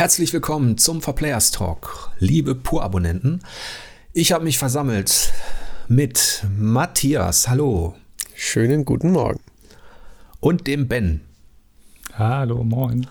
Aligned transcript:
Herzlich 0.00 0.32
willkommen 0.32 0.78
zum 0.78 1.02
Verplayers 1.02 1.50
Talk, 1.50 2.10
liebe 2.18 2.54
Pur-Abonnenten. 2.54 3.42
Ich 4.14 4.32
habe 4.32 4.44
mich 4.44 4.56
versammelt 4.56 5.30
mit 5.88 6.42
Matthias, 6.56 7.48
hallo. 7.50 7.94
Schönen 8.34 8.86
guten 8.86 9.12
Morgen. 9.12 9.40
Und 10.40 10.66
dem 10.66 10.88
Ben. 10.88 11.20
Hallo, 12.14 12.64
moin. 12.64 13.08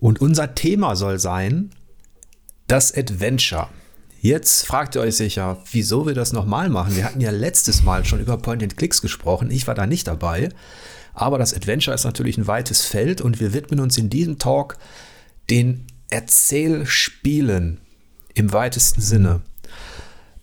Und 0.00 0.20
unser 0.20 0.56
Thema 0.56 0.96
soll 0.96 1.20
sein 1.20 1.70
das 2.66 2.92
Adventure. 2.92 3.68
Jetzt 4.20 4.66
fragt 4.66 4.96
ihr 4.96 5.02
euch 5.02 5.14
sicher, 5.14 5.58
wieso 5.70 6.08
wir 6.08 6.14
das 6.14 6.32
nochmal 6.32 6.70
machen. 6.70 6.96
Wir 6.96 7.04
hatten 7.04 7.20
ja 7.20 7.30
letztes 7.30 7.84
Mal 7.84 8.04
schon 8.04 8.18
über 8.18 8.36
Point-and-Clicks 8.36 9.00
gesprochen. 9.00 9.52
Ich 9.52 9.68
war 9.68 9.76
da 9.76 9.86
nicht 9.86 10.08
dabei. 10.08 10.48
Aber 11.14 11.38
das 11.38 11.54
Adventure 11.54 11.94
ist 11.94 12.02
natürlich 12.02 12.36
ein 12.36 12.48
weites 12.48 12.82
Feld 12.82 13.20
und 13.20 13.38
wir 13.38 13.52
widmen 13.52 13.78
uns 13.78 13.96
in 13.96 14.10
diesem 14.10 14.40
Talk 14.40 14.76
den 15.50 15.86
Erzählspielen 16.10 17.78
im 18.34 18.52
weitesten 18.52 19.00
Sinne. 19.00 19.40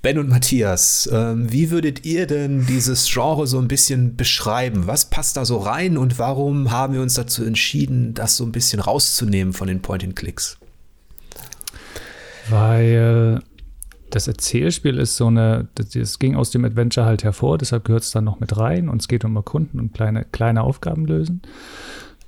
Ben 0.02 0.20
und 0.20 0.30
Matthias, 0.30 1.09
ähm, 1.12 1.52
wie 1.52 1.71
würdet 1.71 2.05
ihr 2.05 2.27
denn 2.27 2.66
dieses 2.66 3.12
Genre 3.12 3.48
so 3.48 3.59
ein 3.59 3.67
bisschen 3.67 4.16
beschreiben? 4.16 4.88
Was 4.88 5.09
passt 5.09 5.38
da 5.38 5.44
so 5.44 5.58
rein 5.58 5.98
und 5.98 6.20
warum 6.20 6.72
haben 6.72 6.94
wir 6.94 7.02
uns 7.02 7.16
dazu 7.16 7.44
entschieden, 7.44 8.13
das 8.13 8.38
so 8.38 8.45
ein 8.45 8.52
bisschen 8.52 8.80
rauszunehmen 8.80 9.53
von 9.53 9.67
den 9.67 9.81
Point-and-Clicks? 9.81 10.58
Weil 12.49 13.41
das 14.09 14.27
Erzählspiel 14.27 14.97
ist 14.97 15.17
so 15.17 15.27
eine, 15.27 15.67
das, 15.75 16.20
ging 16.20 16.36
aus 16.36 16.52
dem 16.52 16.63
Adventure 16.63 17.05
halt 17.05 17.23
hervor, 17.23 17.58
deshalb 17.58 17.84
gehört 17.84 18.03
es 18.03 18.11
dann 18.11 18.23
noch 18.23 18.39
mit 18.39 18.55
rein 18.55 18.89
und 18.89 19.02
es 19.02 19.08
geht 19.08 19.25
um 19.25 19.36
Erkunden 19.36 19.80
und 19.80 19.94
kleine, 19.94 20.23
kleine 20.23 20.63
Aufgaben 20.63 21.05
lösen. 21.05 21.41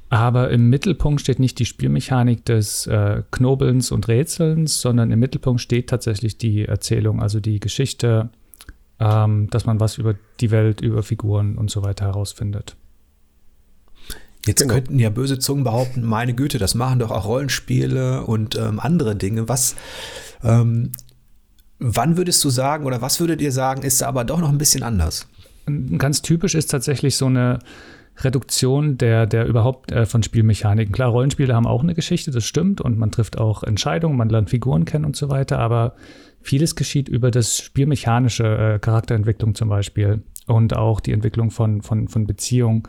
Aber 0.10 0.50
im 0.50 0.70
Mittelpunkt 0.70 1.22
steht 1.22 1.40
nicht 1.40 1.60
die 1.60 1.66
Spielmechanik 1.66 2.44
des 2.44 2.88
äh, 2.88 3.22
Knobelns 3.30 3.92
und 3.92 4.08
Rätselns, 4.08 4.82
sondern 4.82 5.12
im 5.12 5.20
Mittelpunkt 5.20 5.62
steht 5.62 5.88
tatsächlich 5.88 6.38
die 6.38 6.66
Erzählung, 6.66 7.22
also 7.22 7.40
die 7.40 7.60
Geschichte, 7.60 8.30
ähm, 9.00 9.50
dass 9.52 9.66
man 9.66 9.80
was 9.80 10.00
über 10.00 10.16
die 10.40 10.50
Welt, 10.50 10.82
über 10.82 11.04
Figuren 11.04 11.58
und 11.58 11.70
so 11.70 11.84
weiter 11.84 12.06
herausfindet. 12.06 12.76
Jetzt 14.46 14.62
genau. 14.62 14.74
könnten 14.76 14.98
ja 14.98 15.12
böse 15.12 15.38
Zungen 15.38 15.64
behaupten, 15.64 16.04
meine 16.04 16.34
Güte, 16.34 16.58
das 16.58 16.74
machen 16.74 17.00
doch 17.00 17.12
auch 17.12 17.26
Rollenspiele 17.26 18.26
und 18.26 18.56
ähm, 18.56 18.80
andere 18.80 19.16
Dinge. 19.16 19.48
Was, 19.48 19.76
ähm, 20.44 20.92
wann 21.78 22.18
würdest 22.18 22.44
du 22.44 22.50
sagen 22.50 22.86
oder 22.86 23.02
was 23.02 23.20
würdet 23.20 23.42
ihr 23.42 23.52
sagen, 23.52 23.84
ist 23.84 24.02
da 24.02 24.08
aber 24.08 24.24
doch 24.24 24.40
noch 24.40 24.50
ein 24.50 24.58
bisschen 24.58 24.82
anders? 24.82 25.28
Ganz 25.98 26.24
typisch 26.24 26.56
ist 26.56 26.72
tatsächlich 26.72 27.16
so 27.16 27.28
eine 27.28 27.60
Reduktion 28.22 28.98
der, 28.98 29.26
der 29.26 29.46
überhaupt 29.46 29.92
äh, 29.92 30.06
von 30.06 30.24
Spielmechaniken. 30.24 30.94
Klar, 30.94 31.10
Rollenspiele 31.10 31.56
haben 31.56 31.68
auch 31.68 31.84
eine 31.84 31.94
Geschichte, 31.94 32.32
das 32.32 32.46
stimmt, 32.46 32.82
und 32.82 32.98
man 32.98 33.12
trifft 33.12 33.38
auch 33.38 33.64
Entscheidungen, 33.64 34.18
man 34.18 34.30
lernt 34.30 34.50
Figuren 34.50 34.86
kennen 34.86 35.06
und 35.06 35.16
so 35.16 35.30
weiter, 35.30 35.60
aber 35.60 35.96
vieles 36.42 36.76
geschieht 36.76 37.10
über 37.10 37.32
das 37.32 37.60
spielmechanische 37.60 38.76
äh, 38.76 38.80
Charakterentwicklung 38.80 39.56
zum 39.56 39.70
Beispiel 39.70 40.24
und 40.48 40.76
auch 40.76 41.00
die 41.00 41.12
Entwicklung 41.12 41.52
von, 41.52 41.82
von, 41.82 42.08
von 42.08 42.28
Beziehungen. 42.28 42.84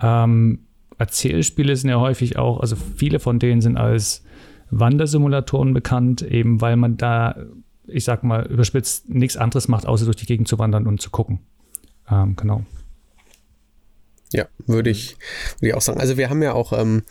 Ähm, 0.00 0.60
Erzählspiele 0.98 1.76
sind 1.76 1.90
ja 1.90 1.98
häufig 1.98 2.38
auch, 2.38 2.60
also 2.60 2.76
viele 2.76 3.18
von 3.18 3.38
denen 3.38 3.60
sind 3.60 3.76
als 3.76 4.24
Wandersimulatoren 4.70 5.74
bekannt, 5.74 6.22
eben 6.22 6.60
weil 6.60 6.76
man 6.76 6.96
da, 6.96 7.36
ich 7.86 8.04
sag 8.04 8.22
mal, 8.22 8.46
überspitzt 8.46 9.08
nichts 9.08 9.36
anderes 9.36 9.68
macht, 9.68 9.86
außer 9.86 10.04
durch 10.04 10.16
die 10.16 10.26
Gegend 10.26 10.48
zu 10.48 10.58
wandern 10.58 10.86
und 10.86 11.00
zu 11.00 11.10
gucken. 11.10 11.40
Ähm, 12.10 12.36
genau. 12.36 12.64
Ja, 14.34 14.48
würde 14.66 14.90
ich, 14.90 15.16
würde 15.60 15.68
ich 15.68 15.74
auch 15.74 15.80
sagen. 15.80 16.00
Also 16.00 16.16
wir 16.16 16.28
haben 16.28 16.42
ja 16.42 16.54
auch 16.54 16.72
ähm, 16.72 17.04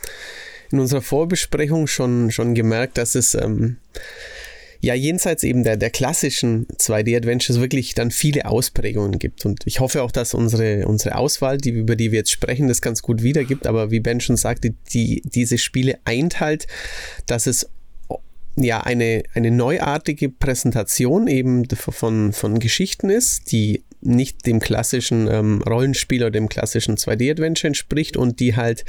in 0.71 0.79
unserer 0.79 1.01
Vorbesprechung 1.01 1.87
schon, 1.87 2.31
schon 2.31 2.53
gemerkt, 2.53 2.97
dass 2.97 3.15
es 3.15 3.33
ähm, 3.33 3.77
ja 4.81 4.93
jenseits 4.93 5.43
eben 5.43 5.63
der, 5.63 5.77
der 5.77 5.89
klassischen 5.89 6.67
2D-Adventures 6.67 7.61
wirklich 7.61 7.93
dann 7.93 8.11
viele 8.11 8.45
Ausprägungen 8.45 9.19
gibt. 9.19 9.45
Und 9.45 9.65
ich 9.65 9.79
hoffe 9.79 10.03
auch, 10.03 10.11
dass 10.11 10.33
unsere, 10.33 10.85
unsere 10.85 11.15
Auswahl, 11.15 11.57
die, 11.57 11.69
über 11.69 11.95
die 11.95 12.11
wir 12.11 12.19
jetzt 12.19 12.31
sprechen, 12.31 12.67
das 12.67 12.81
ganz 12.81 13.01
gut 13.01 13.23
wiedergibt. 13.23 13.67
Aber 13.67 13.89
wie 13.89 14.01
Ben 14.01 14.19
schon 14.19 14.35
sagte, 14.35 14.73
die, 14.91 15.21
diese 15.23 15.57
Spiele 15.57 15.99
eint 16.03 16.41
halt, 16.41 16.67
dass 17.25 17.47
es 17.47 17.69
ja 18.57 18.81
eine, 18.81 19.23
eine 19.33 19.49
neuartige 19.49 20.27
Präsentation 20.27 21.27
eben 21.27 21.69
von, 21.69 22.33
von 22.33 22.59
Geschichten 22.59 23.09
ist, 23.09 23.53
die 23.53 23.81
nicht 24.05 24.45
dem 24.45 24.59
klassischen 24.59 25.27
ähm, 25.27 25.61
Rollenspiel 25.61 26.21
oder 26.21 26.31
dem 26.31 26.49
klassischen 26.49 26.97
2D-Adventure 26.97 27.67
entspricht 27.67 28.17
und 28.17 28.39
die 28.39 28.55
halt 28.55 28.85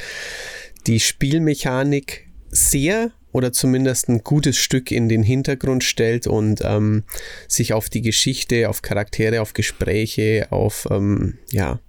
die 0.86 1.00
Spielmechanik 1.00 2.28
sehr 2.50 3.10
oder 3.32 3.52
zumindest 3.52 4.08
ein 4.08 4.22
gutes 4.22 4.56
Stück 4.56 4.90
in 4.92 5.08
den 5.08 5.22
Hintergrund 5.22 5.82
stellt 5.82 6.26
und 6.26 6.60
ähm, 6.62 7.02
sich 7.48 7.72
auf 7.72 7.88
die 7.88 8.02
Geschichte, 8.02 8.68
auf 8.68 8.82
Charaktere, 8.82 9.40
auf 9.40 9.54
Gespräche, 9.54 10.46
auf 10.50 10.86
ähm, 10.90 11.38
ja 11.50 11.80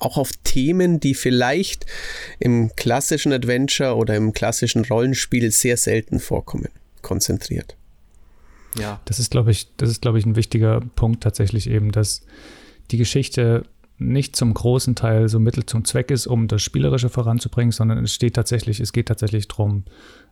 auch 0.00 0.16
auf 0.16 0.32
Themen, 0.44 0.98
die 0.98 1.14
vielleicht 1.14 1.86
im 2.38 2.74
klassischen 2.74 3.32
Adventure 3.32 3.96
oder 3.96 4.16
im 4.16 4.32
klassischen 4.32 4.84
Rollenspiel 4.84 5.50
sehr 5.50 5.76
selten 5.76 6.20
vorkommen, 6.20 6.70
konzentriert. 7.02 7.76
Ja. 8.78 9.00
Das 9.04 9.18
ist, 9.18 9.30
glaube 9.30 9.50
ich, 9.50 9.68
das 9.76 9.90
ist, 9.90 10.00
glaube 10.00 10.18
ich, 10.18 10.26
ein 10.26 10.36
wichtiger 10.36 10.80
Punkt 10.96 11.22
tatsächlich 11.22 11.68
eben, 11.68 11.92
dass 11.92 12.22
die 12.90 12.98
Geschichte 12.98 13.64
nicht 14.00 14.34
zum 14.34 14.54
großen 14.54 14.94
Teil 14.94 15.28
so 15.28 15.38
Mittel 15.38 15.66
zum 15.66 15.84
Zweck 15.84 16.10
ist, 16.10 16.26
um 16.26 16.48
das 16.48 16.62
Spielerische 16.62 17.10
voranzubringen, 17.10 17.70
sondern 17.70 18.02
es 18.02 18.14
steht 18.14 18.34
tatsächlich, 18.34 18.80
es 18.80 18.92
geht 18.92 19.08
tatsächlich 19.08 19.46
darum, 19.46 19.84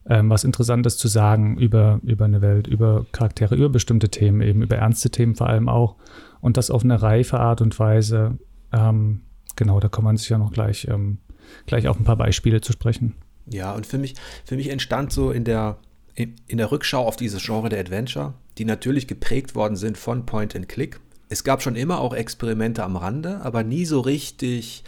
ähm, 0.08 0.30
was 0.30 0.44
Interessantes 0.44 0.96
zu 0.96 1.06
sagen 1.06 1.58
über, 1.58 2.00
über 2.02 2.24
eine 2.24 2.40
Welt, 2.40 2.66
über 2.66 3.04
Charaktere, 3.12 3.54
über 3.54 3.68
bestimmte 3.68 4.08
Themen, 4.08 4.40
eben 4.40 4.62
über 4.62 4.76
ernste 4.76 5.10
Themen 5.10 5.34
vor 5.34 5.48
allem 5.48 5.68
auch. 5.68 5.96
Und 6.40 6.56
das 6.56 6.70
auf 6.70 6.82
eine 6.82 7.02
reife 7.02 7.38
Art 7.40 7.60
und 7.60 7.78
Weise. 7.78 8.38
Ähm, 8.72 9.20
genau, 9.54 9.80
da 9.80 9.88
kann 9.88 10.04
man 10.04 10.16
sich 10.16 10.30
ja 10.30 10.38
noch 10.38 10.52
gleich, 10.52 10.86
ähm, 10.88 11.18
gleich 11.66 11.88
auf 11.88 11.98
ein 11.98 12.04
paar 12.04 12.16
Beispiele 12.16 12.62
zu 12.62 12.72
sprechen. 12.72 13.16
Ja, 13.50 13.74
und 13.74 13.86
für 13.86 13.98
mich, 13.98 14.14
für 14.44 14.56
mich 14.56 14.70
entstand 14.70 15.12
so 15.12 15.30
in 15.30 15.44
der, 15.44 15.78
in 16.14 16.58
der 16.58 16.70
Rückschau 16.70 17.06
auf 17.06 17.16
dieses 17.16 17.44
Genre 17.44 17.68
der 17.68 17.80
Adventure, 17.80 18.34
die 18.56 18.64
natürlich 18.64 19.06
geprägt 19.06 19.54
worden 19.54 19.76
sind 19.76 19.98
von 19.98 20.26
Point 20.26 20.56
and 20.56 20.68
Click, 20.68 21.00
es 21.28 21.44
gab 21.44 21.62
schon 21.62 21.76
immer 21.76 22.00
auch 22.00 22.14
Experimente 22.14 22.82
am 22.82 22.96
Rande, 22.96 23.40
aber 23.42 23.62
nie 23.62 23.84
so 23.84 24.00
richtig, 24.00 24.84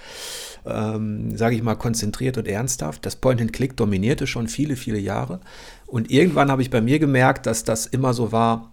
ähm, 0.67 1.37
sage 1.37 1.55
ich 1.55 1.63
mal, 1.63 1.75
konzentriert 1.75 2.39
und 2.39 2.49
ernsthaft. 2.49 3.05
Das 3.05 3.17
Point-and-Click 3.17 3.77
dominierte 3.77 4.27
schon 4.27 4.49
viele, 4.49 4.77
viele 4.77 4.99
Jahre. 4.99 5.41
Und 5.87 6.11
irgendwann 6.11 6.51
habe 6.51 6.63
ich 6.63 6.71
bei 6.71 6.81
mir 6.81 6.99
gemerkt, 6.99 7.47
dass 7.47 7.65
das 7.65 7.87
immer 7.87 8.15
so 8.15 8.33
war, 8.33 8.73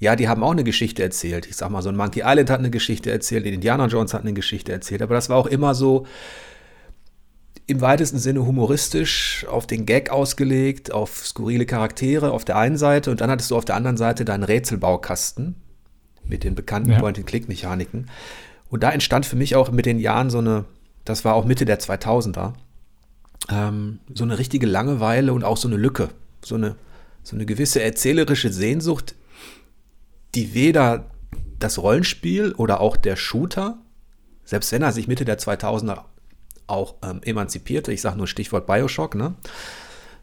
ja, 0.00 0.14
die 0.14 0.28
haben 0.28 0.44
auch 0.44 0.52
eine 0.52 0.64
Geschichte 0.64 1.02
erzählt. 1.02 1.46
Ich 1.46 1.56
sag 1.56 1.70
mal, 1.70 1.82
so 1.82 1.88
ein 1.88 1.96
Monkey 1.96 2.22
Island 2.24 2.50
hat 2.50 2.60
eine 2.60 2.70
Geschichte 2.70 3.10
erzählt, 3.10 3.46
Indiana 3.46 3.86
Jones 3.86 4.14
hat 4.14 4.22
eine 4.22 4.32
Geschichte 4.32 4.72
erzählt, 4.72 5.02
aber 5.02 5.14
das 5.14 5.28
war 5.28 5.36
auch 5.36 5.46
immer 5.46 5.74
so 5.74 6.06
im 7.66 7.80
weitesten 7.80 8.18
Sinne 8.18 8.46
humoristisch, 8.46 9.44
auf 9.48 9.66
den 9.66 9.84
Gag 9.84 10.10
ausgelegt, 10.10 10.92
auf 10.92 11.26
skurrile 11.26 11.66
Charaktere 11.66 12.30
auf 12.30 12.44
der 12.44 12.56
einen 12.56 12.78
Seite 12.78 13.10
und 13.10 13.20
dann 13.20 13.30
hattest 13.30 13.50
du 13.50 13.56
auf 13.56 13.64
der 13.64 13.74
anderen 13.74 13.98
Seite 13.98 14.24
deinen 14.24 14.44
Rätselbaukasten, 14.44 15.56
mit 16.28 16.44
den 16.44 16.54
bekannten 16.54 16.92
ja. 16.92 16.98
Point-and-Click-Mechaniken. 16.98 18.08
Und 18.70 18.82
da 18.82 18.90
entstand 18.90 19.26
für 19.26 19.36
mich 19.36 19.56
auch 19.56 19.70
mit 19.70 19.86
den 19.86 19.98
Jahren 19.98 20.30
so 20.30 20.38
eine, 20.38 20.64
das 21.04 21.24
war 21.24 21.34
auch 21.34 21.44
Mitte 21.44 21.64
der 21.64 21.80
2000er, 21.80 22.52
ähm, 23.50 24.00
so 24.12 24.24
eine 24.24 24.38
richtige 24.38 24.66
Langeweile 24.66 25.32
und 25.32 25.44
auch 25.44 25.56
so 25.56 25.68
eine 25.68 25.76
Lücke, 25.76 26.10
so 26.44 26.54
eine, 26.54 26.76
so 27.22 27.34
eine 27.34 27.46
gewisse 27.46 27.82
erzählerische 27.82 28.52
Sehnsucht, 28.52 29.14
die 30.34 30.54
weder 30.54 31.06
das 31.58 31.78
Rollenspiel 31.78 32.52
oder 32.52 32.80
auch 32.80 32.96
der 32.96 33.16
Shooter, 33.16 33.78
selbst 34.44 34.72
wenn 34.72 34.82
er 34.82 34.92
sich 34.92 35.08
Mitte 35.08 35.24
der 35.24 35.38
2000er 35.38 36.02
auch 36.66 36.96
ähm, 37.02 37.20
emanzipierte, 37.22 37.92
ich 37.92 38.02
sage 38.02 38.18
nur 38.18 38.26
Stichwort 38.26 38.66
Bioshock, 38.66 39.14
ne? 39.14 39.34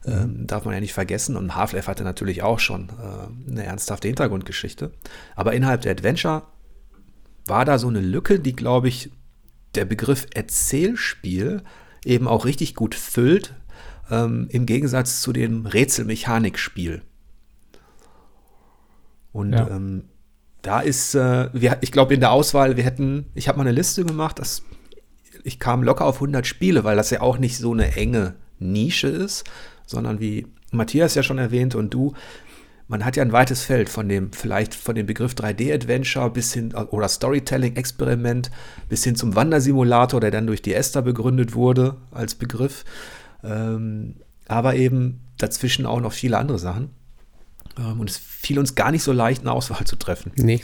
Ähm, 0.08 0.46
darf 0.48 0.66
man 0.66 0.74
ja 0.74 0.80
nicht 0.80 0.94
vergessen. 0.94 1.36
Und 1.36 1.56
Half-Life 1.56 1.90
hatte 1.90 2.04
natürlich 2.04 2.44
auch 2.44 2.60
schon 2.60 2.90
äh, 2.90 3.52
eine 3.52 3.64
ernsthafte 3.64 4.08
Hintergrundgeschichte. 4.08 4.92
Aber 5.36 5.54
innerhalb 5.54 5.82
der 5.82 5.92
Adventure 5.92 6.44
war 7.48 7.66
da 7.66 7.80
so 7.80 7.88
eine 7.88 8.02
Lücke, 8.02 8.40
die, 8.40 8.56
glaube 8.56 8.88
ich, 8.88 9.12
der 9.76 9.86
Begriff 9.86 10.28
Erzählspiel 10.34 11.64
eben 12.04 12.28
auch 12.28 12.46
richtig 12.46 12.76
gut 12.76 12.96
füllt, 12.96 13.54
ähm, 14.10 14.48
im 14.50 14.66
Gegensatz 14.66 15.22
zu 15.22 15.34
dem 15.34 15.66
Rätselmechanikspiel. 15.66 17.02
Und 19.32 19.54
ja. 19.54 19.68
ähm, 19.68 20.06
da 20.62 20.80
ist, 20.80 21.16
äh, 21.16 21.50
wir, 21.54 21.78
ich 21.82 21.92
glaube, 21.92 22.14
in 22.14 22.20
der 22.20 22.32
Auswahl, 22.32 22.78
wir 22.78 22.84
hätten, 22.84 23.26
ich 23.34 23.48
habe 23.48 23.58
mal 23.58 23.64
eine 23.64 23.76
Liste 23.76 24.06
gemacht, 24.06 24.40
das, 24.40 24.64
ich 25.44 25.60
kam 25.60 25.84
locker 25.84 26.06
auf 26.06 26.16
100 26.16 26.48
Spiele, 26.48 26.84
weil 26.84 26.96
das 26.96 27.10
ja 27.10 27.22
auch 27.22 27.38
nicht 27.38 27.58
so 27.58 27.74
eine 27.74 27.96
enge 27.96 28.36
Nische 28.60 29.08
ist, 29.08 29.44
sondern 29.86 30.20
wie 30.20 30.48
Matthias 30.72 31.16
ja 31.16 31.24
schon 31.24 31.38
erwähnt 31.38 31.76
und 31.76 31.94
du, 31.94 32.14
man 32.88 33.04
hat 33.04 33.16
ja 33.16 33.24
ein 33.24 33.32
weites 33.32 33.64
Feld 33.64 33.90
von 33.90 34.08
dem, 34.08 34.32
vielleicht 34.32 34.76
von 34.76 34.96
dem 34.96 35.06
Begriff 35.06 35.34
3D-Adventure 35.34 36.30
bis 36.30 36.54
hin, 36.54 36.74
oder 36.74 37.08
Storytelling-Experiment 37.08 38.52
bis 38.90 39.04
hin 39.04 39.16
zum 39.16 39.36
Wandersimulator, 39.36 40.20
der 40.20 40.32
dann 40.32 40.48
durch 40.48 40.62
die 40.62 40.74
Esther 40.74 41.02
begründet 41.02 41.56
wurde 41.56 41.98
als 42.12 42.36
Begriff. 42.36 42.86
Ähm, 43.44 44.16
aber 44.48 44.76
eben 44.76 45.22
dazwischen 45.38 45.86
auch 45.86 46.00
noch 46.00 46.14
viele 46.14 46.38
andere 46.38 46.60
Sachen. 46.60 46.90
Ähm, 47.78 48.00
und 48.00 48.10
es 48.10 48.18
fiel 48.18 48.60
uns 48.60 48.76
gar 48.76 48.92
nicht 48.92 49.04
so 49.04 49.12
leicht, 49.12 49.42
eine 49.42 49.52
Auswahl 49.52 49.86
zu 49.86 49.96
treffen. 49.96 50.32
Nee. 50.36 50.62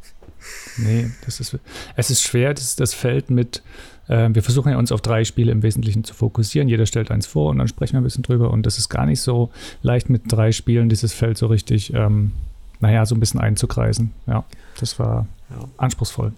nee, 0.76 1.10
das 1.24 1.40
ist, 1.40 1.58
es 1.96 2.10
ist 2.10 2.22
schwer, 2.22 2.52
das, 2.52 2.76
das 2.76 2.92
Feld 2.92 3.30
mit, 3.30 3.58
äh, 3.58 3.60
wir 4.08 4.42
versuchen 4.42 4.70
ja 4.72 4.78
uns 4.78 4.92
auf 4.92 5.00
drei 5.00 5.24
Spiele 5.24 5.52
im 5.52 5.62
Wesentlichen 5.62 6.04
zu 6.04 6.12
fokussieren. 6.12 6.68
Jeder 6.68 6.86
stellt 6.86 7.10
eins 7.10 7.26
vor 7.26 7.50
und 7.50 7.58
dann 7.58 7.68
sprechen 7.68 7.94
wir 7.94 8.00
ein 8.00 8.04
bisschen 8.04 8.24
drüber. 8.24 8.50
Und 8.50 8.66
das 8.66 8.76
ist 8.76 8.88
gar 8.88 9.06
nicht 9.06 9.20
so 9.20 9.50
leicht 9.80 10.10
mit 10.10 10.22
drei 10.26 10.52
Spielen, 10.52 10.88
dieses 10.88 11.12
Feld 11.12 11.38
so 11.38 11.46
richtig, 11.46 11.94
ähm, 11.94 12.32
naja, 12.80 13.06
so 13.06 13.14
ein 13.14 13.20
bisschen 13.20 13.40
einzukreisen. 13.40 14.12
Ja, 14.26 14.44
das 14.80 14.98
war 14.98 15.26
ja. 15.50 15.68
anspruchsvoll. 15.76 16.32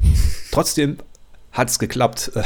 Trotzdem 0.52 0.98
hat 1.52 1.70
es 1.70 1.78
geklappt. 1.78 2.32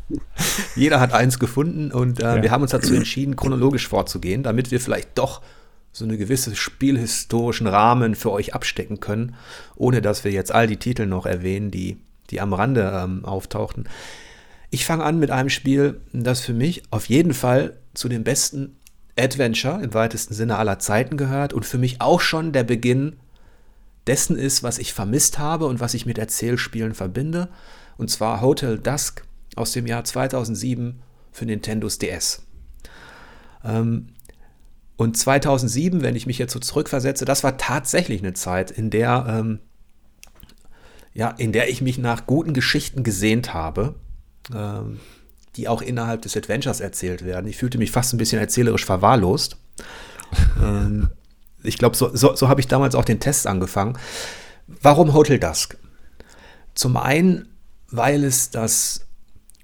Jeder 0.76 1.00
hat 1.00 1.12
eins 1.12 1.38
gefunden 1.38 1.90
und 1.90 2.20
äh, 2.20 2.36
ja. 2.36 2.42
wir 2.42 2.50
haben 2.50 2.62
uns 2.62 2.70
dazu 2.70 2.94
entschieden, 2.94 3.36
chronologisch 3.36 3.88
vorzugehen, 3.88 4.42
damit 4.42 4.70
wir 4.70 4.80
vielleicht 4.80 5.18
doch 5.18 5.40
so 5.92 6.04
eine 6.04 6.16
gewisse 6.16 6.54
spielhistorischen 6.54 7.66
Rahmen 7.66 8.14
für 8.14 8.30
euch 8.30 8.54
abstecken 8.54 9.00
können, 9.00 9.34
ohne 9.74 10.00
dass 10.00 10.24
wir 10.24 10.30
jetzt 10.30 10.52
all 10.52 10.66
die 10.66 10.76
Titel 10.76 11.06
noch 11.06 11.26
erwähnen, 11.26 11.70
die, 11.70 11.96
die 12.30 12.40
am 12.40 12.52
Rande 12.52 12.92
ähm, 12.94 13.24
auftauchten. 13.24 13.88
Ich 14.70 14.86
fange 14.86 15.04
an 15.04 15.18
mit 15.18 15.30
einem 15.30 15.50
Spiel, 15.50 16.00
das 16.12 16.40
für 16.40 16.54
mich 16.54 16.82
auf 16.90 17.06
jeden 17.06 17.34
Fall 17.34 17.76
zu 17.94 18.08
den 18.08 18.24
besten 18.24 18.76
Adventure 19.18 19.82
im 19.82 19.92
weitesten 19.94 20.34
Sinne 20.34 20.56
aller 20.56 20.78
Zeiten 20.78 21.16
gehört 21.16 21.52
und 21.52 21.66
für 21.66 21.78
mich 21.78 22.00
auch 22.00 22.20
schon 22.20 22.52
der 22.52 22.64
Beginn 22.64 23.16
dessen 24.06 24.36
ist, 24.36 24.62
was 24.62 24.78
ich 24.78 24.94
vermisst 24.94 25.38
habe 25.38 25.66
und 25.66 25.80
was 25.80 25.94
ich 25.94 26.06
mit 26.06 26.18
Erzählspielen 26.18 26.94
verbinde. 26.94 27.48
Und 27.98 28.10
zwar 28.10 28.40
Hotel 28.40 28.78
Dusk 28.78 29.24
aus 29.56 29.72
dem 29.72 29.86
Jahr 29.86 30.04
2007 30.04 31.02
für 31.32 31.44
Nintendos 31.44 31.98
DS. 31.98 32.42
Ähm, 33.64 34.08
und 34.96 35.16
2007, 35.16 36.02
wenn 36.02 36.16
ich 36.16 36.26
mich 36.26 36.38
jetzt 36.38 36.52
so 36.52 36.58
zurückversetze, 36.58 37.24
das 37.24 37.42
war 37.42 37.56
tatsächlich 37.56 38.20
eine 38.20 38.34
Zeit, 38.34 38.70
in 38.70 38.90
der, 38.90 39.24
ähm, 39.28 39.60
ja, 41.12 41.30
in 41.30 41.52
der 41.52 41.68
ich 41.68 41.80
mich 41.80 41.98
nach 41.98 42.26
guten 42.26 42.54
Geschichten 42.54 43.02
gesehnt 43.02 43.52
habe, 43.52 43.94
ähm, 44.54 45.00
die 45.56 45.68
auch 45.68 45.82
innerhalb 45.82 46.22
des 46.22 46.36
Adventures 46.36 46.80
erzählt 46.80 47.24
werden. 47.24 47.46
Ich 47.48 47.56
fühlte 47.56 47.78
mich 47.78 47.90
fast 47.90 48.14
ein 48.14 48.18
bisschen 48.18 48.38
erzählerisch 48.38 48.84
verwahrlost. 48.84 49.56
ähm, 50.62 51.10
ich 51.62 51.78
glaube, 51.78 51.96
so, 51.96 52.14
so, 52.14 52.34
so 52.36 52.48
habe 52.48 52.60
ich 52.60 52.68
damals 52.68 52.94
auch 52.94 53.04
den 53.04 53.20
Test 53.20 53.46
angefangen. 53.46 53.98
Warum 54.82 55.12
Hotel 55.12 55.38
Dusk? 55.38 55.76
Zum 56.74 56.96
einen, 56.96 57.48
weil 57.90 58.24
es 58.24 58.50
das 58.50 59.06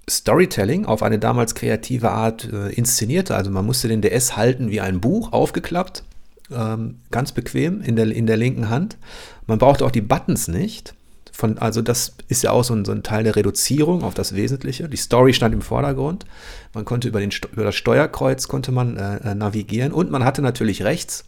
Storytelling 0.09 0.87
auf 0.87 1.03
eine 1.03 1.19
damals 1.19 1.55
kreative 1.55 2.11
Art 2.11 2.45
äh, 2.53 2.69
inszenierte. 2.73 3.35
Also 3.35 3.51
man 3.51 3.65
musste 3.65 3.89
den 3.89 4.03
DS 4.03 4.37
halten 4.37 4.71
wie 4.71 4.81
ein 4.81 5.01
Buch, 5.01 5.33
aufgeklappt, 5.33 6.05
ähm, 6.51 6.99
ganz 7.11 7.33
bequem 7.33 7.81
in 7.81 7.97
der, 7.97 8.07
in 8.11 8.27
der 8.27 8.37
linken 8.37 8.69
Hand. 8.69 8.99
Man 9.47 9.59
brauchte 9.59 9.85
auch 9.85 9.91
die 9.91 10.01
Buttons 10.01 10.49
nicht. 10.49 10.95
Von, 11.37 11.59
also 11.59 11.83
das 11.83 12.17
ist 12.29 12.43
ja 12.45 12.51
auch 12.51 12.65
so 12.65 12.73
ein, 12.73 12.87
so 12.87 12.93
ein, 12.93 13.03
Teil 13.03 13.25
der 13.25 13.37
Reduzierung 13.37 14.03
auf 14.05 14.15
das 14.15 14.35
Wesentliche. 14.35 14.89
Die 14.89 14.97
Story 14.97 15.35
stand 15.35 15.53
im 15.53 15.61
Vordergrund. 15.61 16.25
Man 16.73 16.87
konnte 16.87 17.09
über, 17.09 17.21
den, 17.21 17.31
über 17.53 17.65
das 17.65 17.75
Steuerkreuz 17.75 18.49
konnte 18.49 18.73
man 18.73 18.97
äh, 18.97 19.17
äh, 19.17 19.35
navigieren 19.35 19.93
und 19.93 20.11
man 20.11 20.25
hatte 20.25 20.41
natürlich 20.41 20.83
rechts 20.83 21.25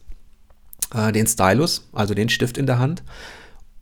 äh, 0.95 1.13
den 1.13 1.27
Stylus, 1.27 1.91
also 1.93 2.15
den 2.15 2.31
Stift 2.31 2.57
in 2.57 2.65
der 2.65 2.79
Hand. 2.79 3.03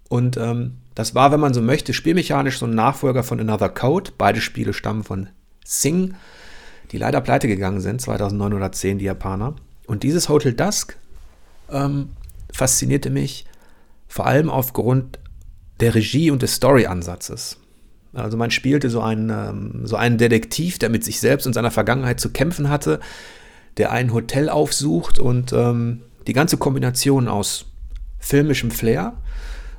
Und 0.09 0.37
ähm, 0.37 0.79
das 0.97 1.15
war, 1.15 1.31
wenn 1.31 1.39
man 1.39 1.55
so 1.55 1.63
möchte, 1.63 1.95
spielmechanisch 1.95 2.59
so 2.59 2.67
ein 2.67 2.75
Nachfolger 2.75 3.23
von 3.23 3.39
Another 3.39 3.69
Code. 3.69 4.11
Beide 4.19 4.41
Spiele 4.41 4.73
stammen 4.73 5.05
von 5.05 5.29
Sing, 5.65 6.17
die 6.91 6.99
leider 6.99 7.21
pleite 7.21 7.47
gegangen 7.47 7.81
sind, 7.81 8.01
2009 8.01 8.53
oder 8.53 8.73
2010, 8.73 8.99
die 8.99 9.05
Japaner. 9.05 9.55
Und 9.87 10.03
dieses 10.03 10.29
Hotel 10.29 10.55
Dusk 10.55 10.97
ähm, 11.71 12.11
faszinierte 12.53 13.11
mich 13.11 13.47
vor 14.09 14.27
allem 14.27 14.51
aufgrund 14.51 15.21
der 15.81 15.95
Regie 15.95 16.31
und 16.31 16.43
des 16.43 16.55
Story-Ansatzes. 16.55 17.59
Also 18.13 18.37
man 18.37 18.51
spielte 18.51 18.89
so 18.89 19.01
einen, 19.01 19.31
ähm, 19.31 19.87
so 19.87 19.97
einen 19.97 20.17
Detektiv, 20.17 20.79
der 20.79 20.89
mit 20.89 21.05
sich 21.05 21.21
selbst 21.21 21.47
und 21.47 21.53
seiner 21.53 21.71
Vergangenheit 21.71 22.19
zu 22.19 22.31
kämpfen 22.31 22.71
hatte, 22.71 23.01
der 23.77 23.93
ein 23.93 24.13
Hotel 24.13 24.49
aufsucht 24.49 25.19
und 25.19 25.53
ähm, 25.53 26.03
die 26.27 26.33
ganze 26.33 26.57
Kombination 26.57 27.29
aus 27.29 27.67
filmischem 28.19 28.71
Flair, 28.71 29.15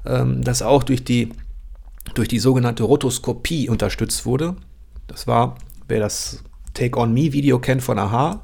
ähm, 0.05 0.43
das 0.43 0.61
auch 0.61 0.83
durch 0.83 1.03
die, 1.03 1.29
durch 2.13 2.27
die 2.27 2.39
sogenannte 2.39 2.83
Rotoskopie 2.83 3.69
unterstützt 3.69 4.25
wurde. 4.25 4.55
Das 5.07 5.25
war, 5.25 5.55
wer 5.87 5.99
das 5.99 6.43
Take 6.75 6.99
On 6.99 7.11
Me 7.11 7.33
Video 7.33 7.57
kennt 7.57 7.81
von 7.81 7.97
Aha, 7.97 8.43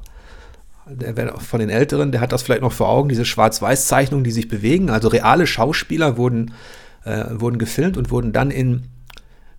der, 0.86 1.38
von 1.38 1.60
den 1.60 1.70
Älteren, 1.70 2.12
der 2.12 2.20
hat 2.20 2.32
das 2.32 2.42
vielleicht 2.42 2.62
noch 2.62 2.72
vor 2.72 2.88
Augen, 2.88 3.08
diese 3.08 3.24
Schwarz-Weiß-Zeichnungen, 3.24 4.24
die 4.24 4.32
sich 4.32 4.48
bewegen. 4.48 4.90
Also 4.90 5.08
reale 5.08 5.46
Schauspieler 5.46 6.16
wurden, 6.16 6.52
äh, 7.04 7.24
wurden 7.30 7.58
gefilmt 7.58 7.96
und 7.96 8.10
wurden 8.10 8.32
dann 8.32 8.50
in 8.50 8.88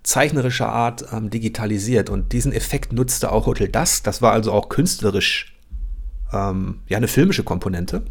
zeichnerischer 0.03 0.69
Art 0.69 1.06
ähm, 1.12 1.30
digitalisiert. 1.30 2.09
Und 2.09 2.33
diesen 2.33 2.51
Effekt 2.51 2.94
nutzte 2.94 3.31
auch 3.31 3.45
Hotel 3.47 3.69
Das. 3.69 4.03
Das 4.03 4.21
war 4.21 4.31
also 4.31 4.51
auch 4.51 4.69
künstlerisch 4.69 5.57
ähm, 6.33 6.81
ja, 6.88 6.97
eine 6.97 7.07
filmische 7.07 7.44
Komponente 7.44 8.03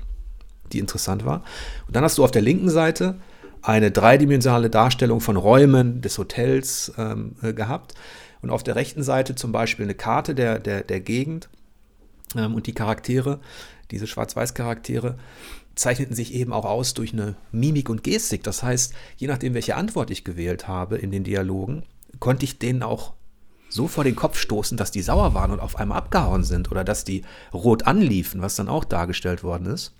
die 0.73 0.79
interessant 0.79 1.25
war. 1.25 1.43
Und 1.87 1.97
dann 1.97 2.05
hast 2.05 2.19
du 2.19 2.25
auf 2.25 2.31
der 2.31 2.43
linken 2.43 2.71
Seite 2.71 3.17
eine 3.63 3.91
dreidimensionale 3.91 4.69
Darstellung 4.69 5.21
von 5.21 5.37
Räumen 5.37 6.03
des 6.03 6.19
Hotels 6.19 6.93
ähm, 6.99 7.37
äh, 7.43 7.55
gehabt. 7.55 7.95
Und 8.43 8.51
auf 8.51 8.63
der 8.63 8.77
rechten 8.77 9.03
Seite 9.03 9.35
zum 9.35 9.53
Beispiel 9.53 9.87
eine 9.87 9.95
Karte 9.95 10.35
der, 10.35 10.59
der, 10.59 10.83
der 10.83 11.01
Gegend 11.01 11.49
ähm, 12.37 12.55
und 12.55 12.67
die 12.67 12.75
Charaktere, 12.75 13.41
diese 13.91 14.07
Schwarz-Weiß-Charaktere, 14.07 15.17
zeichneten 15.75 16.15
sich 16.15 16.35
eben 16.35 16.53
auch 16.53 16.65
aus 16.65 16.95
durch 16.95 17.13
eine 17.13 17.37
Mimik 17.53 17.89
und 17.89 18.03
Gestik. 18.03 18.43
Das 18.43 18.63
heißt, 18.63 18.95
je 19.17 19.27
nachdem, 19.27 19.55
welche 19.55 19.77
Antwort 19.77 20.11
ich 20.11 20.25
gewählt 20.25 20.69
habe 20.69 20.97
in 20.97 21.11
den 21.11 21.25
Dialogen, 21.25 21.85
konnte 22.21 22.45
ich 22.45 22.59
denen 22.59 22.83
auch 22.83 23.15
so 23.69 23.89
vor 23.89 24.05
den 24.05 24.15
Kopf 24.15 24.39
stoßen, 24.39 24.77
dass 24.77 24.93
die 24.93 25.03
sauer 25.03 25.35
waren 25.35 25.51
und 25.51 25.61
auf 25.61 25.77
einmal 25.77 25.99
abgehauen 25.99 26.45
sind 26.45 26.71
oder 26.71 26.85
dass 26.85 27.05
die 27.05 27.25
rot 27.53 27.87
anliefen, 27.87 28.41
was 28.41 28.55
dann 28.55 28.69
auch 28.69 28.85
dargestellt 28.85 29.43
worden 29.43 29.67
ist. 29.67 29.93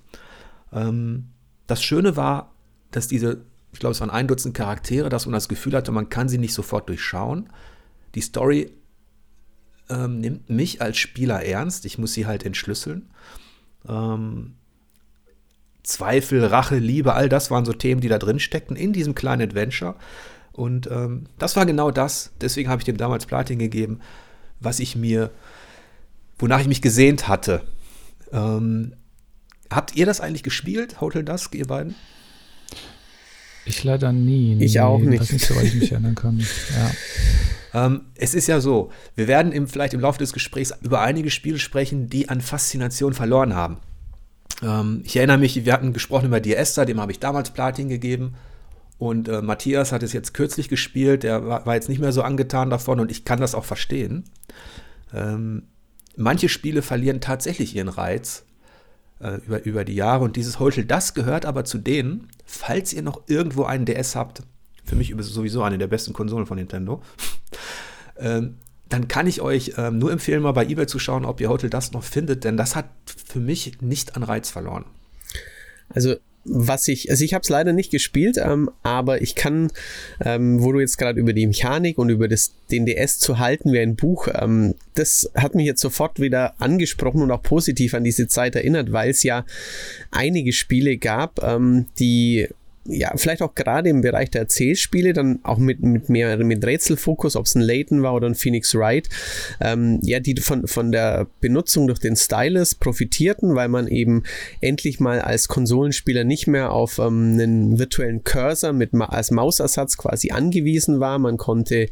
Ähm, 0.73 1.31
das 1.67 1.83
Schöne 1.83 2.17
war, 2.17 2.53
dass 2.93 3.09
diese, 3.09 3.45
ich 3.73 3.81
glaube, 3.81 3.93
es 3.93 4.01
waren 4.01 4.11
ein 4.11 4.29
Dutzend 4.29 4.55
Charaktere, 4.55 5.09
dass 5.09 5.27
man 5.27 5.33
das 5.33 5.49
Gefühl 5.49 5.75
hatte, 5.75 5.91
man 5.91 6.09
kann 6.09 6.29
sie 6.29 6.39
nicht 6.39 6.55
sofort 6.55 6.89
durchschauen. 6.89 7.51
Die 8.15 8.21
Story 8.21 8.71
ähm, 9.89 10.21
nimmt 10.21 10.51
mich 10.51 10.81
als 10.81 10.99
Spieler 10.99 11.43
ernst. 11.45 11.85
Ich 11.85 11.99
muss 11.99 12.13
sie 12.13 12.27
halt 12.27 12.45
entschlüsseln. 12.45 13.11
Ähm, 13.89 14.55
Zweifel, 15.85 16.45
Rache, 16.45 16.79
Liebe, 16.79 17.15
all 17.15 17.29
das 17.29 17.51
waren 17.53 17.65
so 17.65 17.73
Themen, 17.73 18.01
die 18.01 18.09
da 18.09 18.19
drin 18.19 18.41
steckten 18.41 18.77
in 18.77 18.93
diesem 18.93 19.15
kleinen 19.15 19.43
Adventure. 19.43 19.95
Und 20.53 20.89
ähm, 20.91 21.27
das 21.39 21.55
war 21.55 21.67
genau 21.67 21.93
das. 21.93 22.33
Deswegen 22.41 22.69
habe 22.69 22.81
ich 22.81 22.85
dem 22.85 22.97
damals 22.97 23.27
Platin 23.27 23.59
gegeben, 23.59 24.01
was 24.59 24.81
ich 24.81 24.97
mir, 24.97 25.31
wonach 26.39 26.61
ich 26.61 26.69
mich 26.69 26.83
gesehnt 26.83 27.29
hatte. 27.29 27.63
Ähm, 28.33 28.95
Habt 29.75 29.97
ihr 29.97 30.07
das 30.07 30.21
eigentlich 30.21 30.43
gespielt, 30.43 31.01
Hotel 31.01 31.25
Dusk, 31.25 31.55
ihr 31.55 31.67
beiden? 31.67 31.97
Ich 33.65 33.83
leider 33.83 34.13
nie. 34.13 34.63
Ich 34.63 34.79
auch 34.81 35.01
nicht. 35.01 35.23
Das 35.23 35.33
nicht, 35.33 35.47
soweit 35.47 35.65
ich 35.65 35.75
mich 35.75 35.91
erinnern 35.93 36.15
kann. 36.15 36.39
Ja. 37.73 37.87
Ähm, 37.87 38.03
es 38.15 38.35
ist 38.35 38.47
ja 38.47 38.61
so, 38.61 38.93
wir 39.17 39.27
werden 39.27 39.51
im, 39.51 39.67
vielleicht 39.67 39.95
im 39.95 40.01
Laufe 40.01 40.19
des 40.19 40.33
Gesprächs 40.33 40.73
über 40.83 41.01
einige 41.01 41.31
Spiele 41.31 41.59
sprechen, 41.59 42.09
die 42.09 42.29
an 42.29 42.41
Faszination 42.41 43.15
verloren 43.15 43.55
haben. 43.55 43.79
Ähm, 44.63 45.03
ich 45.05 45.17
erinnere 45.17 45.39
mich, 45.39 45.65
wir 45.65 45.73
hatten 45.73 45.93
gesprochen 45.93 46.27
über 46.27 46.45
Esther, 46.45 46.87
dem 46.87 47.01
habe 47.01 47.13
ich 47.13 47.21
damals 47.21 47.51
Platin 47.51 47.89
gegeben. 47.89 48.35
Und 48.99 49.29
äh, 49.29 49.43
Matthias 49.43 49.93
hat 49.93 50.03
es 50.03 50.13
jetzt 50.13 50.35
kürzlich 50.35 50.69
gespielt, 50.69 51.25
der 51.25 51.47
war, 51.47 51.67
war, 51.67 51.75
jetzt 51.75 51.89
nicht 51.89 52.01
mehr 52.01 52.13
so 52.13 52.23
angetan 52.23 52.71
davon 52.71 53.01
und 53.01 53.11
ich 53.11 53.25
kann 53.25 53.41
das 53.41 53.55
auch 53.55 53.65
verstehen. 53.65 54.25
Ähm, 55.13 55.65
manche 56.17 56.49
Spiele 56.49 56.81
verlieren 56.81 57.21
tatsächlich 57.21 57.75
ihren 57.75 57.89
Reiz, 57.89 58.45
äh, 59.21 59.39
über, 59.47 59.65
über 59.65 59.85
die 59.85 59.95
Jahre. 59.95 60.25
Und 60.25 60.37
dieses 60.37 60.61
Hotel, 60.61 60.85
das 60.85 61.15
gehört 61.15 61.45
aber 61.45 61.65
zu 61.65 61.79
denen, 61.79 62.29
falls 62.45 62.93
ihr 62.93 63.03
noch 63.03 63.23
irgendwo 63.27 63.65
einen 63.65 63.85
DS 63.85 64.15
habt, 64.15 64.43
für 64.85 64.97
mich 64.97 65.15
sowieso 65.19 65.63
eine 65.63 65.79
der 65.79 65.87
besten 65.89 66.13
Konsolen 66.13 66.47
von 66.47 66.57
Nintendo, 66.57 67.03
ähm, 68.19 68.59
dann 68.95 69.09
kann 69.09 69.27
ich 69.27 69.41
euch 69.41 69.73
ähm, 69.77 69.99
nur 69.99 70.13
empfehlen, 70.13 70.41
mal 70.41 70.53
bei 70.53 70.67
eBay 70.67 70.87
zu 70.87 71.01
schauen, 71.01 71.25
ob 71.25 71.41
ihr 71.41 71.49
Hotel 71.49 71.69
das 71.69 71.91
noch 71.91 72.05
findet, 72.05 72.45
denn 72.45 72.57
das 72.57 72.77
hat 72.77 72.89
für 73.27 73.41
mich 73.41 73.81
nicht 73.81 74.15
an 74.15 74.23
Reiz 74.23 74.51
verloren. 74.51 74.85
Also 75.89 76.15
was 76.45 76.87
ich, 76.87 77.11
also 77.11 77.25
ich 77.25 77.35
habe 77.35 77.43
es 77.43 77.49
leider 77.49 77.73
nicht 77.73 77.91
gespielt, 77.91 78.37
ähm, 78.39 78.71
aber 78.85 79.21
ich 79.21 79.35
kann, 79.35 79.73
ähm, 80.25 80.63
wo 80.63 80.71
du 80.71 80.79
jetzt 80.79 80.97
gerade 80.97 81.19
über 81.19 81.33
die 81.33 81.49
Mechanik 81.49 81.99
und 81.99 82.09
über 82.09 82.29
das, 82.29 82.53
den 82.71 82.87
DS 82.87 83.19
zu 83.19 83.41
halten 83.41 83.73
wie 83.73 83.81
ein 83.81 83.97
Buch, 83.97 84.29
ähm, 84.33 84.77
das 84.95 85.29
hat 85.35 85.57
mich 85.57 85.67
jetzt 85.67 85.81
sofort 85.81 86.21
wieder 86.21 86.55
angesprochen 86.61 87.21
und 87.21 87.33
auch 87.33 87.43
positiv 87.43 87.95
an 87.95 88.05
diese 88.05 88.29
Zeit 88.29 88.55
erinnert, 88.55 88.93
weil 88.93 89.11
es 89.11 89.25
ja 89.25 89.45
einige 90.13 90.53
Spiele 90.53 90.99
gab, 90.99 91.43
ähm, 91.43 91.87
die 91.99 92.49
ja, 92.87 93.13
vielleicht 93.17 93.43
auch 93.43 93.55
gerade 93.55 93.89
im 93.89 94.03
Bereich 94.03 94.31
der 94.31 94.43
Erzählspiele, 94.43 95.13
dann 95.13 95.41
auch 95.43 95.59
mit, 95.59 95.83
mit 95.83 96.09
mehr 96.09 96.37
mit 96.37 96.65
Rätselfokus, 96.65 97.37
ob 97.37 97.47
es 97.47 97.55
ein 97.55 97.63
Layton 97.63 98.03
war 98.03 98.15
oder 98.15 98.29
ein 98.29 98.35
Phoenix 98.35 98.75
Wright, 98.75 99.09
ähm, 99.61 100.01
ja, 100.03 100.21
die 100.21 100.37
von, 100.37 100.67
von 100.67 100.93
der 100.93 101.27
Benutzung 101.41 101.87
durch 101.87 101.99
den 101.99 102.17
Stylus 102.17 102.75
profitierten, 102.75 103.55
weil 103.55 103.69
man 103.69 103.89
eben 103.89 104.23
endlich 104.61 105.01
mal 105.01 105.21
als 105.21 105.49
Konsolenspieler 105.49 106.25
nicht 106.25 106.47
mehr 106.47 106.73
auf 106.73 106.99
ähm, 106.99 107.33
einen 107.35 107.79
virtuellen 107.79 108.23
Cursor 108.23 108.73
mit 108.73 108.95
als 108.95 109.31
Mausersatz 109.31 109.97
quasi 109.97 110.31
angewiesen 110.31 111.01
war. 111.01 111.19
Man 111.19 111.37
konnte 111.37 111.89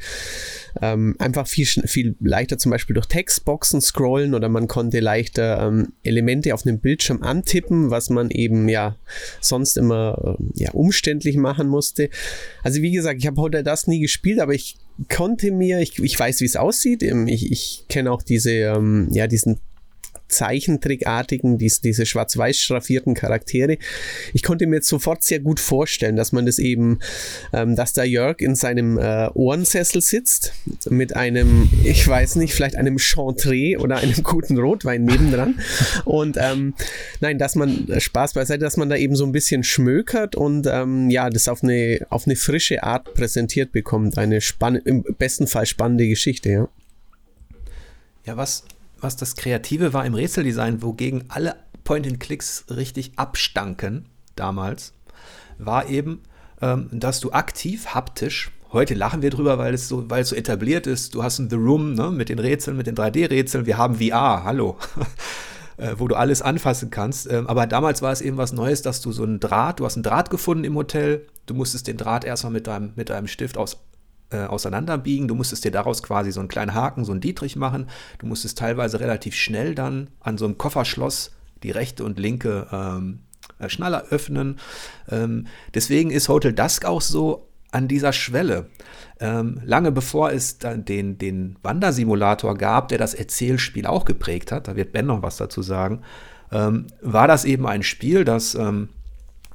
ähm, 0.81 1.17
einfach 1.19 1.47
viel, 1.47 1.67
viel 1.67 2.17
leichter 2.21 2.59
zum 2.59 2.71
Beispiel 2.71 2.95
durch 2.95 3.07
Textboxen 3.07 3.81
scrollen 3.81 4.35
oder 4.35 4.49
man 4.49 4.69
konnte 4.69 5.01
leichter 5.01 5.67
ähm, 5.67 5.93
Elemente 6.03 6.55
auf 6.55 6.67
einem 6.67 6.81
Bildschirm 6.81 7.23
antippen, 7.23 7.91
was 7.91 8.11
man 8.11 8.31
eben 8.31 8.69
ja 8.69 8.97
sonst 9.41 9.77
immer 9.77 10.37
äh, 10.39 10.63
ja, 10.63 10.71
umständlich 10.83 11.37
machen 11.37 11.69
musste. 11.69 12.11
Also 12.63 12.83
wie 12.83 12.93
gesagt, 12.93 13.21
ich 13.21 13.27
habe 13.27 13.41
heute 13.41 13.63
das 13.63 13.87
nie 13.87 14.01
gespielt, 14.01 14.41
aber 14.41 14.53
ich 14.53 14.77
konnte 15.09 15.51
mir, 15.53 15.81
ich, 15.81 15.99
ich 15.99 16.19
weiß, 16.19 16.41
wie 16.41 16.47
es 16.47 16.57
aussieht. 16.57 17.03
Ähm, 17.03 17.29
ich, 17.29 17.51
ich 17.51 17.85
kenne 17.89 18.11
auch 18.13 18.23
diese, 18.23 18.53
ähm, 18.53 19.09
ja, 19.13 19.27
diesen 19.27 19.61
Zeichentrickartigen, 20.33 21.59
dies, 21.59 21.81
diese 21.81 22.07
schwarz-weiß 22.07 22.57
schraffierten 22.59 23.15
Charaktere. 23.15 23.79
Ich 24.33 24.43
konnte 24.43 24.67
mir 24.67 24.77
jetzt 24.77 24.89
sofort 24.89 25.23
sehr 25.23 25.41
gut 25.41 25.61
vorstellen, 25.61 26.17
dass 26.17 26.33
man 26.33 26.47
das 26.47 26.59
eben, 26.59 26.99
ähm, 27.53 27.77
dass 27.77 27.93
da 27.93 28.03
Jörg 28.03 28.41
in 28.41 28.57
seinem 28.57 28.99
äh, 28.99 29.29
Ohrensessel 29.35 30.01
sitzt 30.01 30.55
mit 30.89 31.15
einem, 31.15 31.69
ich 31.85 32.07
weiß 32.07 32.37
nicht, 32.37 32.55
vielleicht 32.55 32.77
einem 32.77 32.99
Chantre 32.99 33.77
oder 33.79 33.99
einem 33.99 34.15
guten 34.23 34.59
Rotwein 34.59 35.05
nebendran. 35.05 35.61
und 36.05 36.37
ähm, 36.41 36.75
nein, 37.21 37.39
dass 37.39 37.55
man 37.55 37.89
äh, 37.89 38.01
Spaß 38.01 38.33
beiseite, 38.33 38.61
dass 38.61 38.77
man 38.77 38.89
da 38.89 38.97
eben 38.97 39.15
so 39.15 39.25
ein 39.25 39.33
bisschen 39.33 39.63
schmökert 39.63 40.35
und 40.35 40.67
ähm, 40.67 41.11
ja, 41.11 41.31
das 41.31 41.49
auf 41.49 41.63
eine, 41.63 42.07
auf 42.09 42.27
eine 42.27 42.37
frische 42.37 42.83
Art 42.83 43.15
präsentiert 43.15 43.73
bekommt. 43.73 44.17
Eine 44.17 44.41
spannende, 44.41 44.89
im 44.89 45.03
besten 45.19 45.47
Fall 45.47 45.67
spannende 45.67 46.09
Geschichte, 46.09 46.49
ja. 46.49 46.69
Ja, 48.25 48.37
was, 48.37 48.65
was 49.03 49.17
das 49.17 49.37
Kreative 49.37 49.93
war 49.93 50.07
im 50.07 50.15
Rätseldesign, 50.15 50.83
wogegen 50.83 51.25
alle 51.29 51.57
Point-and-Clicks 51.85 52.67
richtig 52.71 53.13
abstanken 53.17 54.07
damals, 54.37 54.95
war 55.59 55.89
eben, 55.89 56.23
ähm, 56.61 56.89
dass 56.93 57.21
du 57.21 57.33
aktiv 57.33 57.89
haptisch, 57.89 58.51
heute 58.73 58.95
lachen 58.95 59.21
wir 59.21 59.31
drüber, 59.31 59.59
weil 59.59 59.75
es 59.75 59.89
so, 59.89 60.09
weil 60.09 60.23
es 60.23 60.31
so 60.31 60.37
etabliert 60.37 60.87
ist, 60.87 61.15
du 61.15 61.23
hast 61.23 61.39
ein 61.39 61.51
The 61.51 61.57
Room 61.57 61.95
ne, 61.95 62.11
mit 62.11 62.29
den 62.29 62.39
Rätseln, 62.39 62.77
mit 62.77 62.87
den 62.87 62.97
3D-Rätseln, 62.97 63.67
wir 63.67 63.77
haben 63.77 63.97
VR, 63.97 64.45
hallo. 64.45 64.79
Äh, 65.79 65.95
wo 65.97 66.07
du 66.07 66.15
alles 66.17 66.43
anfassen 66.43 66.91
kannst. 66.91 67.29
Ähm, 67.33 67.47
aber 67.47 67.67
damals 67.67 68.03
war 68.03 68.13
es 68.13 68.21
eben 68.21 68.37
was 68.37 68.53
Neues, 68.53 68.83
dass 68.83 69.01
du 69.01 69.11
so 69.11 69.23
einen 69.23 69.41
Draht, 69.41 69.81
du 69.81 69.87
hast 69.87 69.97
einen 69.97 70.03
Draht 70.03 70.29
gefunden 70.29 70.65
im 70.65 70.77
Hotel, 70.77 71.27
du 71.47 71.55
musstest 71.55 71.89
den 71.89 71.97
Draht 71.97 72.25
erstmal 72.25 72.53
mit 72.53 72.67
deinem, 72.67 72.93
mit 72.95 73.09
deinem 73.09 73.27
Stift 73.27 73.57
aus, 73.57 73.79
äh, 74.33 74.45
auseinanderbiegen. 74.47 75.29
Du 75.29 75.35
musstest 75.35 75.65
dir 75.65 75.71
daraus 75.71 76.03
quasi 76.03 76.33
so 76.33 76.41
einen 76.41 76.49
kleinen 76.49 76.75
Haken, 76.75 77.05
so 77.05 77.13
einen 77.13 77.21
Dietrich 77.21 77.57
machen. 77.57 77.87
Du 78.19 78.27
musstest 78.27 78.59
teilweise 78.59 79.01
relativ 79.01 79.35
schnell 79.35 79.75
dann 79.75 80.09
an 80.21 80.39
so 80.39 80.45
einem 80.45 80.59
Kofferschloss 80.59 81.33
die 81.63 81.71
rechte 81.71 82.05
und 82.05 82.19
linke 82.19 82.67
ähm, 82.73 83.21
äh, 83.59 83.69
Schnalle 83.69 84.07
öffnen. 84.11 84.59
Ähm, 85.11 85.47
deswegen 85.75 86.11
ist 86.11 86.29
Hotel 86.29 86.53
Dusk 86.53 86.85
auch 86.85 87.01
so 87.01 87.49
an 87.71 87.89
dieser 87.89 88.13
Schwelle. 88.13 88.67
Ähm, 89.19 89.61
lange 89.65 89.93
bevor 89.93 90.31
es 90.31 90.59
den, 90.59 91.19
den 91.19 91.57
Wandersimulator 91.63 92.57
gab, 92.57 92.89
der 92.89 92.99
das 92.99 93.15
Erzählspiel 93.15 93.87
auch 93.87 94.05
geprägt 94.05 94.53
hat, 94.53 94.69
da 94.69 94.77
wird 94.77 94.93
Ben 94.93 95.07
noch 95.07 95.23
was 95.23 95.39
dazu 95.39 95.63
sagen, 95.63 96.03
ähm, 96.51 96.87
war 97.01 97.27
das 97.27 97.45
eben 97.45 97.67
ein 97.67 97.83
Spiel, 97.83 98.25
das 98.25 98.55
ähm, 98.55 98.91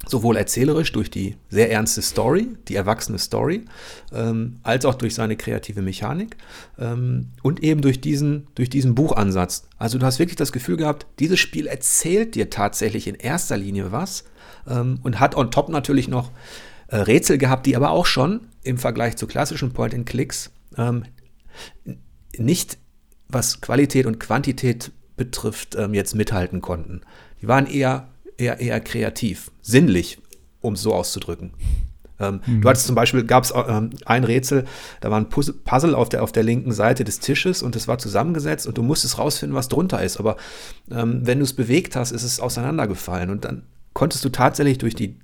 sowohl 0.09 0.37
erzählerisch 0.37 0.91
durch 0.91 1.09
die 1.09 1.35
sehr 1.49 1.71
ernste 1.71 2.01
Story, 2.01 2.49
die 2.67 2.75
erwachsene 2.75 3.17
Story, 3.17 3.65
ähm, 4.13 4.59
als 4.63 4.85
auch 4.85 4.95
durch 4.95 5.15
seine 5.15 5.35
kreative 5.35 5.81
Mechanik 5.81 6.37
ähm, 6.77 7.27
und 7.43 7.63
eben 7.63 7.81
durch 7.81 8.01
diesen, 8.01 8.47
durch 8.55 8.69
diesen 8.69 8.95
Buchansatz. 8.95 9.67
Also 9.77 9.97
du 9.97 10.05
hast 10.05 10.19
wirklich 10.19 10.35
das 10.35 10.51
Gefühl 10.51 10.77
gehabt, 10.77 11.05
dieses 11.19 11.39
Spiel 11.39 11.67
erzählt 11.67 12.35
dir 12.35 12.49
tatsächlich 12.49 13.07
in 13.07 13.15
erster 13.15 13.57
Linie 13.57 13.91
was 13.91 14.23
ähm, 14.67 14.99
und 15.03 15.19
hat 15.19 15.35
on 15.35 15.51
top 15.51 15.69
natürlich 15.69 16.07
noch 16.07 16.31
äh, 16.87 16.97
Rätsel 16.97 17.37
gehabt, 17.37 17.65
die 17.65 17.75
aber 17.75 17.91
auch 17.91 18.05
schon 18.05 18.47
im 18.63 18.77
Vergleich 18.77 19.17
zu 19.17 19.27
klassischen 19.27 19.73
Point-and-Clicks 19.73 20.51
ähm, 20.77 21.03
nicht, 22.37 22.77
was 23.29 23.61
Qualität 23.61 24.05
und 24.05 24.19
Quantität 24.19 24.91
betrifft, 25.17 25.75
ähm, 25.75 25.93
jetzt 25.93 26.15
mithalten 26.15 26.61
konnten. 26.61 27.01
Die 27.41 27.47
waren 27.47 27.65
eher 27.65 28.09
eher, 28.37 28.59
eher 28.59 28.79
kreativ, 28.79 29.51
sinnlich, 29.61 30.19
um 30.61 30.73
es 30.73 30.81
so 30.81 30.93
auszudrücken. 30.93 31.53
Ähm, 32.19 32.41
mhm. 32.45 32.61
Du 32.61 32.69
hattest 32.69 32.87
zum 32.87 32.95
Beispiel, 32.95 33.23
gab 33.23 33.43
es 33.43 33.53
ähm, 33.55 33.91
ein 34.05 34.23
Rätsel, 34.23 34.65
da 35.01 35.11
war 35.11 35.19
ein 35.19 35.29
Puzzle 35.29 35.95
auf 35.95 36.09
der, 36.09 36.23
auf 36.23 36.31
der 36.31 36.43
linken 36.43 36.71
Seite 36.71 37.03
des 37.03 37.19
Tisches 37.19 37.61
und 37.61 37.75
es 37.75 37.87
war 37.87 37.99
zusammengesetzt 37.99 38.65
und 38.65 38.77
du 38.77 38.83
musstest 38.83 39.19
rausfinden, 39.19 39.55
was 39.55 39.67
drunter 39.67 40.01
ist. 40.01 40.17
Aber 40.17 40.37
ähm, 40.91 41.21
wenn 41.23 41.39
du 41.39 41.43
es 41.43 41.53
bewegt 41.53 41.95
hast, 41.95 42.11
ist 42.11 42.23
es 42.23 42.39
auseinandergefallen 42.39 43.29
und 43.29 43.45
dann 43.45 43.63
konntest 43.93 44.25
du 44.25 44.29
tatsächlich 44.29 44.77
durch 44.77 44.95
die 44.95 45.19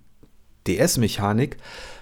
DS-Mechanik, 0.68 1.58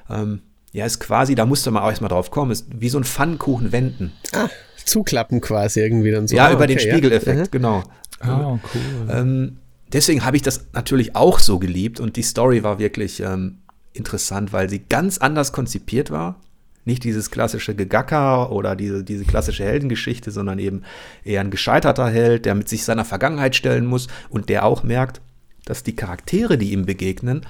ähm, 0.09 0.41
ja, 0.73 0.85
ist 0.85 0.99
quasi, 0.99 1.35
da 1.35 1.45
musste 1.45 1.71
man 1.71 1.83
auch 1.83 1.89
erstmal 1.89 2.09
drauf 2.09 2.31
kommen, 2.31 2.51
ist 2.51 2.67
wie 2.73 2.89
so 2.89 2.97
ein 2.97 3.03
Pfannkuchen 3.03 3.71
wenden. 3.71 4.13
Ah, 4.33 4.49
zuklappen 4.85 5.41
quasi 5.41 5.81
irgendwie 5.81 6.11
dann 6.11 6.27
so. 6.27 6.35
Ja, 6.35 6.47
ah, 6.47 6.51
über 6.51 6.63
okay, 6.63 6.75
den 6.75 6.79
Spiegeleffekt, 6.79 7.39
ja. 7.39 7.45
genau. 7.51 7.83
Oh, 8.23 8.59
cool. 8.73 9.55
Deswegen 9.93 10.23
habe 10.23 10.37
ich 10.37 10.43
das 10.43 10.67
natürlich 10.73 11.15
auch 11.15 11.39
so 11.39 11.59
geliebt 11.59 11.99
und 11.99 12.15
die 12.15 12.23
Story 12.23 12.63
war 12.63 12.79
wirklich 12.79 13.19
ähm, 13.19 13.57
interessant, 13.93 14.53
weil 14.53 14.69
sie 14.69 14.79
ganz 14.79 15.17
anders 15.17 15.51
konzipiert 15.51 16.11
war. 16.11 16.39
Nicht 16.83 17.03
dieses 17.03 17.29
klassische 17.29 17.75
Gegacker 17.75 18.51
oder 18.51 18.75
diese, 18.75 19.03
diese 19.03 19.25
klassische 19.25 19.63
Heldengeschichte, 19.63 20.31
sondern 20.31 20.57
eben 20.57 20.81
eher 21.23 21.41
ein 21.41 21.51
gescheiterter 21.51 22.09
Held, 22.09 22.45
der 22.45 22.55
mit 22.55 22.69
sich 22.69 22.85
seiner 22.85 23.05
Vergangenheit 23.05 23.55
stellen 23.55 23.85
muss 23.85 24.07
und 24.29 24.49
der 24.49 24.65
auch 24.65 24.81
merkt, 24.81 25.21
dass 25.65 25.83
die 25.83 25.95
Charaktere, 25.95 26.57
die 26.57 26.71
ihm 26.71 26.85
begegnen, 26.85 27.45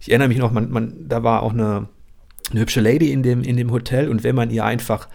ich 0.00 0.10
erinnere 0.10 0.28
mich 0.28 0.38
noch, 0.38 0.52
man, 0.52 0.70
man, 0.70 1.08
da 1.08 1.22
war 1.22 1.42
auch 1.42 1.52
eine, 1.52 1.88
eine 2.50 2.60
hübsche 2.60 2.82
Lady 2.82 3.10
in 3.10 3.22
dem, 3.22 3.42
in 3.42 3.56
dem 3.56 3.72
Hotel 3.72 4.10
und 4.10 4.22
wenn 4.22 4.36
man 4.36 4.50
ihr 4.50 4.64
einfach 4.64 5.08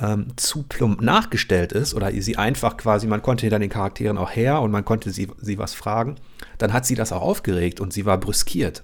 ähm, 0.00 0.28
zu 0.36 0.62
plump 0.62 1.02
nachgestellt 1.02 1.72
ist 1.72 1.94
oder 1.94 2.10
sie 2.12 2.36
einfach 2.36 2.76
quasi, 2.76 3.06
man 3.06 3.22
konnte 3.22 3.42
hinter 3.42 3.58
den 3.58 3.70
Charakteren 3.70 4.18
auch 4.18 4.30
her 4.30 4.60
und 4.60 4.70
man 4.70 4.84
konnte 4.84 5.10
sie, 5.10 5.28
sie 5.40 5.58
was 5.58 5.74
fragen, 5.74 6.16
dann 6.58 6.72
hat 6.72 6.86
sie 6.86 6.94
das 6.94 7.12
auch 7.12 7.22
aufgeregt 7.22 7.80
und 7.80 7.92
sie 7.92 8.06
war 8.06 8.18
brüskiert. 8.18 8.82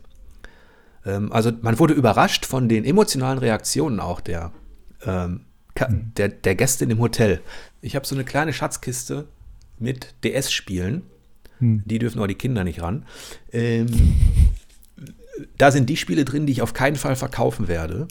Ähm, 1.05 1.33
also 1.33 1.53
man 1.63 1.79
wurde 1.79 1.95
überrascht 1.95 2.45
von 2.45 2.69
den 2.69 2.85
emotionalen 2.85 3.39
Reaktionen 3.39 4.01
auch 4.01 4.21
der, 4.21 4.53
ähm, 5.05 5.41
mhm. 5.89 6.13
der, 6.17 6.29
der 6.29 6.55
Gäste 6.55 6.85
im 6.85 6.99
Hotel. 6.99 7.41
Ich 7.81 7.97
habe 7.97 8.07
so 8.07 8.15
eine 8.15 8.25
kleine 8.25 8.53
Schatzkiste 8.53 9.27
mit 9.79 10.15
DS-Spielen. 10.25 11.03
Hm. 11.59 11.83
Die 11.87 11.99
dürfen 11.99 12.21
auch 12.21 12.27
die 12.27 12.35
Kinder 12.35 12.65
nicht 12.65 12.83
ran. 12.83 13.07
Ähm, 13.53 13.87
da 15.57 15.71
sind 15.71 15.89
die 15.89 15.97
Spiele 15.97 16.25
drin, 16.25 16.47
die 16.47 16.53
ich 16.53 16.63
auf 16.63 16.75
keinen 16.75 16.97
Fall 16.97 17.17
verkaufen 17.17 17.69
werde. 17.69 18.09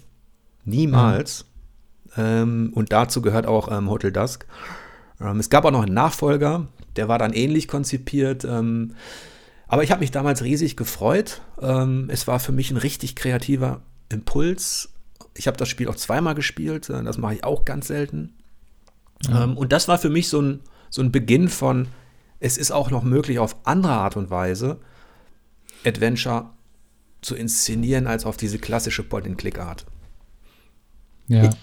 Niemals. 0.64 1.46
Ähm, 2.18 2.72
und 2.74 2.92
dazu 2.92 3.22
gehört 3.22 3.46
auch 3.46 3.72
ähm, 3.72 3.90
Hotel 3.90 4.12
Dusk. 4.12 4.46
Ähm, 5.20 5.40
es 5.40 5.50
gab 5.50 5.66
auch 5.66 5.72
noch 5.72 5.84
einen 5.84 5.94
Nachfolger, 5.94 6.68
der 6.96 7.08
war 7.08 7.20
dann 7.20 7.34
ähnlich 7.34 7.68
konzipiert. 7.68 8.46
Ähm, 8.46 8.96
aber 9.68 9.84
ich 9.84 9.92
habe 9.92 10.02
mich 10.02 10.12
damals 10.12 10.44
riesig 10.44 10.78
gefreut. 10.78 11.42
Ähm, 11.62 12.10
es 12.10 12.28
war 12.28 12.40
für 12.40 12.52
mich 12.52 12.72
ein 12.72 12.78
richtig 12.78 13.16
kreativer 13.16 13.82
Impuls. 14.10 14.90
Ich 15.34 15.48
habe 15.48 15.58
das 15.58 15.70
Spiel 15.70 15.90
auch 15.90 15.96
zweimal 15.96 16.36
gespielt. 16.36 16.90
Äh, 16.90 17.04
das 17.04 17.18
mache 17.18 17.36
ich 17.36 17.44
auch 17.44 17.66
ganz 17.66 17.88
selten. 17.88 18.34
Ähm, 19.30 19.58
und 19.58 19.72
das 19.72 19.88
war 19.88 19.98
für 19.98 20.10
mich 20.10 20.30
so 20.30 20.42
ein, 20.42 20.60
so 20.90 21.02
ein 21.02 21.12
Beginn 21.12 21.50
von, 21.50 21.88
es 22.40 22.58
ist 22.58 22.72
auch 22.72 22.92
noch 22.92 23.04
möglich, 23.04 23.40
auf 23.40 23.56
andere 23.64 23.94
Art 23.94 24.18
und 24.18 24.30
Weise 24.30 24.80
Adventure 25.86 26.52
zu 27.22 27.36
inszenieren, 27.36 28.08
als 28.08 28.26
auf 28.26 28.38
diese 28.38 28.60
klassische 28.60 29.04
Point-and-Click-Art. 29.04 29.86
Ja. 31.28 31.50
Ich, 31.50 31.56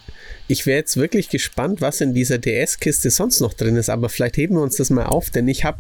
ich 0.49 0.66
wäre 0.66 0.78
jetzt 0.78 0.97
wirklich 0.97 1.28
gespannt, 1.28 1.81
was 1.81 2.00
in 2.00 2.14
dieser 2.14 2.38
DS-Kiste 2.38 3.11
sonst 3.11 3.40
noch 3.40 3.54
drin 3.54 3.76
ist, 3.76 3.90
aber 3.90 4.09
vielleicht 4.09 4.37
heben 4.37 4.57
wir 4.57 4.62
uns 4.62 4.76
das 4.76 4.90
mal 4.90 5.07
auf, 5.07 5.31
denn 5.31 5.49
ich 5.49 5.64
habe 5.64 5.78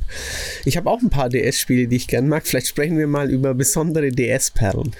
ich 0.64 0.76
hab 0.76 0.86
auch 0.86 1.00
ein 1.00 1.10
paar 1.10 1.28
DS-Spiele, 1.28 1.88
die 1.88 1.96
ich 1.96 2.06
gern 2.06 2.28
mag. 2.28 2.46
Vielleicht 2.46 2.68
sprechen 2.68 2.98
wir 2.98 3.06
mal 3.06 3.30
über 3.30 3.54
besondere 3.54 4.10
DS-Perlen. 4.10 4.94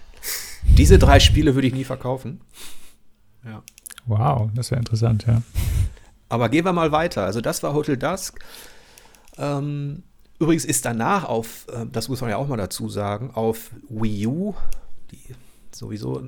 Diese 0.78 0.98
drei 0.98 1.20
Spiele 1.20 1.54
würde 1.54 1.66
ich 1.66 1.74
nie 1.74 1.84
verkaufen. 1.84 2.40
Ja. 3.44 3.62
Wow, 4.06 4.50
das 4.54 4.70
wäre 4.70 4.80
interessant, 4.80 5.26
ja. 5.26 5.42
Aber 6.28 6.48
gehen 6.48 6.64
wir 6.64 6.72
mal 6.72 6.92
weiter. 6.92 7.24
Also 7.24 7.40
das 7.40 7.62
war 7.62 7.74
Hotel 7.74 7.96
Dusk. 7.96 8.38
Ähm, 9.36 10.02
übrigens 10.38 10.64
ist 10.64 10.84
danach 10.84 11.24
auf, 11.24 11.66
äh, 11.72 11.86
das 11.90 12.08
muss 12.08 12.20
man 12.20 12.30
ja 12.30 12.36
auch 12.36 12.48
mal 12.48 12.56
dazu 12.56 12.88
sagen, 12.88 13.30
auf 13.32 13.70
Wii 13.88 14.26
U, 14.26 14.54
die 15.10 15.34
sowieso 15.72 16.22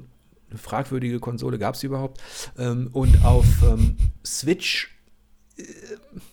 fragwürdige 0.59 1.21
Konsole 1.21 1.59
gab 1.59 1.75
es 1.75 1.83
überhaupt. 1.83 2.21
Ähm, 2.59 2.89
und 2.93 3.25
auf 3.25 3.47
ähm, 3.63 3.97
Switch, 4.25 4.97
äh, 5.57 5.63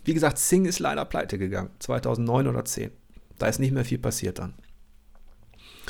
wie 0.06 0.13
gesagt, 0.13 0.38
Sing 0.38 0.66
ist 0.66 0.80
leider 0.80 1.06
pleite 1.06 1.38
gegangen, 1.38 1.70
2009 1.80 2.48
oder 2.48 2.66
10. 2.66 2.92
Da 3.38 3.48
ist 3.48 3.60
nicht 3.60 3.74
mehr 3.74 3.86
viel 3.86 3.98
passiert 3.98 4.40
dann. 4.40 4.54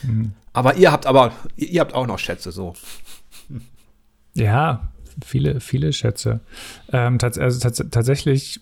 Mhm. 0.03 0.33
Aber 0.53 0.75
ihr 0.75 0.91
habt 0.91 1.05
aber, 1.05 1.33
ihr 1.55 1.81
habt 1.81 1.93
auch 1.93 2.07
noch 2.07 2.19
Schätze, 2.19 2.51
so. 2.51 2.73
Ja, 4.33 4.91
viele, 5.25 5.59
viele 5.59 5.93
Schätze. 5.93 6.39
Ähm, 6.91 7.19
tats 7.19 7.37
also 7.37 7.59
tats 7.59 7.83
tatsächlich 7.91 8.61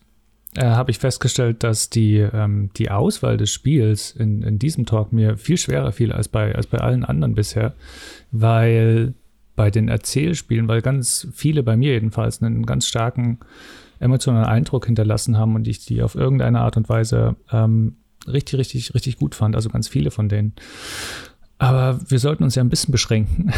äh, 0.55 0.65
habe 0.65 0.91
ich 0.91 0.97
festgestellt, 0.97 1.63
dass 1.63 1.89
die, 1.89 2.17
ähm, 2.17 2.71
die 2.75 2.89
Auswahl 2.89 3.38
des 3.38 3.51
Spiels 3.51 4.11
in, 4.11 4.41
in 4.41 4.57
diesem 4.57 4.85
Talk 4.85 5.13
mir 5.13 5.38
viel 5.38 5.57
schwerer 5.57 5.91
fiel 5.91 6.11
als 6.11 6.27
bei, 6.27 6.55
als 6.55 6.67
bei 6.67 6.79
allen 6.79 7.05
anderen 7.05 7.35
bisher, 7.35 7.75
weil 8.31 9.13
bei 9.59 9.69
den 9.69 9.89
Erzählspielen, 9.89 10.69
weil 10.69 10.81
ganz 10.81 11.27
viele 11.33 11.63
bei 11.63 11.75
mir 11.75 11.91
jedenfalls 11.91 12.41
einen 12.41 12.65
ganz 12.65 12.87
starken 12.87 13.39
emotionalen 13.99 14.45
Eindruck 14.45 14.85
hinterlassen 14.85 15.37
haben 15.37 15.53
und 15.55 15.67
ich 15.67 15.85
die 15.85 16.01
auf 16.01 16.15
irgendeine 16.15 16.61
Art 16.61 16.77
und 16.77 16.87
Weise 16.87 17.35
ähm, 17.51 17.97
richtig, 18.25 18.57
richtig, 18.57 18.93
richtig 18.93 19.17
gut 19.17 19.35
fand. 19.35 19.57
Also 19.57 19.67
ganz 19.67 19.89
viele 19.89 20.11
von 20.11 20.29
denen. 20.29 20.53
Aber 21.57 21.99
wir 22.07 22.19
sollten 22.19 22.45
uns 22.45 22.55
ja 22.55 22.63
ein 22.63 22.69
bisschen 22.69 22.93
beschränken. 22.93 23.51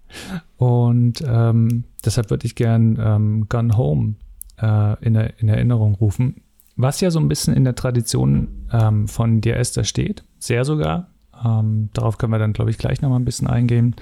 Und 0.56 1.20
ähm, 1.26 1.82
deshalb 2.04 2.30
würde 2.30 2.46
ich 2.46 2.54
gern 2.54 2.96
ähm, 3.02 3.46
Gun 3.48 3.76
Home 3.76 4.14
äh, 4.62 5.04
in, 5.04 5.16
in, 5.16 5.48
Erinnerung 5.48 5.96
rufen, 5.96 6.42
was 6.76 7.00
ja 7.00 7.10
so 7.10 7.18
ein 7.18 7.28
bisschen 7.28 7.54
in 7.54 7.64
der 7.64 7.74
Tradition 7.74 8.66
ähm, 8.72 9.08
von 9.08 9.40
Dear 9.40 9.56
Esther 9.56 9.82
steht, 9.82 10.22
sehr 10.38 10.64
sogar. 10.64 11.08
Ähm, 11.44 11.90
darauf 11.92 12.18
können 12.18 12.32
wir 12.32 12.38
dann, 12.38 12.52
glaube 12.52 12.70
ich, 12.70 12.78
gleich 12.78 13.02
nochmal 13.02 13.18
ein 13.18 13.24
bisschen 13.24 13.48
eingehen. 13.48 13.96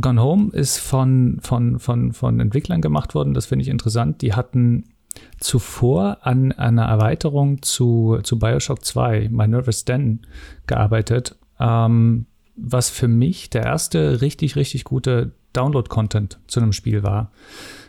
Gone 0.00 0.20
Home 0.20 0.52
ist 0.52 0.78
von, 0.78 1.38
von, 1.40 1.78
von, 1.78 2.12
von 2.12 2.40
Entwicklern 2.40 2.80
gemacht 2.80 3.14
worden, 3.14 3.34
das 3.34 3.46
finde 3.46 3.62
ich 3.62 3.68
interessant. 3.68 4.22
Die 4.22 4.34
hatten 4.34 4.84
zuvor 5.38 6.18
an 6.22 6.52
einer 6.52 6.84
Erweiterung 6.84 7.62
zu, 7.62 8.18
zu 8.22 8.38
Bioshock 8.38 8.84
2, 8.84 9.28
My 9.30 9.48
Nervous 9.48 9.84
Den, 9.84 10.26
gearbeitet, 10.66 11.36
ähm, 11.58 12.26
was 12.56 12.90
für 12.90 13.08
mich 13.08 13.50
der 13.50 13.64
erste 13.64 14.20
richtig, 14.20 14.56
richtig 14.56 14.84
gute 14.84 15.32
Download-Content 15.52 16.38
zu 16.46 16.60
einem 16.60 16.72
Spiel 16.72 17.02
war. 17.02 17.32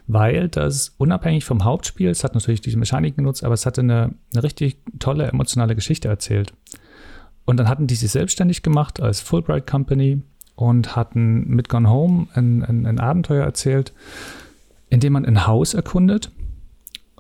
Weil 0.08 0.50
das 0.50 0.96
unabhängig 0.98 1.46
vom 1.46 1.63
Hauptspiel, 1.63 2.10
es 2.10 2.24
hat 2.24 2.34
natürlich 2.34 2.62
diese 2.62 2.77
Mechanik 2.77 3.15
genutzt, 3.15 3.44
aber 3.44 3.53
es 3.53 3.65
hatte 3.65 3.82
eine, 3.82 4.15
eine 4.34 4.44
richtig 4.44 4.77
tolle 5.00 5.27
emotionale 5.27 5.75
Geschichte 5.75 6.08
erzählt. 6.08 6.53
Und 7.46 7.58
dann 7.58 7.70
hatten 7.70 7.88
die 7.88 7.96
sich 7.96 8.12
selbstständig 8.12 8.63
gemacht 8.63 9.00
als 9.01 9.22
Fulbright 9.22 9.68
Company 9.68 10.22
und 10.55 10.96
hatten 10.96 11.48
mit 11.48 11.70
Gone 11.70 11.89
Home 11.89 12.27
ein, 12.34 12.63
ein, 12.63 12.86
ein 12.86 13.00
Abenteuer 13.00 13.43
erzählt, 13.43 13.93
in 14.89 15.00
dem 15.00 15.13
man 15.13 15.25
ein 15.25 15.48
Haus 15.48 15.74
erkundet. 15.74 16.31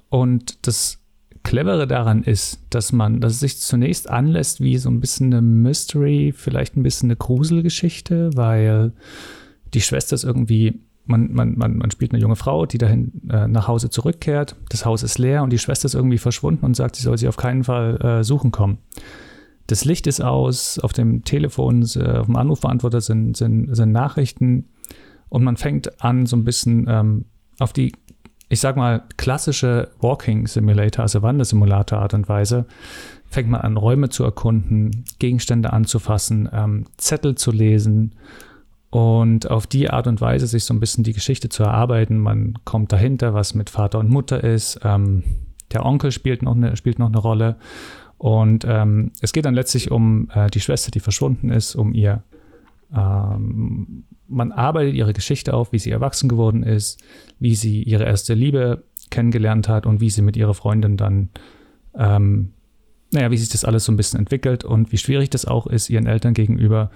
Und 0.09 0.67
das 0.67 0.99
Clevere 1.43 1.87
daran 1.87 2.23
ist, 2.23 2.59
dass 2.69 2.91
man, 2.91 3.19
dass 3.19 3.33
es 3.33 3.39
sich 3.39 3.59
zunächst 3.59 4.09
anlässt 4.09 4.61
wie 4.61 4.77
so 4.77 4.89
ein 4.89 4.99
bisschen 4.99 5.33
eine 5.33 5.41
Mystery, 5.41 6.33
vielleicht 6.35 6.77
ein 6.77 6.83
bisschen 6.83 7.07
eine 7.07 7.15
Gruselgeschichte, 7.15 8.31
weil 8.35 8.91
die 9.73 9.81
Schwester 9.81 10.13
ist 10.13 10.23
irgendwie, 10.23 10.81
man, 11.05 11.33
man, 11.33 11.57
man, 11.57 11.77
man 11.77 11.89
spielt 11.89 12.13
eine 12.13 12.21
junge 12.21 12.35
Frau, 12.35 12.65
die 12.65 12.77
dahin 12.77 13.11
äh, 13.29 13.47
nach 13.47 13.67
Hause 13.67 13.89
zurückkehrt. 13.89 14.55
Das 14.69 14.85
Haus 14.85 15.01
ist 15.01 15.17
leer 15.17 15.41
und 15.41 15.51
die 15.51 15.57
Schwester 15.57 15.87
ist 15.87 15.95
irgendwie 15.95 16.19
verschwunden 16.19 16.65
und 16.65 16.75
sagt, 16.75 16.95
sie 16.95 17.03
soll 17.03 17.17
sie 17.17 17.27
auf 17.27 17.37
keinen 17.37 17.63
Fall 17.63 17.99
äh, 18.01 18.23
suchen 18.23 18.51
kommen. 18.51 18.77
Das 19.71 19.85
Licht 19.85 20.05
ist 20.05 20.21
aus, 20.21 20.79
auf 20.79 20.91
dem 20.91 21.23
Telefon, 21.23 21.87
äh, 21.95 22.17
auf 22.17 22.25
dem 22.25 22.35
Anrufbeantworter 22.35 22.99
sind, 22.99 23.37
sind, 23.37 23.73
sind 23.73 23.91
Nachrichten 23.91 24.65
und 25.29 25.43
man 25.43 25.55
fängt 25.55 26.03
an, 26.03 26.25
so 26.25 26.35
ein 26.35 26.43
bisschen 26.43 26.87
ähm, 26.89 27.25
auf 27.59 27.71
die 27.73 27.93
ich 28.49 28.59
sag 28.59 28.75
mal, 28.75 29.03
klassische 29.15 29.91
Walking 30.01 30.45
Simulator, 30.45 31.03
also 31.03 31.21
Wandersimulator 31.21 31.99
Art 31.99 32.13
und 32.13 32.27
Weise, 32.27 32.65
fängt 33.29 33.49
man 33.49 33.61
an, 33.61 33.77
Räume 33.77 34.09
zu 34.09 34.25
erkunden, 34.25 35.05
Gegenstände 35.19 35.71
anzufassen, 35.71 36.49
ähm, 36.51 36.85
Zettel 36.97 37.35
zu 37.35 37.51
lesen 37.51 38.15
und 38.89 39.49
auf 39.49 39.67
die 39.67 39.89
Art 39.89 40.05
und 40.07 40.19
Weise 40.19 40.47
sich 40.47 40.65
so 40.65 40.73
ein 40.73 40.81
bisschen 40.81 41.05
die 41.05 41.13
Geschichte 41.13 41.47
zu 41.47 41.63
erarbeiten. 41.63 42.17
Man 42.17 42.55
kommt 42.65 42.91
dahinter, 42.91 43.33
was 43.33 43.55
mit 43.55 43.69
Vater 43.69 43.99
und 43.99 44.09
Mutter 44.09 44.43
ist. 44.43 44.81
Ähm, 44.83 45.23
der 45.71 45.85
Onkel 45.85 46.11
spielt 46.11 46.43
noch 46.43 46.55
eine, 46.55 46.75
spielt 46.75 46.99
noch 46.99 47.07
eine 47.07 47.19
Rolle. 47.19 47.55
Und 48.21 48.65
ähm, 48.67 49.13
es 49.19 49.33
geht 49.33 49.45
dann 49.45 49.55
letztlich 49.55 49.89
um 49.89 50.29
äh, 50.31 50.47
die 50.51 50.59
Schwester, 50.59 50.91
die 50.91 50.99
verschwunden 50.99 51.49
ist, 51.49 51.73
um 51.73 51.91
ihr 51.95 52.21
ähm, 52.95 54.03
man 54.27 54.51
arbeitet 54.51 54.93
ihre 54.93 55.13
Geschichte 55.13 55.55
auf, 55.55 55.71
wie 55.71 55.79
sie 55.79 55.89
erwachsen 55.89 56.29
geworden 56.29 56.61
ist, 56.61 57.01
wie 57.39 57.55
sie 57.55 57.81
ihre 57.81 58.03
erste 58.03 58.35
Liebe 58.35 58.83
kennengelernt 59.09 59.67
hat 59.67 59.87
und 59.87 60.01
wie 60.01 60.11
sie 60.11 60.21
mit 60.21 60.37
ihrer 60.37 60.53
Freundin 60.53 60.97
dann, 60.97 61.29
ähm, 61.95 62.53
naja, 63.11 63.31
wie 63.31 63.37
sich 63.37 63.49
das 63.49 63.65
alles 63.65 63.85
so 63.85 63.91
ein 63.91 63.97
bisschen 63.97 64.19
entwickelt 64.19 64.63
und 64.63 64.91
wie 64.91 64.99
schwierig 64.99 65.31
das 65.31 65.45
auch 65.45 65.65
ist 65.65 65.89
ihren 65.89 66.05
Eltern 66.05 66.35
gegenüber. 66.35 66.91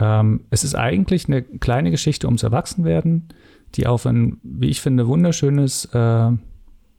Ähm, 0.00 0.40
es 0.50 0.64
ist 0.64 0.74
eigentlich 0.74 1.28
eine 1.28 1.42
kleine 1.42 1.92
Geschichte 1.92 2.26
ums 2.26 2.42
Erwachsenwerden, 2.42 3.28
die 3.76 3.86
auf 3.86 4.06
ein, 4.06 4.38
wie 4.42 4.70
ich 4.70 4.80
finde, 4.80 5.06
wunderschönes, 5.06 5.84
äh, 5.94 6.32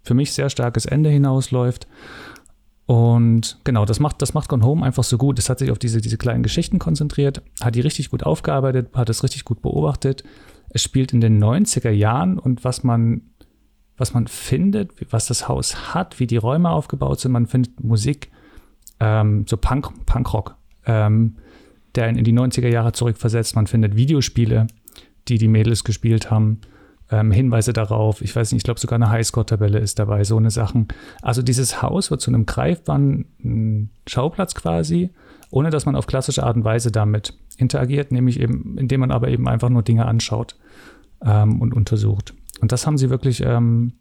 für 0.03 0.13
mich 0.13 0.31
sehr 0.31 0.49
starkes 0.49 0.85
Ende 0.85 1.09
hinausläuft. 1.09 1.87
Und 2.89 3.59
genau, 3.65 3.85
das 3.85 3.99
macht, 3.99 4.19
das 4.19 4.33
macht 4.33 4.49
Gone 4.49 4.65
Home 4.65 4.83
einfach 4.83 5.03
so 5.03 5.19
gut. 5.19 5.37
Es 5.37 5.47
hat 5.47 5.59
sich 5.59 5.69
auf 5.69 5.77
diese, 5.77 6.01
diese 6.01 6.17
kleinen 6.17 6.41
Geschichten 6.41 6.79
konzentriert, 6.79 7.43
hat 7.61 7.75
die 7.75 7.81
richtig 7.81 8.09
gut 8.09 8.23
aufgearbeitet, 8.23 8.89
hat 8.95 9.11
es 9.11 9.21
richtig 9.21 9.45
gut 9.45 9.61
beobachtet. 9.61 10.23
Es 10.71 10.81
spielt 10.81 11.13
in 11.13 11.21
den 11.21 11.39
90er 11.39 11.91
Jahren 11.91 12.39
und 12.39 12.63
was 12.63 12.83
man, 12.83 13.21
was 13.95 14.15
man 14.15 14.25
findet, 14.25 14.91
was 15.11 15.27
das 15.27 15.47
Haus 15.47 15.93
hat, 15.93 16.19
wie 16.19 16.25
die 16.25 16.37
Räume 16.37 16.71
aufgebaut 16.71 17.19
sind, 17.19 17.31
man 17.31 17.45
findet 17.45 17.79
Musik, 17.83 18.31
ähm, 18.99 19.45
so 19.47 19.57
Punk, 19.57 20.07
Punkrock, 20.07 20.55
ähm, 20.87 21.35
der 21.93 22.09
in 22.09 22.23
die 22.23 22.33
90er 22.33 22.69
Jahre 22.69 22.91
zurückversetzt. 22.91 23.55
Man 23.55 23.67
findet 23.67 23.97
Videospiele, 23.97 24.65
die 25.27 25.37
die 25.37 25.47
Mädels 25.47 25.83
gespielt 25.83 26.31
haben 26.31 26.61
ähm, 27.11 27.31
Hinweise 27.31 27.73
darauf. 27.73 28.21
Ich 28.21 28.35
weiß 28.35 28.51
nicht, 28.51 28.61
ich 28.61 28.63
glaube 28.63 28.79
sogar 28.79 28.97
eine 28.97 29.09
Highscore-Tabelle 29.09 29.79
ist 29.79 29.99
dabei, 29.99 30.23
so 30.23 30.37
eine 30.37 30.51
Sachen. 30.51 30.87
Also 31.21 31.41
dieses 31.41 31.81
Haus 31.81 32.11
wird 32.11 32.21
zu 32.21 32.31
einem 32.31 32.45
greifbaren 32.45 33.25
hm, 33.41 33.89
Schauplatz 34.07 34.55
quasi, 34.55 35.09
ohne 35.49 35.69
dass 35.69 35.85
man 35.85 35.95
auf 35.95 36.07
klassische 36.07 36.43
Art 36.43 36.55
und 36.55 36.63
Weise 36.63 36.91
damit 36.91 37.33
interagiert, 37.57 38.11
nämlich 38.11 38.39
eben, 38.39 38.77
indem 38.77 39.01
man 39.01 39.11
aber 39.11 39.29
eben 39.29 39.47
einfach 39.47 39.69
nur 39.69 39.81
Dinge 39.81 40.05
anschaut 40.05 40.55
ähm, 41.25 41.61
und 41.61 41.73
untersucht. 41.73 42.33
Und 42.61 42.71
das 42.71 42.85
haben 42.85 42.97
sie 42.97 43.09
wirklich 43.09 43.41
ähm, 43.43 43.93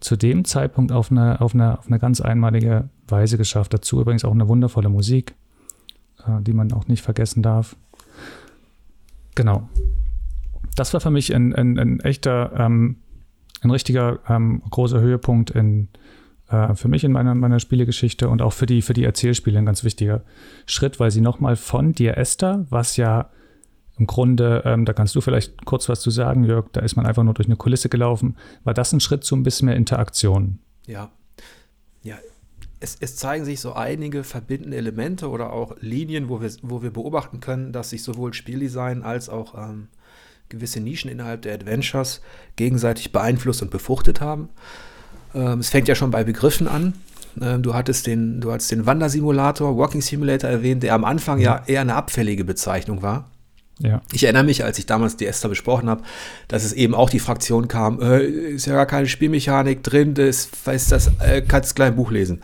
zu 0.00 0.16
dem 0.16 0.44
Zeitpunkt 0.44 0.90
auf 0.90 1.10
eine, 1.10 1.40
auf, 1.40 1.54
eine, 1.54 1.78
auf 1.78 1.86
eine 1.86 2.00
ganz 2.00 2.20
einmalige 2.20 2.88
Weise 3.06 3.38
geschafft. 3.38 3.72
Dazu 3.72 4.00
übrigens 4.00 4.24
auch 4.24 4.32
eine 4.32 4.48
wundervolle 4.48 4.88
Musik, 4.88 5.34
äh, 6.26 6.42
die 6.42 6.52
man 6.52 6.72
auch 6.72 6.88
nicht 6.88 7.02
vergessen 7.02 7.42
darf. 7.42 7.76
Genau 9.34 9.68
das 10.74 10.92
war 10.92 11.00
für 11.00 11.10
mich 11.10 11.34
ein, 11.34 11.54
ein, 11.54 11.78
ein 11.78 12.00
echter, 12.00 12.52
ähm, 12.56 12.96
ein 13.60 13.70
richtiger 13.70 14.20
ähm, 14.28 14.62
großer 14.70 15.00
Höhepunkt 15.00 15.50
in, 15.50 15.88
äh, 16.48 16.74
für 16.74 16.88
mich 16.88 17.04
in 17.04 17.12
meiner, 17.12 17.34
meiner 17.34 17.60
Spielegeschichte 17.60 18.28
und 18.28 18.42
auch 18.42 18.52
für 18.52 18.66
die, 18.66 18.82
für 18.82 18.94
die 18.94 19.04
Erzählspiele 19.04 19.58
ein 19.58 19.66
ganz 19.66 19.84
wichtiger 19.84 20.22
Schritt, 20.66 21.00
weil 21.00 21.10
sie 21.10 21.20
nochmal 21.20 21.56
von 21.56 21.92
dir, 21.92 22.16
Esther, 22.16 22.66
was 22.70 22.96
ja 22.96 23.30
im 23.98 24.06
Grunde, 24.06 24.62
ähm, 24.64 24.84
da 24.84 24.92
kannst 24.92 25.14
du 25.14 25.20
vielleicht 25.20 25.64
kurz 25.64 25.88
was 25.88 26.00
zu 26.00 26.10
sagen, 26.10 26.44
Jörg, 26.44 26.66
da 26.72 26.80
ist 26.80 26.96
man 26.96 27.06
einfach 27.06 27.22
nur 27.22 27.34
durch 27.34 27.46
eine 27.46 27.56
Kulisse 27.56 27.88
gelaufen, 27.88 28.36
war 28.64 28.74
das 28.74 28.92
ein 28.92 29.00
Schritt 29.00 29.24
zu 29.24 29.36
ein 29.36 29.42
bisschen 29.42 29.66
mehr 29.66 29.76
Interaktion? 29.76 30.58
Ja, 30.86 31.10
ja, 32.02 32.16
es, 32.80 32.96
es, 32.98 33.16
zeigen 33.16 33.44
sich 33.44 33.60
so 33.60 33.74
einige 33.74 34.24
verbindende 34.24 34.76
Elemente 34.76 35.28
oder 35.28 35.52
auch 35.52 35.76
Linien, 35.80 36.28
wo 36.28 36.40
wir, 36.40 36.50
wo 36.62 36.82
wir 36.82 36.90
beobachten 36.90 37.38
können, 37.38 37.72
dass 37.72 37.90
sich 37.90 38.02
sowohl 38.02 38.34
Spieldesign 38.34 39.02
als 39.02 39.28
auch 39.28 39.54
ähm, 39.56 39.88
gewisse 40.52 40.80
Nischen 40.80 41.10
innerhalb 41.10 41.42
der 41.42 41.54
Adventures 41.54 42.20
gegenseitig 42.56 43.10
beeinflusst 43.10 43.62
und 43.62 43.70
befruchtet 43.70 44.20
haben. 44.20 44.48
Ähm, 45.34 45.58
es 45.58 45.70
fängt 45.70 45.88
ja 45.88 45.94
schon 45.94 46.10
bei 46.10 46.22
Begriffen 46.22 46.68
an. 46.68 46.94
Ähm, 47.40 47.62
du 47.62 47.74
hattest 47.74 48.06
den, 48.06 48.40
du 48.40 48.52
hattest 48.52 48.70
den 48.70 48.86
Wandersimulator, 48.86 49.76
Walking 49.76 50.02
Simulator 50.02 50.50
erwähnt, 50.50 50.82
der 50.82 50.94
am 50.94 51.04
Anfang 51.04 51.40
ja, 51.40 51.62
eher 51.66 51.80
eine 51.80 51.94
abfällige 51.94 52.44
Bezeichnung 52.44 53.02
war. 53.02 53.30
Ja. 53.78 54.00
Ich 54.12 54.22
erinnere 54.24 54.44
mich, 54.44 54.62
als 54.64 54.78
ich 54.78 54.86
damals 54.86 55.16
die 55.16 55.26
Esther 55.26 55.48
besprochen 55.48 55.88
habe, 55.88 56.02
dass 56.46 56.62
es 56.62 56.72
eben 56.72 56.94
auch 56.94 57.10
die 57.10 57.18
Fraktion 57.18 57.68
kam, 57.68 58.00
äh, 58.00 58.22
ist 58.22 58.66
ja 58.66 58.74
gar 58.74 58.86
keine 58.86 59.08
Spielmechanik 59.08 59.82
drin, 59.82 60.14
das, 60.14 60.48
weiß 60.64 60.88
das, 60.88 61.10
äh, 61.20 61.42
kannst 61.42 61.74
gleich 61.74 61.88
ein 61.88 61.96
Buch 61.96 62.10
lesen. 62.10 62.42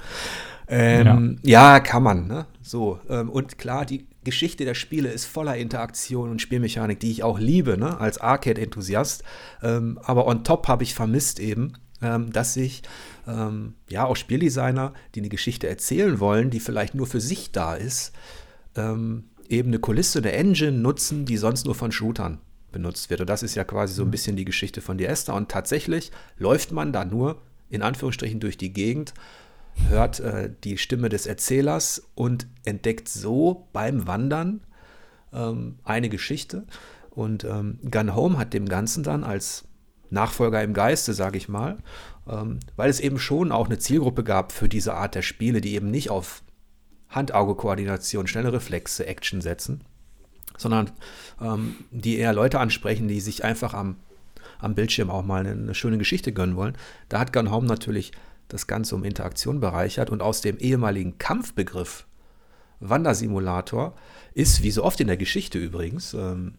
Ähm, 0.66 1.38
ja. 1.42 1.74
ja. 1.74 1.80
kann 1.80 2.02
man. 2.02 2.26
Ne? 2.26 2.46
So, 2.62 2.98
ähm, 3.08 3.30
und 3.30 3.58
klar, 3.58 3.84
die 3.86 4.06
Geschichte 4.28 4.64
der 4.64 4.74
Spiele 4.74 5.10
ist 5.10 5.24
voller 5.24 5.56
Interaktion 5.56 6.30
und 6.30 6.42
Spielmechanik, 6.42 7.00
die 7.00 7.10
ich 7.10 7.22
auch 7.22 7.38
liebe, 7.38 7.78
ne, 7.78 7.98
als 7.98 8.18
Arcade-Enthusiast. 8.18 9.24
Ähm, 9.62 9.98
aber 10.02 10.26
on 10.26 10.44
top 10.44 10.68
habe 10.68 10.82
ich 10.82 10.94
vermisst 10.94 11.40
eben, 11.40 11.72
ähm, 12.02 12.30
dass 12.30 12.54
sich 12.54 12.82
ähm, 13.26 13.74
ja 13.88 14.04
auch 14.04 14.16
Spieldesigner, 14.16 14.92
die 15.14 15.20
eine 15.20 15.28
Geschichte 15.28 15.68
erzählen 15.68 16.20
wollen, 16.20 16.50
die 16.50 16.60
vielleicht 16.60 16.94
nur 16.94 17.06
für 17.06 17.20
sich 17.20 17.52
da 17.52 17.74
ist, 17.74 18.12
ähm, 18.76 19.24
eben 19.48 19.70
eine 19.70 19.78
Kulisse, 19.78 20.18
eine 20.18 20.32
Engine 20.32 20.72
nutzen, 20.72 21.24
die 21.24 21.38
sonst 21.38 21.64
nur 21.64 21.74
von 21.74 21.90
Shootern 21.90 22.38
benutzt 22.70 23.08
wird. 23.08 23.22
Und 23.22 23.30
das 23.30 23.42
ist 23.42 23.54
ja 23.54 23.64
quasi 23.64 23.94
so 23.94 24.02
ein 24.02 24.08
mhm. 24.08 24.12
bisschen 24.12 24.36
die 24.36 24.44
Geschichte 24.44 24.80
von 24.80 24.98
Diesta. 24.98 25.32
Und 25.32 25.48
tatsächlich 25.48 26.12
läuft 26.36 26.72
man 26.72 26.92
da 26.92 27.04
nur 27.04 27.40
in 27.70 27.82
Anführungsstrichen 27.82 28.40
durch 28.40 28.56
die 28.56 28.72
Gegend 28.72 29.14
hört 29.88 30.20
äh, 30.20 30.50
die 30.64 30.78
Stimme 30.78 31.08
des 31.08 31.26
Erzählers 31.26 32.02
und 32.14 32.46
entdeckt 32.64 33.08
so 33.08 33.68
beim 33.72 34.06
Wandern 34.06 34.60
ähm, 35.32 35.78
eine 35.84 36.08
Geschichte. 36.08 36.66
Und 37.10 37.44
ähm, 37.44 37.78
Gun 37.90 38.14
Home 38.14 38.38
hat 38.38 38.54
dem 38.54 38.68
Ganzen 38.68 39.02
dann 39.02 39.24
als 39.24 39.64
Nachfolger 40.10 40.62
im 40.62 40.72
Geiste, 40.72 41.12
sage 41.12 41.36
ich 41.36 41.48
mal, 41.48 41.78
ähm, 42.28 42.60
weil 42.76 42.90
es 42.90 43.00
eben 43.00 43.18
schon 43.18 43.52
auch 43.52 43.66
eine 43.66 43.78
Zielgruppe 43.78 44.24
gab 44.24 44.52
für 44.52 44.68
diese 44.68 44.94
Art 44.94 45.14
der 45.14 45.22
Spiele, 45.22 45.60
die 45.60 45.74
eben 45.74 45.90
nicht 45.90 46.10
auf 46.10 46.42
Hand-Auge-Koordination, 47.10 48.26
schnelle 48.26 48.52
Reflexe, 48.52 49.06
Action 49.06 49.40
setzen, 49.40 49.82
sondern 50.56 50.90
ähm, 51.40 51.76
die 51.90 52.18
eher 52.18 52.32
Leute 52.32 52.60
ansprechen, 52.60 53.08
die 53.08 53.20
sich 53.20 53.44
einfach 53.44 53.74
am, 53.74 53.96
am 54.58 54.74
Bildschirm 54.74 55.10
auch 55.10 55.24
mal 55.24 55.40
eine, 55.40 55.52
eine 55.52 55.74
schöne 55.74 55.98
Geschichte 55.98 56.32
gönnen 56.32 56.56
wollen. 56.56 56.76
Da 57.08 57.18
hat 57.18 57.32
Gun 57.32 57.50
Home 57.50 57.66
natürlich 57.66 58.12
das 58.48 58.66
Ganze 58.66 58.94
um 58.94 59.04
Interaktion 59.04 59.60
bereichert 59.60 60.10
und 60.10 60.22
aus 60.22 60.40
dem 60.40 60.58
ehemaligen 60.58 61.18
Kampfbegriff 61.18 62.06
Wandersimulator 62.80 63.94
ist, 64.34 64.62
wie 64.62 64.70
so 64.70 64.84
oft 64.84 65.00
in 65.00 65.08
der 65.08 65.16
Geschichte 65.16 65.58
übrigens, 65.58 66.14
ähm, 66.14 66.54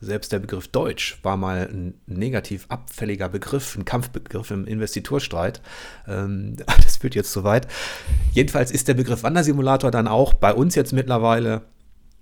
selbst 0.00 0.32
der 0.32 0.40
Begriff 0.40 0.66
Deutsch 0.66 1.18
war 1.22 1.36
mal 1.36 1.68
ein 1.72 1.94
negativ 2.06 2.66
abfälliger 2.68 3.28
Begriff, 3.28 3.76
ein 3.76 3.84
Kampfbegriff 3.84 4.50
im 4.50 4.66
Investiturstreit. 4.66 5.62
Ähm, 6.08 6.56
das 6.84 6.96
führt 6.96 7.14
jetzt 7.14 7.32
zu 7.32 7.44
weit. 7.44 7.68
Jedenfalls 8.32 8.72
ist 8.72 8.88
der 8.88 8.94
Begriff 8.94 9.22
Wandersimulator 9.22 9.90
dann 9.90 10.08
auch 10.08 10.34
bei 10.34 10.52
uns 10.52 10.74
jetzt 10.74 10.92
mittlerweile 10.92 11.62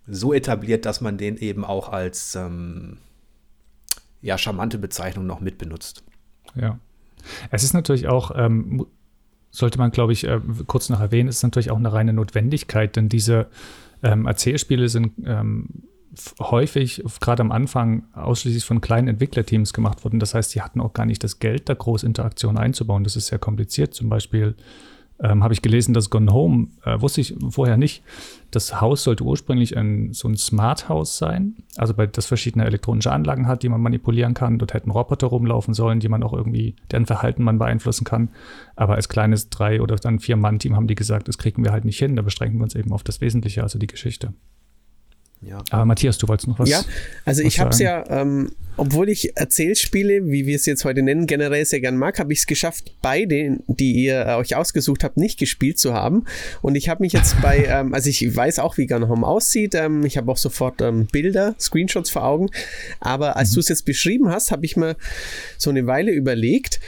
so 0.06 0.34
etabliert, 0.34 0.84
dass 0.84 1.00
man 1.00 1.16
den 1.16 1.38
eben 1.38 1.64
auch 1.64 1.88
als 1.88 2.34
ähm, 2.34 2.98
ja, 4.20 4.36
charmante 4.36 4.78
Bezeichnung 4.78 5.26
noch 5.26 5.40
mitbenutzt. 5.40 6.04
Ja. 6.54 6.78
Es 7.50 7.64
ist 7.64 7.72
natürlich 7.72 8.08
auch, 8.08 8.32
ähm, 8.34 8.86
sollte 9.50 9.78
man, 9.78 9.90
glaube 9.90 10.12
ich, 10.12 10.24
äh, 10.24 10.40
kurz 10.66 10.88
noch 10.88 11.00
erwähnen, 11.00 11.28
ist 11.28 11.42
natürlich 11.42 11.70
auch 11.70 11.78
eine 11.78 11.92
reine 11.92 12.12
Notwendigkeit, 12.12 12.96
denn 12.96 13.08
diese 13.08 13.48
ähm, 14.02 14.26
Erzählspiele 14.26 14.88
sind 14.88 15.12
ähm, 15.24 15.68
häufig, 16.40 17.02
gerade 17.20 17.42
am 17.42 17.52
Anfang, 17.52 18.04
ausschließlich 18.14 18.64
von 18.64 18.80
kleinen 18.80 19.08
Entwicklerteams 19.08 19.72
gemacht 19.72 20.04
worden. 20.04 20.18
Das 20.18 20.34
heißt, 20.34 20.54
die 20.54 20.62
hatten 20.62 20.80
auch 20.80 20.92
gar 20.92 21.06
nicht 21.06 21.22
das 21.22 21.38
Geld, 21.38 21.68
da 21.68 21.74
große 21.74 22.06
Interaktion 22.06 22.58
einzubauen. 22.58 23.04
Das 23.04 23.16
ist 23.16 23.28
sehr 23.28 23.38
kompliziert. 23.38 23.94
Zum 23.94 24.08
Beispiel 24.08 24.54
ähm, 25.22 25.42
habe 25.44 25.52
ich 25.54 25.62
gelesen, 25.62 25.94
dass 25.94 26.10
Gone 26.10 26.32
Home, 26.32 26.68
äh, 26.84 27.00
wusste 27.00 27.20
ich 27.20 27.34
vorher 27.50 27.76
nicht, 27.76 28.02
das 28.50 28.80
Haus 28.80 29.04
sollte 29.04 29.24
ursprünglich 29.24 29.76
ein, 29.76 30.12
so 30.12 30.28
ein 30.28 30.36
Smart 30.36 30.88
House 30.88 31.18
sein, 31.18 31.56
also 31.76 31.94
bei, 31.94 32.06
das 32.06 32.26
verschiedene 32.26 32.64
elektronische 32.64 33.12
Anlagen 33.12 33.46
hat, 33.46 33.62
die 33.62 33.68
man 33.68 33.80
manipulieren 33.80 34.34
kann. 34.34 34.58
Dort 34.58 34.74
hätten 34.74 34.90
Roboter 34.90 35.28
rumlaufen 35.28 35.74
sollen, 35.74 36.00
die 36.00 36.08
man 36.08 36.22
auch 36.22 36.32
irgendwie, 36.32 36.74
deren 36.90 37.06
Verhalten 37.06 37.42
man 37.42 37.58
beeinflussen 37.58 38.04
kann. 38.04 38.30
Aber 38.76 38.94
als 38.94 39.08
kleines 39.08 39.50
drei- 39.50 39.80
oder 39.80 39.96
dann 39.96 40.18
vier-Mann-Team 40.18 40.74
haben 40.74 40.86
die 40.86 40.94
gesagt, 40.94 41.28
das 41.28 41.38
kriegen 41.38 41.64
wir 41.64 41.72
halt 41.72 41.84
nicht 41.84 41.98
hin, 41.98 42.16
da 42.16 42.22
beschränken 42.22 42.58
wir 42.58 42.64
uns 42.64 42.74
eben 42.74 42.92
auf 42.92 43.02
das 43.02 43.20
Wesentliche, 43.20 43.62
also 43.62 43.78
die 43.78 43.86
Geschichte. 43.86 44.32
Ja. 45.42 45.62
Aber 45.70 45.86
Matthias, 45.86 46.18
du 46.18 46.28
wolltest 46.28 46.48
noch 46.48 46.58
was? 46.58 46.68
Ja, 46.68 46.84
also 47.24 47.42
ich 47.42 47.60
habe 47.60 47.70
es 47.70 47.78
ja, 47.78 48.04
ähm, 48.10 48.52
obwohl 48.76 49.08
ich 49.08 49.36
Erzählspiele, 49.38 50.26
wie 50.26 50.46
wir 50.46 50.56
es 50.56 50.66
jetzt 50.66 50.84
heute 50.84 51.02
nennen, 51.02 51.26
generell 51.26 51.64
sehr 51.64 51.80
gern 51.80 51.96
mag, 51.96 52.18
habe 52.18 52.32
ich 52.32 52.40
es 52.40 52.46
geschafft, 52.46 52.92
beide, 53.00 53.58
die 53.66 53.92
ihr 53.92 54.26
äh, 54.26 54.34
euch 54.34 54.54
ausgesucht 54.54 55.02
habt, 55.02 55.16
nicht 55.16 55.38
gespielt 55.38 55.78
zu 55.78 55.94
haben. 55.94 56.26
Und 56.60 56.74
ich 56.74 56.90
habe 56.90 57.02
mich 57.02 57.14
jetzt 57.14 57.40
bei, 57.40 57.64
ähm, 57.68 57.94
also 57.94 58.10
ich 58.10 58.36
weiß 58.36 58.58
auch, 58.58 58.76
wie 58.76 58.86
Gun 58.86 59.08
Home 59.08 59.26
aussieht. 59.26 59.74
Ähm, 59.74 60.04
ich 60.04 60.18
habe 60.18 60.30
auch 60.30 60.36
sofort 60.36 60.82
ähm, 60.82 61.06
Bilder, 61.06 61.54
Screenshots 61.58 62.10
vor 62.10 62.24
Augen. 62.24 62.50
Aber 63.00 63.36
als 63.36 63.50
mhm. 63.50 63.54
du 63.54 63.60
es 63.60 63.68
jetzt 63.68 63.86
beschrieben 63.86 64.28
hast, 64.28 64.50
habe 64.50 64.66
ich 64.66 64.76
mir 64.76 64.96
so 65.56 65.70
eine 65.70 65.86
Weile 65.86 66.12
überlegt, 66.12 66.80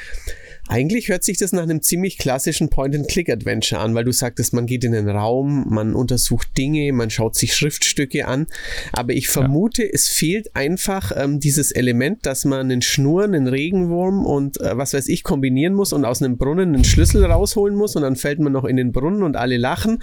eigentlich 0.68 1.08
hört 1.08 1.24
sich 1.24 1.38
das 1.38 1.52
nach 1.52 1.62
einem 1.62 1.82
ziemlich 1.82 2.18
klassischen 2.18 2.68
Point-and-Click-Adventure 2.68 3.80
an, 3.80 3.94
weil 3.94 4.04
du 4.04 4.12
sagtest, 4.12 4.54
man 4.54 4.66
geht 4.66 4.84
in 4.84 4.92
den 4.92 5.08
Raum, 5.08 5.66
man 5.68 5.94
untersucht 5.94 6.56
Dinge, 6.56 6.92
man 6.92 7.10
schaut 7.10 7.34
sich 7.34 7.54
Schriftstücke 7.54 8.26
an. 8.26 8.46
Aber 8.92 9.12
ich 9.12 9.28
vermute, 9.28 9.82
ja. 9.82 9.90
es 9.92 10.08
fehlt 10.08 10.54
einfach 10.54 11.12
ähm, 11.16 11.40
dieses 11.40 11.72
Element, 11.72 12.26
dass 12.26 12.44
man 12.44 12.60
einen 12.60 12.82
Schnur, 12.82 13.24
einen 13.24 13.48
Regenwurm 13.48 14.24
und 14.24 14.60
äh, 14.60 14.76
was 14.76 14.94
weiß 14.94 15.08
ich 15.08 15.24
kombinieren 15.24 15.74
muss 15.74 15.92
und 15.92 16.04
aus 16.04 16.22
einem 16.22 16.38
Brunnen 16.38 16.74
einen 16.74 16.84
Schlüssel 16.84 17.24
rausholen 17.24 17.76
muss 17.76 17.96
und 17.96 18.02
dann 18.02 18.16
fällt 18.16 18.38
man 18.38 18.52
noch 18.52 18.64
in 18.64 18.76
den 18.76 18.92
Brunnen 18.92 19.22
und 19.22 19.36
alle 19.36 19.56
lachen. 19.56 19.98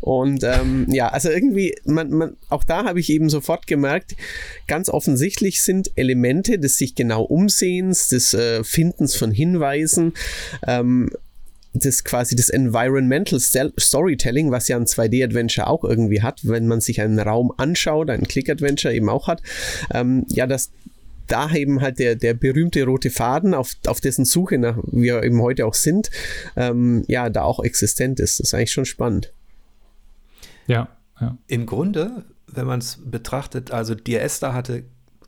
Und 0.00 0.42
ähm, 0.42 0.86
ja, 0.88 1.08
also 1.08 1.28
irgendwie, 1.28 1.74
man, 1.84 2.10
man, 2.10 2.36
auch 2.48 2.64
da 2.64 2.84
habe 2.84 2.98
ich 2.98 3.10
eben 3.10 3.28
sofort 3.28 3.66
gemerkt, 3.66 4.16
ganz 4.66 4.88
offensichtlich 4.88 5.62
sind 5.62 5.90
Elemente 5.96 6.58
des 6.58 6.78
sich 6.78 6.94
genau 6.94 7.22
Umsehens, 7.22 8.08
des 8.08 8.34
äh, 8.34 8.64
Findens 8.64 9.14
von 9.14 9.30
Hinweisen, 9.30 9.97
lassen. 9.98 10.14
Ähm, 10.66 11.10
das 11.74 12.02
quasi 12.02 12.34
das 12.34 12.48
Environmental 12.48 13.38
Storytelling, 13.38 14.50
was 14.50 14.68
ja 14.68 14.76
ein 14.76 14.86
2D-Adventure 14.86 15.66
auch 15.66 15.84
irgendwie 15.84 16.22
hat, 16.22 16.40
wenn 16.42 16.66
man 16.66 16.80
sich 16.80 17.00
einen 17.00 17.20
Raum 17.20 17.52
anschaut, 17.56 18.10
ein 18.10 18.26
Click-Adventure 18.26 18.92
eben 18.92 19.08
auch 19.08 19.28
hat, 19.28 19.42
ähm, 19.92 20.24
ja, 20.28 20.46
dass 20.46 20.70
da 21.26 21.52
eben 21.52 21.82
halt 21.82 21.98
der, 21.98 22.16
der 22.16 22.32
berühmte 22.32 22.84
rote 22.84 23.10
Faden, 23.10 23.52
auf, 23.52 23.72
auf 23.86 24.00
dessen 24.00 24.24
Suche 24.24 24.56
nach 24.58 24.78
wir 24.90 25.22
eben 25.22 25.42
heute 25.42 25.66
auch 25.66 25.74
sind, 25.74 26.10
ähm, 26.56 27.04
ja, 27.06 27.28
da 27.28 27.42
auch 27.42 27.62
existent 27.62 28.18
ist. 28.18 28.40
Das 28.40 28.48
ist 28.48 28.54
eigentlich 28.54 28.72
schon 28.72 28.86
spannend. 28.86 29.32
Ja, 30.66 30.88
ja. 31.20 31.36
Im 31.46 31.66
Grunde, 31.66 32.24
wenn 32.46 32.66
man 32.66 32.80
es 32.80 32.98
betrachtet, 33.04 33.72
also 33.72 33.94
DRS 33.94 34.40
da 34.40 34.54
hatte 34.54 34.84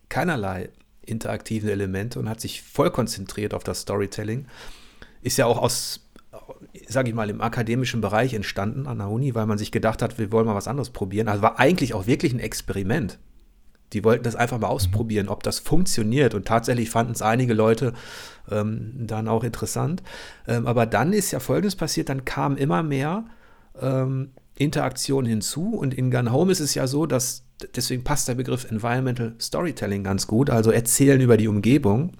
keinerlei 0.09 0.71
interaktiven 1.11 1.69
Elemente 1.69 2.19
und 2.19 2.29
hat 2.29 2.41
sich 2.41 2.63
voll 2.63 2.91
konzentriert 2.91 3.55
auf 3.55 3.65
das 3.65 3.81
Storytelling. 3.83 4.47
Ist 5.23 5.37
ja 5.39 5.47
auch 5.47 5.59
aus, 5.59 6.09
sage 6.89 7.09
ich 7.09 7.15
mal, 7.15 7.29
im 7.29 7.41
akademischen 7.41 8.01
Bereich 8.01 8.35
entstanden 8.35 8.87
an 8.87 8.99
der 8.99 9.09
Uni, 9.09 9.35
weil 9.35 9.47
man 9.47 9.59
sich 9.59 9.73
gedacht 9.73 10.03
hat, 10.03 10.19
wir 10.19 10.33
wollen 10.33 10.47
mal 10.47 10.55
was 10.55 10.69
anderes 10.69 10.91
probieren. 10.91 11.29
Also 11.29 11.43
war 11.43 11.59
eigentlich 11.59 11.95
auch 11.95 12.07
wirklich 12.07 12.33
ein 12.33 12.41
Experiment. 12.41 13.19
Die 13.93 14.05
wollten 14.05 14.23
das 14.23 14.37
einfach 14.37 14.59
mal 14.59 14.69
ausprobieren, 14.69 15.29
ob 15.29 15.43
das 15.43 15.59
funktioniert. 15.59 16.35
Und 16.35 16.47
tatsächlich 16.47 16.91
fanden 16.91 17.13
es 17.13 17.23
einige 17.23 17.55
Leute 17.55 17.93
ähm, 18.51 18.93
dann 18.97 19.29
auch 19.29 19.45
interessant. 19.45 20.03
Ähm, 20.47 20.67
aber 20.67 20.87
dann 20.87 21.13
ist 21.13 21.33
ja 21.33 21.41
Folgendes 21.41 21.77
passiert, 21.77 22.09
dann 22.09 22.25
kam 22.25 22.57
immer 22.57 22.83
mehr 22.83 23.25
ähm, 23.81 24.31
Interaktion 24.61 25.25
hinzu. 25.25 25.75
Und 25.75 25.95
in 25.95 26.11
Gun 26.11 26.33
Home 26.33 26.53
ist 26.53 26.61
es 26.61 26.75
ja 26.75 26.87
so, 26.87 27.07
dass 27.07 27.45
deswegen 27.75 28.05
passt 28.05 28.29
der 28.29 28.35
Begriff 28.35 28.71
Environmental 28.71 29.35
Storytelling 29.41 30.05
ganz 30.05 30.27
gut, 30.27 30.51
also 30.51 30.71
erzählen 30.71 31.21
über 31.21 31.37
die 31.37 31.49
Umgebung 31.49 32.13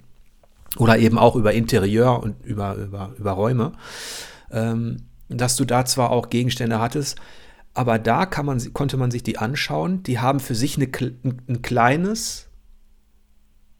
oder 0.77 0.97
eben 0.97 1.17
auch 1.17 1.35
über 1.35 1.53
Interieur 1.53 2.21
und 2.21 2.43
über, 2.43 2.75
über, 2.75 3.13
über 3.17 3.31
Räume, 3.31 3.73
ähm, 4.51 4.97
dass 5.29 5.55
du 5.55 5.65
da 5.65 5.85
zwar 5.85 6.11
auch 6.11 6.29
Gegenstände 6.29 6.79
hattest, 6.79 7.19
aber 7.73 7.99
da 7.99 8.29
man, 8.43 8.73
konnte 8.73 8.97
man 8.97 9.11
sich 9.11 9.23
die 9.23 9.37
anschauen. 9.37 10.03
Die 10.03 10.19
haben 10.19 10.39
für 10.39 10.55
sich 10.55 10.75
eine, 10.75 10.89
ein 11.23 11.61
kleines, 11.61 12.49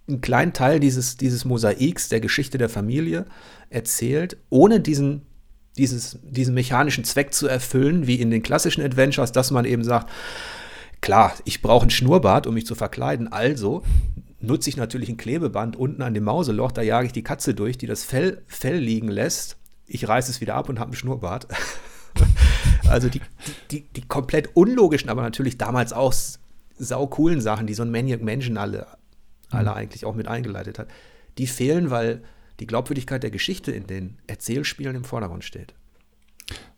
einen 0.08 0.21
kleinen 0.21 0.54
Teil 0.54 0.80
dieses, 0.80 1.17
dieses 1.17 1.45
Mosaiks 1.45 2.10
der 2.10 2.21
Geschichte 2.21 2.58
der 2.58 2.69
Familie 2.69 3.26
erzählt, 3.69 4.38
ohne 4.50 4.80
diesen, 4.80 5.24
dieses, 5.77 6.19
diesen 6.23 6.53
mechanischen 6.53 7.03
Zweck 7.03 7.34
zu 7.34 7.47
erfüllen, 7.47 8.07
wie 8.07 8.15
in 8.15 8.31
den 8.31 8.43
klassischen 8.43 8.84
Adventures, 8.84 9.31
dass 9.31 9.51
man 9.51 9.65
eben 9.65 9.84
sagt, 9.84 10.10
Klar, 11.01 11.34
ich 11.45 11.63
brauche 11.63 11.88
ein 11.88 11.89
Schnurrbart, 11.89 12.45
um 12.45 12.53
mich 12.53 12.67
zu 12.67 12.75
verkleiden. 12.75 13.31
Also 13.34 13.84
nutze 14.39 14.69
ich 14.69 14.77
natürlich 14.77 15.10
ein 15.10 15.17
Klebeband 15.17 15.75
unten 15.75 16.03
an 16.03 16.13
dem 16.13 16.23
Mauseloch. 16.23 16.71
Da 16.71 16.84
jage 16.84 17.07
ich 17.07 17.12
die 17.12 17.23
Katze 17.23 17.55
durch, 17.55 17.77
die 17.77 17.88
das 17.88 18.03
Fell, 18.03 18.43
Fell 18.45 18.77
liegen 18.77 19.07
lässt. 19.07 19.57
Ich 19.88 20.07
reiße 20.07 20.31
es 20.31 20.41
wieder 20.41 20.55
ab 20.55 20.69
und 20.69 20.79
habe 20.79 20.89
einen 20.89 20.95
Schnurrbart. 20.95 21.47
also 22.88 23.10
die, 23.10 23.21
die, 23.71 23.81
die, 23.81 24.01
komplett 24.01 24.55
unlogischen, 24.55 25.10
aber 25.10 25.23
natürlich 25.23 25.57
damals 25.57 25.91
auch 25.91 26.13
sau 26.77 27.07
coolen 27.07 27.41
Sachen, 27.41 27.65
die 27.65 27.73
so 27.73 27.81
ein 27.81 27.91
Maniac 27.91 28.21
Mansion 28.21 28.57
alle, 28.57 28.86
alle 29.49 29.71
mhm. 29.71 29.75
eigentlich 29.75 30.05
auch 30.05 30.15
mit 30.15 30.27
eingeleitet 30.27 30.77
hat, 30.77 30.88
die 31.39 31.47
fehlen, 31.47 31.89
weil 31.89 32.21
die 32.62 32.67
Glaubwürdigkeit 32.67 33.24
der 33.24 33.32
Geschichte 33.32 33.71
in 33.71 33.88
den 33.88 34.17
Erzählspielen 34.28 34.95
im 34.95 35.04
Vordergrund 35.04 35.43
steht. 35.43 35.74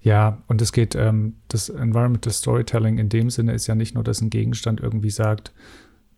Ja, 0.01 0.41
und 0.47 0.61
es 0.61 0.71
geht, 0.71 0.95
ähm, 0.95 1.35
das 1.47 1.69
Environmental 1.69 2.33
Storytelling 2.33 2.97
in 2.97 3.09
dem 3.09 3.29
Sinne 3.29 3.53
ist 3.53 3.67
ja 3.67 3.75
nicht 3.75 3.95
nur, 3.95 4.03
dass 4.03 4.21
ein 4.21 4.29
Gegenstand 4.29 4.81
irgendwie 4.81 5.09
sagt, 5.09 5.53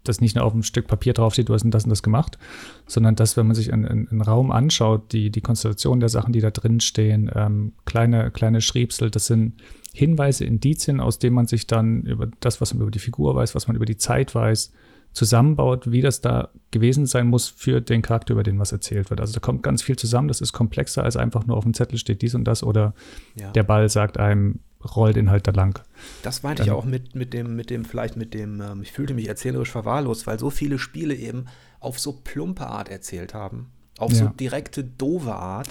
dass 0.04 0.22
nicht 0.22 0.36
nur 0.36 0.46
auf 0.46 0.54
einem 0.54 0.64
Stück 0.64 0.88
Papier 0.88 1.14
draufsteht, 1.14 1.50
du 1.50 1.54
hast 1.54 1.66
das 1.66 1.84
und 1.84 1.90
das 1.90 2.04
gemacht, 2.04 2.38
sondern 2.86 3.16
dass, 3.16 3.38
wenn 3.38 3.48
man 3.48 3.56
sich 3.56 3.74
einen, 3.74 4.08
einen 4.08 4.22
Raum 4.22 4.52
anschaut, 4.52 5.12
die, 5.12 5.32
die 5.32 5.42
Konstellation 5.42 6.00
der 6.00 6.10
Sachen, 6.10 6.32
die 6.32 6.42
da 6.42 6.52
drin 6.52 6.80
stehen, 6.80 7.32
ähm, 7.34 7.74
kleine, 7.86 8.32
kleine 8.32 8.62
Schriebsel, 8.62 9.10
das 9.10 9.26
sind 9.26 9.54
Hinweise, 9.94 10.46
Indizien, 10.46 11.00
aus 11.00 11.20
denen 11.20 11.36
man 11.36 11.48
sich 11.48 11.66
dann 11.66 12.04
über 12.04 12.30
das, 12.40 12.62
was 12.62 12.74
man 12.74 12.84
über 12.84 12.92
die 12.92 13.00
Figur 13.00 13.34
weiß, 13.34 13.56
was 13.56 13.68
man 13.68 13.76
über 13.76 13.86
die 13.86 13.98
Zeit 13.98 14.36
weiß, 14.36 14.72
zusammenbaut, 15.16 15.92
wie 15.92 16.02
das 16.02 16.22
da 16.22 16.50
gewesen 16.72 17.06
sein 17.06 17.28
muss 17.28 17.48
für 17.48 17.82
den 17.82 18.02
Charakter, 18.02 18.34
über 18.34 18.44
den 18.44 18.60
was 18.60 18.72
erzählt 18.72 19.10
wird. 19.10 19.22
Also 19.22 19.34
da 19.34 19.40
kommt 19.40 19.64
ganz 19.64 19.82
viel 19.82 19.96
zusammen. 19.96 20.28
Das 20.28 20.42
ist 20.42 20.54
komplexer 20.54 21.04
als 21.04 21.16
einfach 21.16 21.48
nur 21.48 21.58
auf 21.58 21.64
dem 21.64 21.74
Zettel 21.74 21.98
steht 21.98 22.22
dies 22.22 22.36
und 22.36 22.44
das 22.44 22.64
oder 22.64 22.94
ja. 23.40 23.52
der 23.52 23.64
Ball 23.64 23.90
sagt 23.90 24.20
einem, 24.20 24.60
roll 24.96 25.14
den 25.14 25.30
halt 25.32 25.48
da 25.48 25.52
lang. 25.52 25.82
Das 26.22 26.44
meinte 26.44 26.64
Dann, 26.64 26.68
ich 26.68 26.78
auch 26.78 26.86
mit, 26.86 27.16
mit 27.16 27.34
dem, 27.34 27.56
mit 27.56 27.70
dem, 27.70 27.86
vielleicht 27.86 28.18
mit 28.18 28.34
dem, 28.34 28.62
ähm, 28.62 28.82
ich 28.84 28.92
fühlte 28.92 29.14
mich 29.14 29.28
erzählerisch 29.28 29.72
verwahrlost, 29.72 30.28
weil 30.28 30.38
so 30.38 30.50
viele 30.50 30.78
Spiele 30.78 31.16
eben 31.16 31.46
auf 31.80 31.98
so 31.98 32.14
plumpe 32.14 32.68
Art 32.68 32.90
erzählt 32.90 33.34
haben. 33.34 33.72
Auf 33.98 34.12
ja. 34.12 34.18
so 34.18 34.28
direkte, 34.28 34.84
doofe 34.84 35.34
Art. 35.34 35.70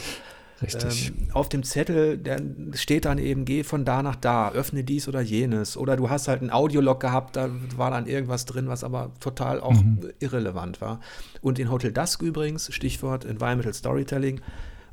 Richtig. 0.65 1.13
Ähm, 1.19 1.29
auf 1.33 1.49
dem 1.49 1.63
Zettel 1.63 2.19
der 2.19 2.41
steht 2.75 3.05
dann 3.05 3.19
eben, 3.19 3.45
geh 3.45 3.65
von 3.65 3.85
da 3.85 4.03
nach 4.03 4.17
da, 4.17 4.51
öffne 4.51 4.85
dies 4.85 5.09
oder 5.09 5.21
jenes. 5.21 5.77
Oder 5.77 5.97
du 5.97 6.11
hast 6.11 6.29
halt 6.29 6.41
einen 6.41 6.51
Audiolog 6.51 7.01
gehabt, 7.01 7.37
da 7.37 7.51
war 7.77 7.91
dann 7.91 8.07
irgendwas 8.07 8.45
drin, 8.45 8.69
was 8.69 8.85
aber 8.85 9.13
total 9.21 9.61
auch 9.61 9.75
mhm. 9.75 10.11
irrelevant 10.19 10.81
war. 10.81 11.01
Und 11.41 11.59
in 11.59 11.71
Hotel 11.71 11.93
Dusk 11.93 12.23
übrigens, 12.23 12.73
Stichwort 12.73 13.25
Environmental 13.25 13.75
Storytelling, 13.75 14.41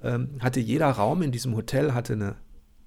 ähm, 0.03 0.29
hatte 0.39 0.59
jeder 0.59 0.89
Raum 0.89 1.21
in 1.21 1.31
diesem 1.31 1.55
Hotel 1.55 1.93
hatte 1.93 2.13
eine, 2.13 2.35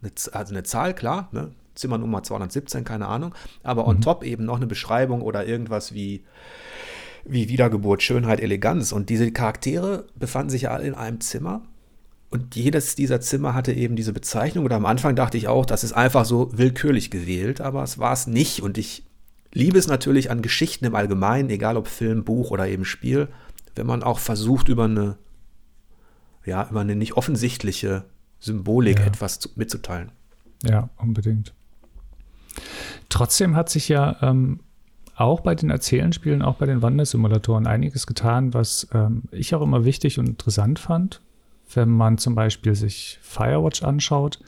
eine 0.03 0.12
also 0.33 0.55
eine 0.55 0.62
Zahl, 0.62 0.94
klar, 0.94 1.29
ne? 1.33 1.53
Zimmernummer 1.75 2.23
217, 2.23 2.85
keine 2.85 3.09
Ahnung, 3.09 3.35
aber 3.64 3.88
on 3.88 3.97
mhm. 3.97 4.01
top 4.01 4.23
eben 4.23 4.44
noch 4.44 4.57
eine 4.57 4.68
Beschreibung 4.68 5.23
oder 5.23 5.44
irgendwas 5.44 5.92
wie 5.92 6.25
wie 7.25 7.49
Wiedergeburt, 7.49 8.03
Schönheit, 8.03 8.40
Eleganz. 8.40 8.92
Und 8.92 9.09
diese 9.09 9.33
Charaktere 9.33 10.07
befanden 10.14 10.51
sich 10.51 10.62
ja 10.62 10.70
alle 10.70 10.87
in 10.87 10.94
einem 10.94 11.20
Zimmer 11.20 11.62
und 12.35 12.57
jedes 12.57 12.97
dieser 12.97 13.20
Zimmer 13.20 13.55
hatte 13.55 13.73
eben 13.73 13.94
diese 13.94 14.12
Bezeichnung. 14.12 14.64
Und 14.64 14.73
am 14.73 14.87
Anfang 14.87 15.14
dachte 15.14 15.38
ich 15.38 15.47
auch, 15.47 15.64
das 15.64 15.85
ist 15.85 15.92
einfach 15.92 16.25
so 16.25 16.51
willkürlich 16.53 17.12
gewählt, 17.12 17.61
aber 17.61 17.85
es 17.85 18.01
war 18.01 18.12
es 18.12 18.27
nicht. 18.27 18.61
Und 18.61 18.77
ich 18.77 19.05
liebe 19.53 19.79
es 19.79 19.87
natürlich 19.87 20.33
an 20.33 20.42
Geschichten 20.42 20.85
im 20.85 20.97
Allgemeinen, 20.97 21.49
egal 21.49 21.77
ob 21.77 21.87
Film, 21.87 22.25
Buch 22.25 22.51
oder 22.51 22.66
eben 22.66 22.85
Spiel, 22.85 23.29
wenn 23.77 23.87
man 23.87 24.03
auch 24.03 24.18
versucht, 24.18 24.68
über 24.68 24.87
eine, 24.87 25.16
ja, 26.44 26.66
über 26.68 26.81
eine 26.81 26.97
nicht 26.97 27.12
offensichtliche 27.12 28.05
Symbolik 28.40 28.99
ja. 28.99 29.07
etwas 29.07 29.38
zu, 29.38 29.51
mitzuteilen. 29.55 30.11
Ja, 30.64 30.90
unbedingt. 30.97 31.55
Trotzdem 33.11 33.55
hat 33.55 33.70
sich 33.70 33.88
ja 33.88 34.16
ähm, 34.23 34.59
auch 35.14 35.42
bei 35.42 35.55
den 35.55 35.70
Erzählenspielen, 35.70 36.42
auch 36.42 36.57
bei 36.57 36.66
den 36.66 36.83
Wandersimulatoren 36.83 37.68
einiges 37.68 38.09
getan, 38.09 38.55
was 38.55 38.88
ähm, 38.92 39.23
ich 39.31 39.55
auch 39.55 39.62
immer 39.62 39.85
wichtig 39.85 40.18
und 40.18 40.27
interessant 40.27 40.81
fand 40.81 41.20
wenn 41.72 41.90
man 41.90 42.18
zum 42.18 42.35
Beispiel 42.35 42.74
sich 42.74 43.18
Firewatch 43.22 43.83
anschaut, 43.83 44.40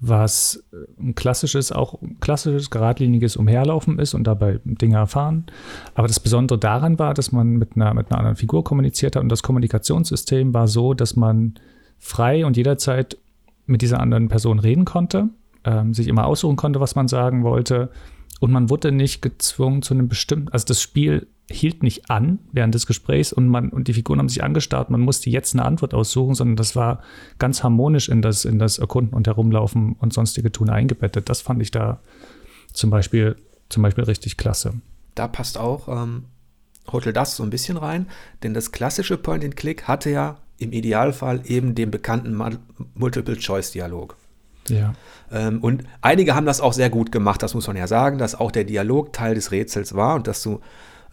was 0.00 0.64
äh, 0.72 1.02
ein 1.02 1.14
klassisches, 1.14 1.72
auch 1.72 2.00
ein 2.00 2.18
klassisches, 2.20 2.70
geradliniges 2.70 3.36
Umherlaufen 3.36 3.98
ist 3.98 4.14
und 4.14 4.24
dabei 4.24 4.60
Dinge 4.64 4.96
erfahren. 4.96 5.46
Aber 5.94 6.08
das 6.08 6.20
Besondere 6.20 6.58
daran 6.58 6.98
war, 6.98 7.14
dass 7.14 7.32
man 7.32 7.56
mit 7.56 7.76
einer, 7.76 7.94
mit 7.94 8.10
einer 8.10 8.18
anderen 8.18 8.36
Figur 8.36 8.64
kommuniziert 8.64 9.16
hat 9.16 9.22
und 9.22 9.28
das 9.28 9.42
Kommunikationssystem 9.42 10.54
war 10.54 10.68
so, 10.68 10.94
dass 10.94 11.16
man 11.16 11.54
frei 11.98 12.46
und 12.46 12.56
jederzeit 12.56 13.18
mit 13.66 13.82
dieser 13.82 14.00
anderen 14.00 14.28
Person 14.28 14.58
reden 14.58 14.86
konnte, 14.86 15.28
ähm, 15.64 15.92
sich 15.92 16.08
immer 16.08 16.26
aussuchen 16.26 16.56
konnte, 16.56 16.80
was 16.80 16.94
man 16.94 17.08
sagen 17.08 17.44
wollte 17.44 17.90
und 18.40 18.50
man 18.50 18.70
wurde 18.70 18.90
nicht 18.90 19.20
gezwungen 19.20 19.82
zu 19.82 19.94
einem 19.94 20.08
bestimmten, 20.08 20.48
also 20.48 20.64
das 20.66 20.80
Spiel 20.80 21.26
hielt 21.50 21.82
nicht 21.82 22.10
an 22.10 22.38
während 22.52 22.74
des 22.74 22.86
Gesprächs 22.86 23.32
und 23.32 23.48
man 23.48 23.70
und 23.70 23.88
die 23.88 23.94
Figuren 23.94 24.18
haben 24.18 24.28
sich 24.28 24.42
angestarrt, 24.42 24.90
man 24.90 25.00
musste 25.00 25.30
jetzt 25.30 25.54
eine 25.54 25.64
Antwort 25.64 25.94
aussuchen, 25.94 26.34
sondern 26.34 26.56
das 26.56 26.76
war 26.76 27.02
ganz 27.38 27.62
harmonisch 27.62 28.08
in 28.08 28.22
das, 28.22 28.44
in 28.44 28.58
das 28.58 28.78
Erkunden 28.78 29.14
und 29.14 29.26
Herumlaufen 29.26 29.96
und 29.98 30.12
sonstige 30.12 30.52
Tun 30.52 30.70
eingebettet. 30.70 31.28
Das 31.28 31.40
fand 31.40 31.60
ich 31.60 31.70
da 31.70 32.00
zum 32.72 32.90
Beispiel, 32.90 33.36
zum 33.68 33.82
Beispiel 33.82 34.04
richtig 34.04 34.36
klasse. 34.36 34.74
Da 35.14 35.26
passt 35.26 35.58
auch 35.58 35.88
ähm, 35.88 36.24
Hotel 36.92 37.12
Das 37.12 37.36
so 37.36 37.42
ein 37.42 37.50
bisschen 37.50 37.76
rein, 37.76 38.06
denn 38.42 38.54
das 38.54 38.70
klassische 38.70 39.16
Point-and-Click 39.16 39.88
hatte 39.88 40.10
ja 40.10 40.38
im 40.58 40.72
Idealfall 40.72 41.42
eben 41.46 41.74
den 41.74 41.90
bekannten 41.90 42.40
Multiple-Choice-Dialog. 42.94 44.16
Ja. 44.68 44.92
Ähm, 45.32 45.62
und 45.62 45.84
einige 46.02 46.34
haben 46.34 46.46
das 46.46 46.60
auch 46.60 46.72
sehr 46.72 46.90
gut 46.90 47.10
gemacht, 47.10 47.42
das 47.42 47.54
muss 47.54 47.66
man 47.66 47.76
ja 47.76 47.86
sagen, 47.86 48.18
dass 48.18 48.34
auch 48.34 48.52
der 48.52 48.64
Dialog 48.64 49.12
Teil 49.12 49.34
des 49.34 49.52
Rätsels 49.52 49.94
war 49.94 50.14
und 50.16 50.26
dass 50.26 50.42
du, 50.42 50.60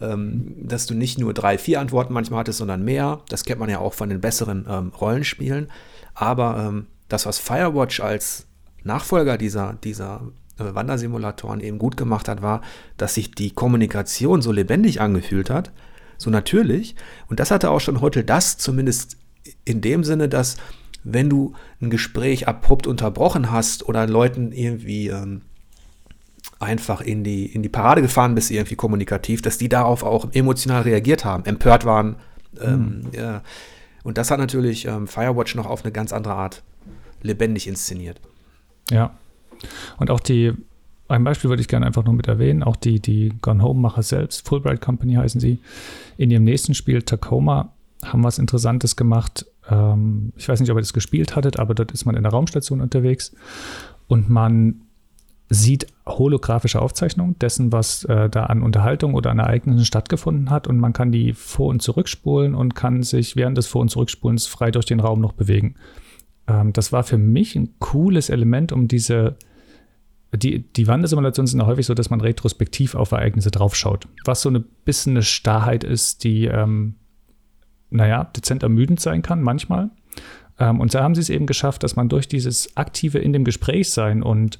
dass 0.00 0.86
du 0.86 0.94
nicht 0.94 1.18
nur 1.18 1.34
drei, 1.34 1.58
vier 1.58 1.80
Antworten 1.80 2.12
manchmal 2.12 2.40
hattest, 2.40 2.58
sondern 2.58 2.84
mehr. 2.84 3.20
Das 3.28 3.44
kennt 3.44 3.60
man 3.60 3.68
ja 3.68 3.78
auch 3.78 3.94
von 3.94 4.08
den 4.08 4.20
besseren 4.20 4.66
ähm, 4.68 4.92
Rollenspielen. 5.00 5.68
Aber 6.14 6.68
ähm, 6.68 6.86
das, 7.08 7.26
was 7.26 7.38
Firewatch 7.38 8.00
als 8.00 8.46
Nachfolger 8.84 9.38
dieser, 9.38 9.74
dieser 9.84 10.22
äh, 10.58 10.74
Wandersimulatoren 10.74 11.60
eben 11.60 11.78
gut 11.78 11.96
gemacht 11.96 12.28
hat, 12.28 12.42
war, 12.42 12.62
dass 12.96 13.14
sich 13.14 13.32
die 13.32 13.50
Kommunikation 13.50 14.42
so 14.42 14.52
lebendig 14.52 15.00
angefühlt 15.00 15.50
hat, 15.50 15.72
so 16.16 16.30
natürlich. 16.30 16.94
Und 17.28 17.40
das 17.40 17.50
hatte 17.50 17.70
auch 17.70 17.80
schon 17.80 18.00
heute 18.00 18.24
das 18.24 18.58
zumindest 18.58 19.16
in 19.64 19.80
dem 19.80 20.04
Sinne, 20.04 20.28
dass 20.28 20.56
wenn 21.04 21.30
du 21.30 21.54
ein 21.80 21.90
Gespräch 21.90 22.48
abrupt 22.48 22.86
unterbrochen 22.86 23.50
hast 23.50 23.88
oder 23.88 24.06
Leuten 24.06 24.52
irgendwie 24.52 25.08
ähm, 25.08 25.42
einfach 26.58 27.00
in 27.00 27.22
die, 27.24 27.46
in 27.46 27.62
die 27.62 27.68
Parade 27.68 28.02
gefahren 28.02 28.34
bist, 28.34 28.50
irgendwie 28.50 28.74
kommunikativ, 28.74 29.42
dass 29.42 29.58
die 29.58 29.68
darauf 29.68 30.02
auch 30.02 30.32
emotional 30.32 30.82
reagiert 30.82 31.24
haben, 31.24 31.44
empört 31.44 31.84
waren. 31.84 32.16
Ähm, 32.60 33.02
mhm. 33.02 33.02
ja. 33.12 33.42
Und 34.02 34.18
das 34.18 34.30
hat 34.30 34.38
natürlich 34.38 34.86
ähm, 34.86 35.06
Firewatch 35.06 35.54
noch 35.54 35.66
auf 35.66 35.84
eine 35.84 35.92
ganz 35.92 36.12
andere 36.12 36.34
Art 36.34 36.62
lebendig 37.22 37.66
inszeniert. 37.66 38.20
Ja. 38.90 39.16
Und 39.98 40.10
auch 40.10 40.20
die, 40.20 40.52
ein 41.08 41.24
Beispiel 41.24 41.50
würde 41.50 41.60
ich 41.60 41.68
gerne 41.68 41.86
einfach 41.86 42.04
nur 42.04 42.14
mit 42.14 42.26
erwähnen, 42.26 42.62
auch 42.62 42.76
die, 42.76 43.00
die 43.00 43.32
Gone 43.40 43.62
Home-Macher 43.62 44.02
selbst, 44.02 44.46
Fulbright 44.48 44.80
Company 44.80 45.14
heißen 45.14 45.40
sie, 45.40 45.58
in 46.16 46.30
ihrem 46.30 46.44
nächsten 46.44 46.74
Spiel 46.74 47.02
Tacoma 47.02 47.72
haben 48.04 48.22
was 48.24 48.38
Interessantes 48.38 48.96
gemacht. 48.96 49.46
Ähm, 49.68 50.32
ich 50.36 50.48
weiß 50.48 50.60
nicht, 50.60 50.70
ob 50.70 50.78
ihr 50.78 50.82
das 50.82 50.92
gespielt 50.92 51.36
hattet, 51.36 51.58
aber 51.58 51.74
dort 51.74 51.92
ist 51.92 52.04
man 52.04 52.16
in 52.16 52.22
der 52.22 52.32
Raumstation 52.32 52.80
unterwegs 52.80 53.34
und 54.06 54.28
man 54.28 54.82
sieht 55.50 55.86
holographische 56.06 56.80
Aufzeichnungen 56.80 57.38
dessen, 57.38 57.72
was 57.72 58.04
äh, 58.04 58.28
da 58.28 58.44
an 58.46 58.62
Unterhaltung 58.62 59.14
oder 59.14 59.30
an 59.30 59.38
Ereignissen 59.38 59.84
stattgefunden 59.84 60.50
hat 60.50 60.66
und 60.66 60.78
man 60.78 60.92
kann 60.92 61.10
die 61.10 61.32
vor- 61.32 61.68
und 61.68 61.80
zurückspulen 61.80 62.54
und 62.54 62.74
kann 62.74 63.02
sich 63.02 63.34
während 63.34 63.56
des 63.56 63.66
Vor- 63.66 63.80
und 63.80 63.88
Zurückspulens 63.88 64.46
frei 64.46 64.70
durch 64.70 64.84
den 64.84 65.00
Raum 65.00 65.20
noch 65.20 65.32
bewegen. 65.32 65.76
Ähm, 66.46 66.72
das 66.72 66.92
war 66.92 67.02
für 67.02 67.18
mich 67.18 67.56
ein 67.56 67.74
cooles 67.78 68.28
Element, 68.28 68.72
um 68.72 68.88
diese 68.88 69.36
die, 70.36 70.62
die 70.74 70.86
Wandersimulationen 70.86 71.46
sind 71.46 71.64
häufig 71.64 71.86
so, 71.86 71.94
dass 71.94 72.10
man 72.10 72.20
retrospektiv 72.20 72.94
auf 72.94 73.12
Ereignisse 73.12 73.50
draufschaut, 73.50 74.08
was 74.26 74.42
so 74.42 74.50
ein 74.50 74.62
bisschen 74.84 75.14
eine 75.14 75.22
Starrheit 75.22 75.84
ist, 75.84 76.22
die 76.22 76.44
ähm, 76.44 76.96
naja, 77.90 78.24
dezent 78.24 78.62
ermüdend 78.62 79.00
sein 79.00 79.22
kann, 79.22 79.42
manchmal. 79.42 79.90
Ähm, 80.58 80.80
und 80.80 80.94
da 80.94 81.02
haben 81.02 81.14
sie 81.14 81.22
es 81.22 81.30
eben 81.30 81.46
geschafft, 81.46 81.82
dass 81.82 81.96
man 81.96 82.08
durch 82.08 82.28
dieses 82.28 82.76
aktive 82.76 83.18
in 83.18 83.32
dem 83.32 83.44
Gespräch 83.44 83.90
sein 83.90 84.22
und 84.22 84.58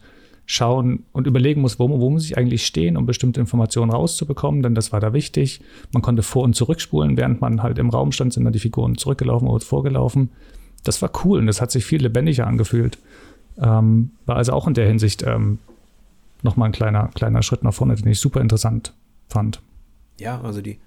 schauen 0.51 1.05
und 1.13 1.27
überlegen 1.27 1.61
muss, 1.61 1.79
wo, 1.79 1.89
wo 1.91 2.09
muss 2.09 2.25
ich 2.25 2.39
eigentlich 2.39 2.65
stehen, 2.65 2.97
um 2.97 3.05
bestimmte 3.05 3.39
Informationen 3.39 3.93
rauszubekommen, 3.93 4.63
denn 4.63 4.75
das 4.75 4.93
war 4.93 4.99
da 4.99 5.13
wichtig. 5.13 5.61
Man 5.93 6.03
konnte 6.03 6.23
vor- 6.23 6.45
und 6.45 6.57
zurückspulen, 6.57 7.19
während 7.19 7.43
man 7.43 7.63
halt 7.63 7.79
im 7.79 7.91
Raum 7.91 8.13
stand, 8.13 8.33
sind 8.33 8.45
dann 8.45 8.55
die 8.55 8.59
Figuren 8.59 8.97
zurückgelaufen 8.97 9.47
oder 9.47 9.63
vorgelaufen. 9.63 10.31
Das 10.85 11.03
war 11.03 11.11
cool 11.23 11.41
und 11.41 11.47
das 11.49 11.61
hat 11.61 11.71
sich 11.71 11.85
viel 11.85 12.01
lebendiger 12.01 12.47
angefühlt. 12.47 12.99
Ähm, 13.59 14.13
war 14.25 14.37
also 14.37 14.53
auch 14.53 14.67
in 14.67 14.73
der 14.73 14.87
Hinsicht 14.87 15.23
ähm, 15.23 15.59
nochmal 16.43 16.71
ein 16.71 16.73
kleiner, 16.73 17.09
kleiner 17.09 17.43
Schritt 17.43 17.63
nach 17.63 17.75
vorne, 17.75 17.97
den 17.97 18.09
ich 18.09 18.19
super 18.19 18.41
interessant 18.41 18.95
fand. 19.29 19.61
Ja, 20.19 20.41
also 20.41 20.63
die, 20.63 20.79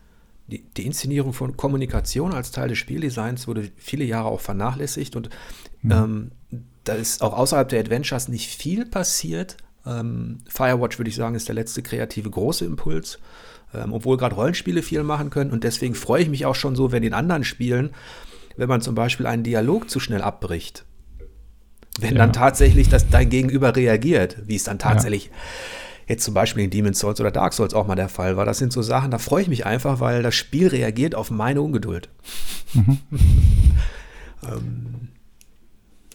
die, 0.47 0.63
die, 0.75 0.87
Inszenierung 0.87 1.33
von 1.33 1.55
Kommunikation 1.55 2.33
als 2.33 2.49
Teil 2.49 2.69
des 2.69 2.79
Spieldesigns 2.79 3.47
wurde 3.47 3.69
viele 3.75 4.05
Jahre 4.05 4.29
auch 4.29 4.39
vernachlässigt 4.39 5.15
und 5.15 5.29
mhm. 5.83 5.91
ähm, 5.91 6.31
da 6.83 6.93
ist 6.93 7.21
auch 7.21 7.33
außerhalb 7.33 7.69
der 7.69 7.79
Adventures 7.79 8.27
nicht 8.27 8.49
viel 8.49 8.85
passiert. 8.85 9.57
Ähm, 9.85 10.39
Firewatch, 10.47 10.99
würde 10.99 11.09
ich 11.09 11.15
sagen, 11.15 11.35
ist 11.35 11.47
der 11.47 11.55
letzte 11.55 11.81
kreative 11.81 12.29
große 12.29 12.65
Impuls, 12.65 13.19
ähm, 13.73 13.93
obwohl 13.93 14.17
gerade 14.17 14.35
Rollenspiele 14.35 14.83
viel 14.83 15.03
machen 15.03 15.29
können 15.29 15.51
und 15.51 15.63
deswegen 15.63 15.95
freue 15.95 16.21
ich 16.23 16.29
mich 16.29 16.45
auch 16.45 16.55
schon 16.55 16.75
so, 16.75 16.91
wenn 16.91 17.03
in 17.03 17.13
anderen 17.13 17.43
Spielen, 17.43 17.91
wenn 18.57 18.69
man 18.69 18.81
zum 18.81 18.95
Beispiel 18.95 19.25
einen 19.25 19.43
Dialog 19.43 19.89
zu 19.89 19.99
schnell 19.99 20.21
abbricht, 20.21 20.85
wenn 21.99 22.13
ja. 22.13 22.19
dann 22.19 22.33
tatsächlich 22.33 22.89
das 22.89 23.09
dein 23.09 23.29
Gegenüber 23.29 23.75
reagiert, 23.75 24.37
wie 24.45 24.55
es 24.55 24.63
dann 24.63 24.77
tatsächlich 24.77 25.25
ja 25.25 25.31
jetzt 26.11 26.25
zum 26.25 26.33
Beispiel 26.33 26.63
in 26.63 26.69
Demon's 26.69 26.99
Souls 26.99 27.19
oder 27.19 27.31
Dark 27.31 27.53
Souls 27.53 27.73
auch 27.73 27.87
mal 27.87 27.95
der 27.95 28.09
Fall 28.09 28.37
war. 28.37 28.45
Das 28.45 28.57
sind 28.57 28.73
so 28.73 28.81
Sachen, 28.81 29.11
da 29.11 29.17
freue 29.17 29.43
ich 29.43 29.47
mich 29.47 29.65
einfach, 29.65 29.99
weil 29.99 30.21
das 30.21 30.35
Spiel 30.35 30.67
reagiert 30.67 31.15
auf 31.15 31.31
meine 31.31 31.61
Ungeduld. 31.61 32.09
Mhm. 32.73 32.99
ähm. 34.43 35.07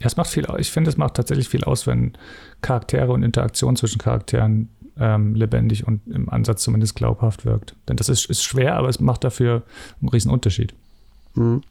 Ja, 0.01 0.07
es 0.07 0.17
macht 0.17 0.31
viel. 0.31 0.47
Ich 0.59 0.71
finde, 0.71 0.91
es 0.91 0.97
macht 0.97 1.15
tatsächlich 1.15 1.49
viel 1.49 1.65
aus, 1.65 1.87
wenn 1.87 2.13
Charaktere 2.61 3.13
und 3.13 3.23
Interaktion 3.23 3.77
zwischen 3.77 3.99
Charakteren 3.99 4.69
ähm, 4.99 5.35
lebendig 5.35 5.87
und 5.87 6.01
im 6.07 6.29
Ansatz 6.29 6.63
zumindest 6.63 6.97
glaubhaft 6.97 7.45
wirkt. 7.45 7.75
Denn 7.89 7.97
das 7.97 8.09
ist, 8.09 8.29
ist 8.29 8.43
schwer, 8.43 8.77
aber 8.77 8.89
es 8.89 9.01
macht 9.01 9.25
dafür 9.25 9.63
einen 10.01 10.09
riesen 10.09 10.31
Unterschied. 10.31 10.75
Mhm. 11.35 11.63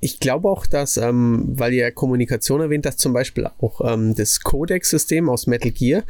Ich 0.00 0.20
glaube 0.20 0.48
auch, 0.48 0.66
dass, 0.66 0.96
ähm, 0.96 1.44
weil 1.58 1.72
ihr 1.72 1.90
Kommunikation 1.90 2.60
erwähnt, 2.60 2.84
dass 2.84 2.98
zum 2.98 3.12
Beispiel 3.12 3.48
auch 3.58 3.80
ähm, 3.90 4.14
das 4.14 4.40
Codex-System 4.40 5.30
aus 5.30 5.46
Metal 5.46 5.70
Gear 5.70 6.02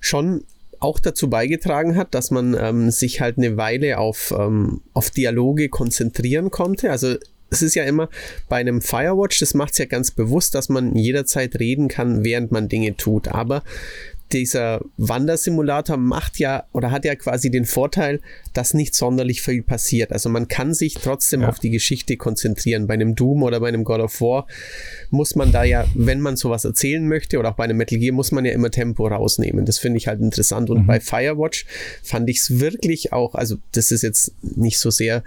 schon 0.00 0.44
auch 0.78 0.98
dazu 0.98 1.28
beigetragen 1.28 1.96
hat, 1.96 2.14
dass 2.14 2.30
man 2.30 2.56
ähm, 2.58 2.90
sich 2.90 3.20
halt 3.20 3.36
eine 3.36 3.58
Weile 3.58 3.98
auf, 3.98 4.34
ähm, 4.36 4.80
auf 4.94 5.10
Dialoge 5.10 5.68
konzentrieren 5.68 6.50
konnte. 6.50 6.90
Also 6.90 7.16
es 7.50 7.62
ist 7.62 7.74
ja 7.74 7.84
immer 7.84 8.08
bei 8.48 8.56
einem 8.56 8.80
Firewatch, 8.80 9.40
das 9.40 9.54
macht 9.54 9.72
es 9.72 9.78
ja 9.78 9.84
ganz 9.86 10.10
bewusst, 10.10 10.54
dass 10.54 10.68
man 10.68 10.94
jederzeit 10.94 11.58
reden 11.58 11.88
kann, 11.88 12.24
während 12.24 12.52
man 12.52 12.68
Dinge 12.68 12.96
tut. 12.96 13.28
Aber 13.28 13.62
dieser 14.32 14.80
Wandersimulator 14.96 15.96
macht 15.96 16.38
ja 16.38 16.64
oder 16.72 16.90
hat 16.90 17.04
ja 17.04 17.14
quasi 17.14 17.50
den 17.50 17.64
Vorteil, 17.64 18.20
dass 18.52 18.74
nicht 18.74 18.94
sonderlich 18.94 19.42
viel 19.42 19.62
passiert. 19.62 20.12
Also 20.12 20.28
man 20.28 20.48
kann 20.48 20.74
sich 20.74 20.94
trotzdem 20.94 21.42
ja. 21.42 21.48
auf 21.48 21.58
die 21.58 21.70
Geschichte 21.70 22.16
konzentrieren. 22.16 22.86
Bei 22.86 22.94
einem 22.94 23.14
Doom 23.14 23.42
oder 23.42 23.60
bei 23.60 23.68
einem 23.68 23.84
God 23.84 24.00
of 24.00 24.20
War 24.20 24.46
muss 25.10 25.36
man 25.36 25.52
da 25.52 25.64
ja, 25.64 25.86
wenn 25.94 26.20
man 26.20 26.36
sowas 26.36 26.64
erzählen 26.64 27.06
möchte 27.06 27.38
oder 27.38 27.50
auch 27.50 27.56
bei 27.56 27.64
einem 27.64 27.76
Metal 27.76 27.98
Gear, 27.98 28.14
muss 28.14 28.32
man 28.32 28.44
ja 28.44 28.52
immer 28.52 28.70
Tempo 28.70 29.06
rausnehmen. 29.06 29.64
Das 29.64 29.78
finde 29.78 29.98
ich 29.98 30.06
halt 30.06 30.20
interessant. 30.20 30.70
Und 30.70 30.82
mhm. 30.82 30.86
bei 30.86 31.00
Firewatch 31.00 31.66
fand 32.02 32.28
ich 32.30 32.38
es 32.38 32.60
wirklich 32.60 33.12
auch, 33.12 33.34
also 33.34 33.56
das 33.72 33.90
ist 33.90 34.02
jetzt 34.02 34.32
nicht 34.42 34.78
so 34.78 34.90
sehr 34.90 35.22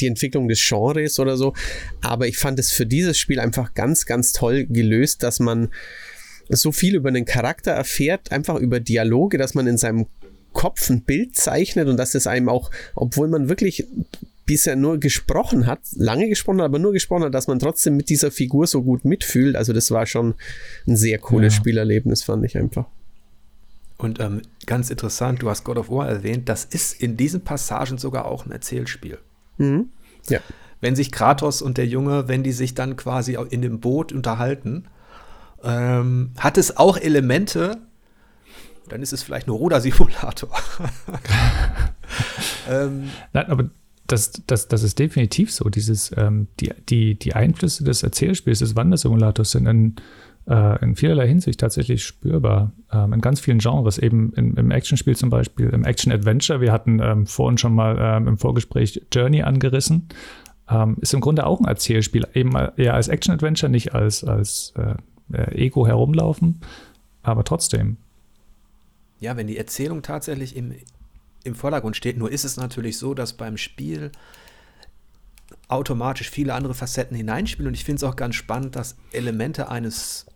die 0.00 0.06
Entwicklung 0.06 0.48
des 0.48 0.60
Genres 0.66 1.18
oder 1.18 1.36
so, 1.36 1.54
aber 2.00 2.26
ich 2.26 2.38
fand 2.38 2.58
es 2.58 2.72
für 2.72 2.86
dieses 2.86 3.18
Spiel 3.18 3.40
einfach 3.40 3.74
ganz, 3.74 4.06
ganz 4.06 4.32
toll 4.32 4.66
gelöst, 4.66 5.22
dass 5.22 5.40
man 5.40 5.68
so 6.50 6.72
viel 6.72 6.96
über 6.96 7.08
einen 7.08 7.24
Charakter 7.24 7.72
erfährt, 7.72 8.32
einfach 8.32 8.56
über 8.56 8.80
Dialoge, 8.80 9.38
dass 9.38 9.54
man 9.54 9.66
in 9.66 9.78
seinem 9.78 10.06
Kopf 10.52 10.90
ein 10.90 11.02
Bild 11.02 11.36
zeichnet 11.36 11.88
und 11.88 11.96
dass 11.96 12.14
es 12.14 12.26
einem 12.26 12.48
auch, 12.48 12.70
obwohl 12.94 13.28
man 13.28 13.48
wirklich 13.48 13.86
bisher 14.46 14.74
nur 14.74 14.98
gesprochen 14.98 15.66
hat, 15.66 15.80
lange 15.94 16.28
gesprochen 16.28 16.60
hat, 16.60 16.66
aber 16.66 16.80
nur 16.80 16.92
gesprochen 16.92 17.22
hat, 17.22 17.34
dass 17.34 17.46
man 17.46 17.60
trotzdem 17.60 17.96
mit 17.96 18.08
dieser 18.08 18.32
Figur 18.32 18.66
so 18.66 18.82
gut 18.82 19.04
mitfühlt. 19.04 19.54
Also 19.54 19.72
das 19.72 19.92
war 19.92 20.06
schon 20.06 20.34
ein 20.88 20.96
sehr 20.96 21.18
cooles 21.18 21.54
ja. 21.54 21.60
Spielerlebnis, 21.60 22.24
fand 22.24 22.44
ich 22.44 22.58
einfach. 22.58 22.86
Und 23.96 24.18
ähm, 24.18 24.42
ganz 24.66 24.90
interessant, 24.90 25.42
du 25.42 25.50
hast 25.50 25.62
God 25.62 25.76
of 25.76 25.90
War 25.90 26.08
erwähnt, 26.08 26.48
das 26.48 26.64
ist 26.64 27.00
in 27.00 27.16
diesen 27.16 27.42
Passagen 27.42 27.98
sogar 27.98 28.24
auch 28.24 28.44
ein 28.44 28.50
Erzählspiel. 28.50 29.18
Mhm. 29.58 29.90
Ja. 30.28 30.40
Wenn 30.80 30.96
sich 30.96 31.12
Kratos 31.12 31.62
und 31.62 31.78
der 31.78 31.86
Junge, 31.86 32.26
wenn 32.26 32.42
die 32.42 32.52
sich 32.52 32.74
dann 32.74 32.96
quasi 32.96 33.36
in 33.50 33.62
dem 33.62 33.78
Boot 33.78 34.12
unterhalten, 34.12 34.86
ähm, 35.64 36.32
hat 36.38 36.58
es 36.58 36.76
auch 36.76 36.96
Elemente, 36.96 37.78
dann 38.88 39.02
ist 39.02 39.12
es 39.12 39.22
vielleicht 39.22 39.46
ein 39.46 39.52
Rudersimulator. 39.52 40.50
ähm, 42.68 43.10
Nein, 43.32 43.46
aber 43.46 43.70
das, 44.06 44.32
das, 44.46 44.68
das 44.68 44.82
ist 44.82 44.98
definitiv 44.98 45.52
so. 45.52 45.68
Dieses, 45.68 46.10
ähm, 46.16 46.48
die, 46.58 46.70
die, 46.88 47.18
die 47.18 47.34
Einflüsse 47.34 47.84
des 47.84 48.02
Erzählspiels, 48.02 48.58
des 48.58 48.76
Wandersimulators 48.76 49.52
sind 49.52 49.66
in, 49.66 49.96
äh, 50.48 50.82
in 50.82 50.96
vielerlei 50.96 51.28
Hinsicht 51.28 51.60
tatsächlich 51.60 52.04
spürbar. 52.04 52.72
Ähm, 52.92 53.12
in 53.12 53.20
ganz 53.20 53.40
vielen 53.40 53.58
Genres, 53.58 53.98
eben 53.98 54.32
in, 54.34 54.56
im 54.56 54.70
Actionspiel 54.70 55.16
zum 55.16 55.30
Beispiel, 55.30 55.68
im 55.68 55.84
Action-Adventure. 55.84 56.60
Wir 56.60 56.72
hatten 56.72 57.00
ähm, 57.00 57.26
vorhin 57.26 57.58
schon 57.58 57.74
mal 57.74 57.96
ähm, 58.00 58.26
im 58.26 58.38
Vorgespräch 58.38 59.00
Journey 59.12 59.42
angerissen. 59.42 60.08
Ähm, 60.68 60.96
ist 61.00 61.14
im 61.14 61.20
Grunde 61.20 61.46
auch 61.46 61.60
ein 61.60 61.66
Erzählspiel, 61.66 62.26
eben 62.34 62.52
eher 62.76 62.94
als 62.94 63.08
Action-Adventure, 63.08 63.70
nicht 63.70 63.94
als, 63.94 64.24
als 64.24 64.72
äh, 64.76 64.94
äh, 65.32 65.54
Ego 65.54 65.86
herumlaufen, 65.86 66.60
aber 67.22 67.44
trotzdem. 67.44 67.96
Ja, 69.20 69.36
wenn 69.36 69.46
die 69.46 69.58
Erzählung 69.58 70.02
tatsächlich 70.02 70.56
im, 70.56 70.74
im 71.44 71.54
Vordergrund 71.54 71.96
steht, 71.96 72.16
nur 72.16 72.30
ist 72.30 72.44
es 72.44 72.56
natürlich 72.56 72.98
so, 72.98 73.14
dass 73.14 73.34
beim 73.34 73.56
Spiel 73.56 74.12
automatisch 75.68 76.30
viele 76.30 76.54
andere 76.54 76.74
Facetten 76.74 77.16
hineinspielen 77.16 77.68
und 77.68 77.74
ich 77.74 77.84
finde 77.84 77.96
es 77.96 78.04
auch 78.04 78.16
ganz 78.16 78.34
spannend, 78.34 78.76
dass 78.76 78.96
Elemente 79.12 79.68
eines 79.68 80.26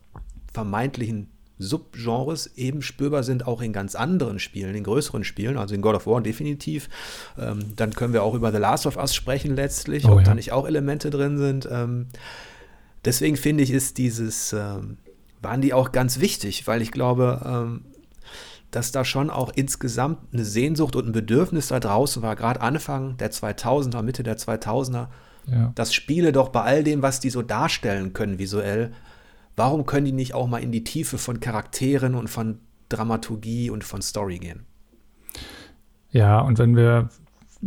vermeintlichen 0.53 1.29
Subgenres 1.57 2.57
eben 2.57 2.81
spürbar 2.81 3.23
sind, 3.23 3.47
auch 3.47 3.61
in 3.61 3.71
ganz 3.71 3.95
anderen 3.95 4.39
Spielen, 4.39 4.75
in 4.75 4.83
größeren 4.83 5.23
Spielen, 5.23 5.57
also 5.57 5.73
in 5.73 5.81
God 5.81 5.95
of 5.95 6.07
War 6.07 6.21
definitiv. 6.21 6.89
Ähm, 7.37 7.73
dann 7.75 7.93
können 7.93 8.13
wir 8.13 8.23
auch 8.23 8.33
über 8.33 8.51
The 8.51 8.57
Last 8.57 8.85
of 8.85 8.97
Us 8.97 9.15
sprechen 9.15 9.55
letztlich, 9.55 10.05
oh, 10.05 10.13
ob 10.13 10.19
ja. 10.19 10.23
da 10.25 10.35
nicht 10.35 10.51
auch 10.51 10.67
Elemente 10.67 11.09
drin 11.09 11.37
sind. 11.37 11.67
Ähm, 11.71 12.07
deswegen 13.05 13.37
finde 13.37 13.63
ich, 13.63 13.71
ist 13.71 13.97
dieses, 13.97 14.53
ähm, 14.53 14.97
waren 15.41 15.61
die 15.61 15.73
auch 15.73 15.91
ganz 15.91 16.19
wichtig, 16.19 16.67
weil 16.67 16.81
ich 16.81 16.91
glaube, 16.91 17.41
ähm, 17.45 17.85
dass 18.71 18.91
da 18.91 19.05
schon 19.05 19.29
auch 19.29 19.51
insgesamt 19.55 20.33
eine 20.33 20.43
Sehnsucht 20.43 20.95
und 20.95 21.07
ein 21.07 21.11
Bedürfnis 21.13 21.67
da 21.67 21.79
draußen 21.79 22.21
war, 22.21 22.35
gerade 22.35 22.61
Anfang 22.61 23.15
der 23.17 23.31
2000er, 23.31 24.01
Mitte 24.01 24.23
der 24.23 24.37
2000er, 24.37 25.07
ja. 25.47 25.71
dass 25.75 25.93
Spiele 25.93 26.31
doch 26.31 26.49
bei 26.49 26.61
all 26.61 26.83
dem, 26.83 27.01
was 27.01 27.19
die 27.19 27.29
so 27.29 27.41
darstellen 27.41 28.13
können 28.13 28.39
visuell, 28.39 28.91
warum 29.55 29.85
können 29.85 30.05
die 30.05 30.11
nicht 30.11 30.33
auch 30.33 30.47
mal 30.47 30.61
in 30.61 30.71
die 30.71 30.83
Tiefe 30.83 31.17
von 31.17 31.39
Charakteren 31.39 32.15
und 32.15 32.29
von 32.29 32.59
Dramaturgie 32.89 33.69
und 33.69 33.83
von 33.83 34.01
Story 34.01 34.39
gehen? 34.39 34.65
Ja, 36.11 36.39
und 36.39 36.59
wenn 36.59 36.75
wir 36.75 37.09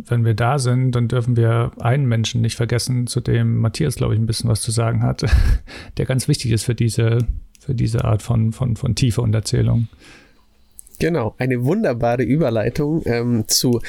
wenn 0.07 0.25
wir 0.25 0.33
da 0.33 0.59
sind, 0.59 0.91
dann 0.91 1.07
dürfen 1.07 1.35
wir 1.35 1.71
einen 1.79 2.07
Menschen 2.07 2.41
nicht 2.41 2.55
vergessen, 2.55 3.07
zu 3.07 3.21
dem 3.21 3.57
Matthias, 3.57 3.95
glaube 3.95 4.13
ich, 4.13 4.19
ein 4.19 4.25
bisschen 4.25 4.49
was 4.49 4.61
zu 4.61 4.71
sagen 4.71 5.03
hat, 5.03 5.23
der 5.97 6.05
ganz 6.05 6.27
wichtig 6.27 6.51
ist 6.51 6.63
für 6.63 6.75
diese, 6.75 7.19
für 7.59 7.75
diese 7.75 8.05
Art 8.05 8.21
von, 8.21 8.51
von, 8.51 8.75
von 8.75 8.95
Tiefe 8.95 9.21
und 9.21 9.33
Erzählung. 9.33 9.87
Genau, 10.99 11.33
eine 11.37 11.63
wunderbare 11.63 12.23
Überleitung 12.23 13.03
ähm, 13.05 13.45
zu 13.47 13.79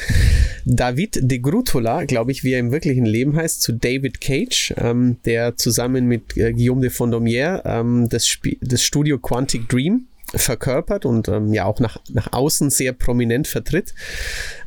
David 0.65 1.19
de 1.23 1.41
Grutola, 1.41 2.05
glaube 2.05 2.31
ich, 2.31 2.45
wie 2.45 2.53
er 2.53 2.61
im 2.61 2.71
wirklichen 2.71 3.05
Leben 3.05 3.35
heißt, 3.35 3.63
zu 3.63 3.73
David 3.73 4.21
Cage, 4.21 4.75
ähm, 4.77 5.17
der 5.25 5.57
zusammen 5.57 6.07
mit 6.07 6.37
äh, 6.37 6.53
Guillaume 6.53 6.83
de 6.83 6.91
Fondomier 6.91 7.63
ähm, 7.65 8.09
das, 8.09 8.39
das 8.61 8.85
Studio 8.85 9.19
Quantic 9.19 9.69
Dream 9.69 10.07
verkörpert 10.33 11.05
und 11.05 11.27
ähm, 11.27 11.53
ja 11.53 11.65
auch 11.65 11.81
nach, 11.81 11.99
nach 12.11 12.33
außen 12.33 12.71
sehr 12.71 12.93
prominent 12.93 13.49
vertritt. 13.49 13.93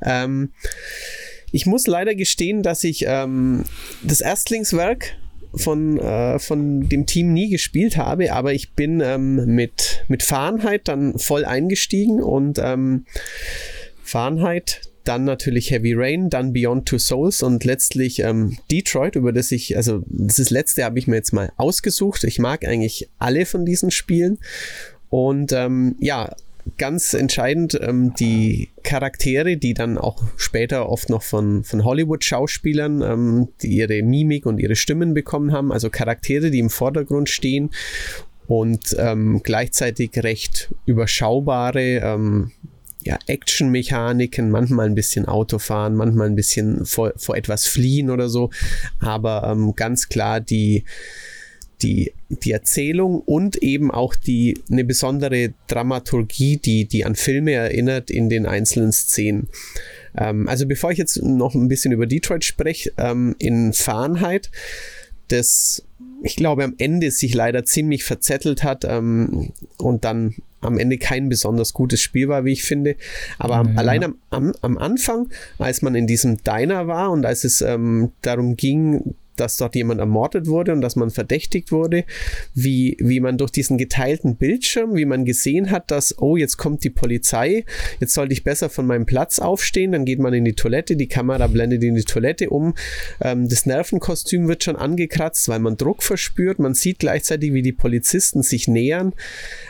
Ähm, 0.01 0.49
ich 1.53 1.67
muss 1.67 1.85
leider 1.87 2.15
gestehen, 2.15 2.63
dass 2.63 2.83
ich 2.83 3.05
ähm, 3.07 3.63
das 4.01 4.21
Erstlingswerk 4.21 5.15
von, 5.53 5.99
äh, 5.99 6.39
von 6.39 6.89
dem 6.89 7.05
Team 7.05 7.31
nie 7.31 7.49
gespielt 7.49 7.95
habe, 7.95 8.33
aber 8.33 8.53
ich 8.53 8.73
bin 8.73 9.01
ähm, 9.01 9.45
mit, 9.45 10.03
mit 10.07 10.23
Fahrenheit 10.23 10.87
dann 10.87 11.19
voll 11.19 11.45
eingestiegen 11.45 12.21
und 12.23 12.59
ähm, 12.59 13.05
Fahrenheit, 14.03 14.81
dann 15.03 15.25
natürlich 15.25 15.69
Heavy 15.69 15.93
Rain, 15.93 16.29
dann 16.29 16.53
Beyond 16.53 16.87
Two 16.87 16.97
Souls 16.97 17.43
und 17.43 17.65
letztlich 17.65 18.19
ähm, 18.19 18.57
Detroit, 18.71 19.15
über 19.15 19.31
das 19.31 19.51
ich, 19.51 19.77
also 19.77 20.01
das 20.07 20.49
letzte 20.49 20.83
habe 20.83 20.97
ich 20.97 21.07
mir 21.07 21.17
jetzt 21.17 21.33
mal 21.33 21.51
ausgesucht. 21.57 22.23
Ich 22.23 22.39
mag 22.39 22.65
eigentlich 22.65 23.09
alle 23.19 23.45
von 23.45 23.65
diesen 23.65 23.91
Spielen 23.91 24.39
und 25.09 25.51
ähm, 25.51 25.97
ja, 25.99 26.33
ganz 26.78 27.13
entscheidend 27.13 27.80
ähm, 27.82 28.13
die 28.15 28.69
Charaktere, 28.84 29.58
die 29.58 29.73
dann 29.73 29.97
auch 29.97 30.23
später 30.38 30.89
oft 30.89 31.10
noch 31.10 31.23
von, 31.23 31.63
von 31.63 31.84
Hollywood-Schauspielern, 31.84 33.02
ähm, 33.02 33.47
die 33.62 33.78
ihre 33.78 34.02
Mimik 34.02 34.45
und 34.45 34.60
ihre 34.60 34.76
Stimmen 34.76 35.13
bekommen 35.13 35.52
haben, 35.52 35.71
also 35.71 35.89
Charaktere, 35.89 36.52
die 36.52 36.60
im 36.60 36.69
Vordergrund 36.69 37.30
stehen 37.30 37.69
und 38.47 38.95
ähm, 38.97 39.41
gleichzeitig 39.43 40.12
recht 40.17 40.73
überschaubare 40.86 41.99
ähm, 41.99 42.52
ja, 43.02 43.19
Action-Mechaniken, 43.28 44.49
manchmal 44.49 44.86
ein 44.86 44.95
bisschen 44.95 45.26
Autofahren, 45.26 45.95
manchmal 45.95 46.28
ein 46.28 46.36
bisschen 46.36 46.86
vor, 46.86 47.13
vor 47.17 47.36
etwas 47.36 47.65
fliehen 47.65 48.10
oder 48.10 48.30
so, 48.30 48.49
aber 48.99 49.43
ähm, 49.52 49.73
ganz 49.76 50.08
klar 50.08 50.39
die 50.39 50.86
die, 51.84 52.13
die 52.30 52.52
Erzählung 52.52 53.19
und 53.19 53.58
eben 53.58 53.91
auch 53.91 54.15
die, 54.15 54.58
eine 54.72 54.84
besondere 54.84 55.54
Dramaturgie, 55.67 56.58
die, 56.58 56.86
die 56.86 57.06
an 57.06 57.15
Filme 57.15 57.52
erinnert 57.52 58.10
in 58.10 58.30
den 58.30 58.46
einzelnen 58.46 58.91
Szenen. 58.91 59.50
Ähm, 60.17 60.48
also 60.48 60.65
bevor 60.65 60.91
ich 60.91 60.98
jetzt 60.98 61.22
noch 61.22 61.54
ein 61.54 61.67
bisschen 61.67 61.91
über 61.91 62.08
Detroit 62.08 62.46
spreche, 62.46 62.91
ähm, 62.98 63.36
in 63.39 63.74
Fahrenheit, 63.74 64.50
das, 65.28 65.84
ich 66.24 66.36
glaube, 66.36 66.63
am 66.63 66.76
Ende 66.78 67.12
sich 67.12 67.34
leider 67.34 67.65
ziemlich 67.65 68.04
verzettelt 68.04 68.63
hat 68.63 68.86
ähm, 68.86 69.52
und 69.78 70.06
dann 70.06 70.36
am 70.62 70.78
Ende 70.78 70.98
kein 70.98 71.28
besonders 71.28 71.74
gutes 71.74 72.00
Spiel 72.00 72.30
war, 72.30 72.46
wie 72.46 72.54
ich 72.54 72.63
finde. 72.63 72.96
Aber 73.38 73.69
ja. 73.69 73.76
allein 73.76 74.04
am, 74.04 74.15
am, 74.30 74.54
am, 74.62 74.78
Anfang, 74.78 75.30
als 75.58 75.82
man 75.82 75.93
in 75.93 76.08
diesem 76.08 76.38
Diner 76.43 76.88
war 76.88 77.12
und 77.12 77.26
als 77.26 77.43
es 77.43 77.62
ähm, 77.62 78.12
darum 78.22 78.56
ging, 78.56 79.15
dass 79.36 79.58
dort 79.58 79.76
jemand 79.76 80.00
ermordet 80.00 80.48
wurde 80.48 80.74
und 80.74 80.82
dass 80.82 80.96
man 80.96 81.10
verdächtigt 81.10 81.72
wurde, 81.72 82.06
wie, 82.54 82.98
wie 83.00 83.19
man 83.19 83.38
durch 83.38 83.52
diesen 83.52 83.78
geteilten 83.78 84.36
Bildschirm, 84.36 84.96
wie 84.96 85.06
man 85.06 85.26
gesehen 85.26 85.72
hat, 85.72 85.91
dass, 85.91 86.17
oh, 86.19 86.38
jetzt 86.38 86.58
kommt 86.58 86.84
die 86.84 86.89
Polizei, 86.89 87.65
jetzt 88.00 88.13
sollte 88.13 88.34
ich 88.34 88.43
besser 88.43 88.69
von 88.69 88.86
meinem 88.86 89.06
Platz 89.06 89.39
aufstehen, 89.39 89.91
dann 89.91 90.06
geht 90.06 90.19
man 90.19 90.34
in 90.34 90.46
die 90.46 90.54
Toilette, 90.54 90.96
die 90.96 91.08
Kamera 91.08 91.48
blendet 91.48 91.84
in 91.84 91.96
die 91.96 92.04
Toilette 92.04 92.50
um, 92.50 92.74
ähm, 93.22 93.50
das 93.50 93.65
Nervenkostüm 93.65 94.48
wird 94.48 94.63
schon 94.63 94.76
angekratzt, 94.76 95.48
weil 95.48 95.60
man 95.60 95.78
Druck 95.78 96.04
verspürt, 96.04 96.60
man 96.60 96.74
sieht 96.74 97.00
gleichzeitig, 97.00 97.54
wie 97.54 97.62
die 97.62 97.72
Polizisten 97.72 98.43
sich 98.43 98.67
nähern. 98.67 99.13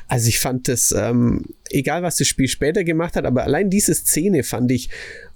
Also 0.08 0.28
ich 0.28 0.40
fand 0.40 0.68
das, 0.68 0.94
ähm, 0.98 1.46
egal 1.70 2.04
was 2.04 2.18
das 2.18 2.28
Spiel 2.28 2.48
später 2.48 2.84
gemacht 2.84 3.16
hat, 3.16 3.26
aber 3.26 3.44
allein 3.44 3.70
diese 3.70 3.94
Szene 3.94 4.44
fand 4.44 4.72
ich 4.72 4.90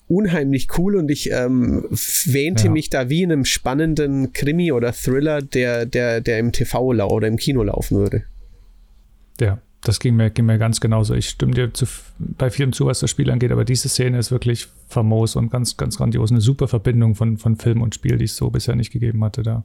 unheimlich 0.08 0.67
cool 0.78 0.96
und 0.96 1.12
ich 1.12 1.32
ähm, 1.32 1.86
wähnte 2.25 2.65
ja. 2.65 2.71
mich 2.71 2.90
da 2.90 3.10
wie 3.10 3.23
in 3.23 3.31
einem 3.31 3.46
spannenden 3.46 4.34
Krimi 4.34 4.71
oder 4.71 4.94
Thriller, 4.94 5.42
der, 5.42 5.86
der, 5.86 6.21
der 6.21 6.40
im 6.40 6.52
TV 6.52 6.81
oder 6.81 7.27
im 7.27 7.38
Kino 7.38 7.63
laufen 7.63 7.98
würde. 7.98 8.23
Ja, 9.40 9.60
das 9.81 10.00
ging 10.00 10.15
mir, 10.15 10.29
ging 10.29 10.46
mir 10.46 10.58
ganz 10.58 10.79
genauso. 10.79 11.13
Ich 11.13 11.29
stimme 11.29 11.54
dir 11.54 11.73
zu, 11.73 11.86
bei 12.17 12.50
vielem 12.50 12.73
zu, 12.73 12.86
was 12.86 13.00
das 13.00 13.12
Spiel 13.12 13.29
angeht, 13.29 13.52
aber 13.52 13.65
diese 13.65 13.90
Szene 13.90 14.17
ist 14.17 14.31
wirklich 14.31 14.67
famos 14.88 15.36
und 15.36 15.52
ganz, 15.52 15.77
ganz 15.77 15.98
grandios. 15.98 16.31
Eine 16.31 16.42
super 16.42 16.67
Verbindung 16.67 17.15
von, 17.15 17.38
von 17.38 17.58
Film 17.58 17.81
und 17.81 17.94
Spiel, 17.94 18.17
die 18.17 18.25
es 18.25 18.36
so 18.36 18.50
bisher 18.50 18.75
nicht 18.75 18.92
gegeben 18.92 19.23
hatte 19.23 19.44
da. 19.44 19.63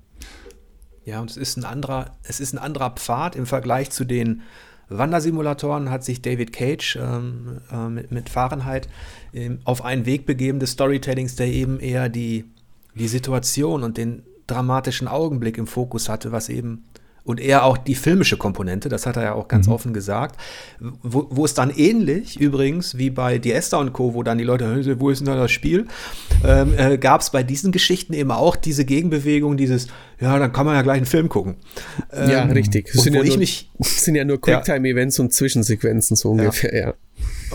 Ja, 1.05 1.21
und 1.21 1.31
es 1.31 1.37
ist 1.37 1.57
ein 1.57 1.65
anderer, 1.65 2.17
es 2.23 2.41
ist 2.41 2.53
ein 2.53 2.59
anderer 2.59 2.91
Pfad 2.91 3.35
im 3.35 3.47
Vergleich 3.47 3.91
zu 3.91 4.05
den 4.05 4.43
Wandersimulatoren 4.99 5.91
hat 5.91 6.05
sich 6.05 6.23
David 6.23 6.53
Cage 6.53 6.97
ähm, 6.97 7.61
äh, 7.71 7.89
mit, 7.89 8.13
mit, 8.13 8.29
Fahrenheit 8.29 8.89
ähm, 9.33 9.61
auf 9.65 9.85
einen 9.85 10.07
Weg 10.07 10.27
begeben 10.27 10.61
des 10.61 10.73
Storytellings, 10.73 11.37
der 11.37 11.47
eben 11.47 11.81
eher 11.81 12.09
die, 12.09 12.45
die 12.95 13.09
Situation 13.09 13.83
und 13.83 13.97
den 13.97 14.23
dramatischen 14.47 15.09
Augenblick 15.09 15.59
im 15.59 15.67
Fokus 15.67 16.09
hatte, 16.09 16.33
was 16.33 16.49
eben 16.49 16.85
und 17.25 17.41
eher 17.41 17.65
auch 17.65 17.79
die 17.79 17.95
filmische 17.95 18.37
Komponente, 18.37 18.89
das 18.89 19.07
hat 19.07 19.17
er 19.17 19.23
ja 19.23 19.35
auch 19.35 19.49
ganz 19.49 19.67
mhm. 19.67 19.73
offen 19.73 19.95
gesagt, 19.95 20.41
wo, 20.81 21.27
wo, 21.31 21.45
es 21.45 21.55
dann 21.55 21.71
ähnlich 21.71 22.41
übrigens 22.41 22.99
wie 22.99 23.11
bei 23.11 23.39
Diesta 23.39 23.79
und 23.79 23.93
Co., 23.93 24.15
wo 24.15 24.23
dann 24.23 24.39
die 24.39 24.45
Leute, 24.45 25.01
wo 25.01 25.11
ist 25.11 25.21
denn 25.21 25.27
da 25.27 25.37
das 25.37 25.51
Spiel, 25.51 25.87
ähm, 26.45 26.75
äh, 26.77 26.99
gab 26.99 27.21
es 27.21 27.31
bei 27.31 27.43
diesen 27.43 27.73
Geschichten 27.73 28.13
eben 28.13 28.31
auch 28.31 28.57
diese 28.57 28.85
Gegenbewegung, 28.85 29.57
dieses, 29.57 29.87
ja, 30.21 30.39
dann 30.39 30.53
kann 30.53 30.67
man 30.67 30.75
ja 30.75 30.83
gleich 30.83 30.97
einen 30.97 31.07
Film 31.07 31.29
gucken. 31.29 31.57
Ähm, 32.13 32.31
ja, 32.31 32.43
richtig. 32.45 32.91
Das 32.93 33.03
sind, 33.05 33.15
ja 33.15 33.23
nur, 33.23 33.37
mich, 33.37 33.71
sind 33.81 34.15
ja 34.15 34.25
nur 34.25 34.41
Quicktime-Events 34.41 35.19
ja. 35.19 35.25
und 35.25 35.33
Zwischensequenzen 35.33 36.17
so 36.17 36.31
ungefähr, 36.31 36.75
ja. 36.75 36.87
ja. 36.89 36.95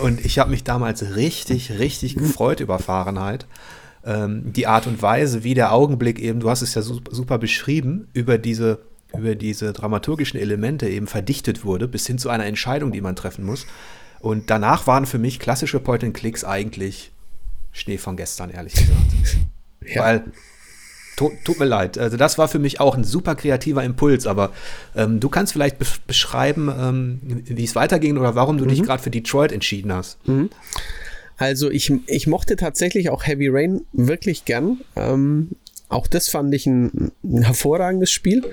Und 0.02 0.24
ich 0.24 0.38
habe 0.38 0.50
mich 0.50 0.64
damals 0.64 1.16
richtig, 1.16 1.78
richtig 1.78 2.16
gefreut 2.16 2.60
über 2.60 2.78
Fahrenheit 2.78 3.46
ähm, 4.04 4.52
die 4.52 4.66
Art 4.66 4.86
und 4.86 5.02
Weise, 5.02 5.44
wie 5.44 5.54
der 5.54 5.72
Augenblick 5.72 6.18
eben, 6.18 6.40
du 6.40 6.48
hast 6.48 6.62
es 6.62 6.74
ja 6.74 6.82
super, 6.82 7.14
super 7.14 7.38
beschrieben, 7.38 8.08
über 8.12 8.38
diese 8.38 8.80
über 9.16 9.34
diese 9.34 9.72
dramaturgischen 9.72 10.38
Elemente 10.38 10.88
eben 10.88 11.06
verdichtet 11.06 11.64
wurde, 11.64 11.88
bis 11.88 12.06
hin 12.06 12.18
zu 12.18 12.28
einer 12.28 12.46
Entscheidung, 12.46 12.92
die 12.92 13.00
man 13.00 13.16
treffen 13.16 13.44
muss. 13.44 13.66
Und 14.20 14.50
danach 14.50 14.86
waren 14.86 15.06
für 15.06 15.18
mich 15.18 15.38
klassische 15.38 15.80
Point-and-Clicks 15.80 16.44
eigentlich 16.44 17.12
Schnee 17.72 17.98
von 17.98 18.16
gestern, 18.16 18.50
ehrlich 18.50 18.74
gesagt. 18.74 18.98
ja. 19.94 20.02
Weil, 20.02 20.24
tut, 21.16 21.32
tut, 21.44 21.58
mir 21.58 21.64
leid, 21.64 21.98
also 21.98 22.16
das 22.16 22.38
war 22.38 22.48
für 22.48 22.58
mich 22.58 22.80
auch 22.80 22.96
ein 22.96 23.04
super 23.04 23.34
kreativer 23.34 23.84
Impuls, 23.84 24.26
aber 24.26 24.52
ähm, 24.96 25.20
du 25.20 25.28
kannst 25.28 25.52
vielleicht 25.52 25.78
be 25.78 25.86
beschreiben, 26.06 26.70
ähm, 26.76 27.20
wie 27.44 27.64
es 27.64 27.74
weiterging 27.74 28.18
oder 28.18 28.34
warum 28.34 28.58
du 28.58 28.64
mhm. 28.64 28.68
dich 28.68 28.82
gerade 28.82 29.02
für 29.02 29.10
Detroit 29.10 29.52
entschieden 29.52 29.92
hast. 29.92 30.26
Mhm. 30.26 30.50
Also 31.36 31.70
ich, 31.70 31.92
ich 32.06 32.26
mochte 32.26 32.56
tatsächlich 32.56 33.10
auch 33.10 33.24
Heavy 33.24 33.48
Rain 33.48 33.82
wirklich 33.92 34.44
gern. 34.44 34.80
Ähm, 34.96 35.50
auch 35.88 36.06
das 36.06 36.28
fand 36.28 36.54
ich 36.54 36.66
ein, 36.66 37.12
ein 37.24 37.42
hervorragendes 37.42 38.10
Spiel. 38.10 38.44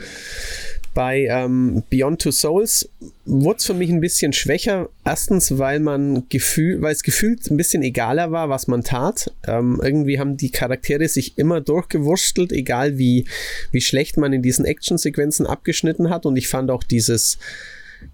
Bei 0.93 1.25
ähm, 1.29 1.83
Beyond 1.89 2.21
Two 2.21 2.31
Souls 2.31 2.89
wurde 3.25 3.57
es 3.57 3.65
für 3.65 3.73
mich 3.73 3.89
ein 3.89 3.99
bisschen 3.99 4.31
schwächer. 4.31 4.87
Erstens, 5.03 5.57
weil 5.57 5.81
man 5.81 6.29
gefühl, 6.29 6.81
weil 6.81 6.93
es 6.93 7.03
gefühlt 7.03 7.51
ein 7.51 7.57
bisschen 7.57 7.83
egaler 7.83 8.31
war, 8.31 8.47
was 8.47 8.67
man 8.67 8.81
tat. 8.81 9.33
Ähm, 9.45 9.81
irgendwie 9.83 10.19
haben 10.19 10.37
die 10.37 10.51
Charaktere 10.51 11.09
sich 11.09 11.37
immer 11.37 11.59
durchgewurstelt, 11.59 12.53
egal 12.53 12.97
wie, 12.97 13.25
wie 13.71 13.81
schlecht 13.81 14.15
man 14.15 14.31
in 14.31 14.41
diesen 14.41 14.63
Actionsequenzen 14.63 15.45
abgeschnitten 15.45 16.09
hat. 16.09 16.25
Und 16.25 16.37
ich 16.37 16.47
fand 16.47 16.71
auch 16.71 16.83
dieses 16.83 17.39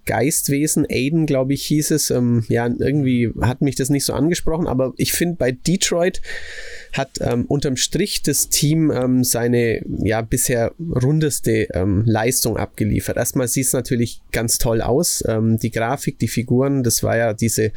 Geistwesen, 0.05 0.85
Aiden, 0.89 1.25
glaube 1.25 1.53
ich, 1.53 1.65
hieß 1.65 1.91
es. 1.91 2.09
Ähm, 2.09 2.45
ja, 2.49 2.67
irgendwie 2.67 3.31
hat 3.41 3.61
mich 3.61 3.75
das 3.75 3.89
nicht 3.89 4.05
so 4.05 4.13
angesprochen, 4.13 4.67
aber 4.67 4.93
ich 4.97 5.13
finde 5.13 5.35
bei 5.37 5.51
Detroit 5.51 6.21
hat 6.93 7.19
ähm, 7.21 7.45
unterm 7.45 7.77
Strich 7.77 8.21
das 8.21 8.49
Team 8.49 8.91
ähm, 8.91 9.23
seine 9.23 9.81
ja 10.03 10.21
bisher 10.21 10.73
rundeste 10.79 11.67
ähm, 11.73 12.03
Leistung 12.05 12.57
abgeliefert. 12.57 13.17
Erstmal 13.17 13.47
sieht 13.47 13.67
es 13.67 13.73
natürlich 13.73 14.21
ganz 14.31 14.57
toll 14.57 14.81
aus. 14.81 15.23
Ähm, 15.27 15.57
die 15.57 15.71
Grafik, 15.71 16.19
die 16.19 16.27
Figuren, 16.27 16.83
das 16.83 17.03
war 17.03 17.17
ja 17.17 17.33
diese 17.33 17.71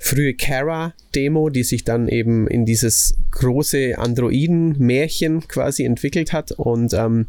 frühe 0.00 0.34
Kara-Demo, 0.34 1.50
die 1.50 1.62
sich 1.62 1.84
dann 1.84 2.08
eben 2.08 2.48
in 2.48 2.64
dieses 2.64 3.14
große 3.32 3.98
Androiden-Märchen 3.98 5.46
quasi 5.46 5.84
entwickelt 5.84 6.32
hat 6.32 6.52
und 6.52 6.94
ähm, 6.94 7.26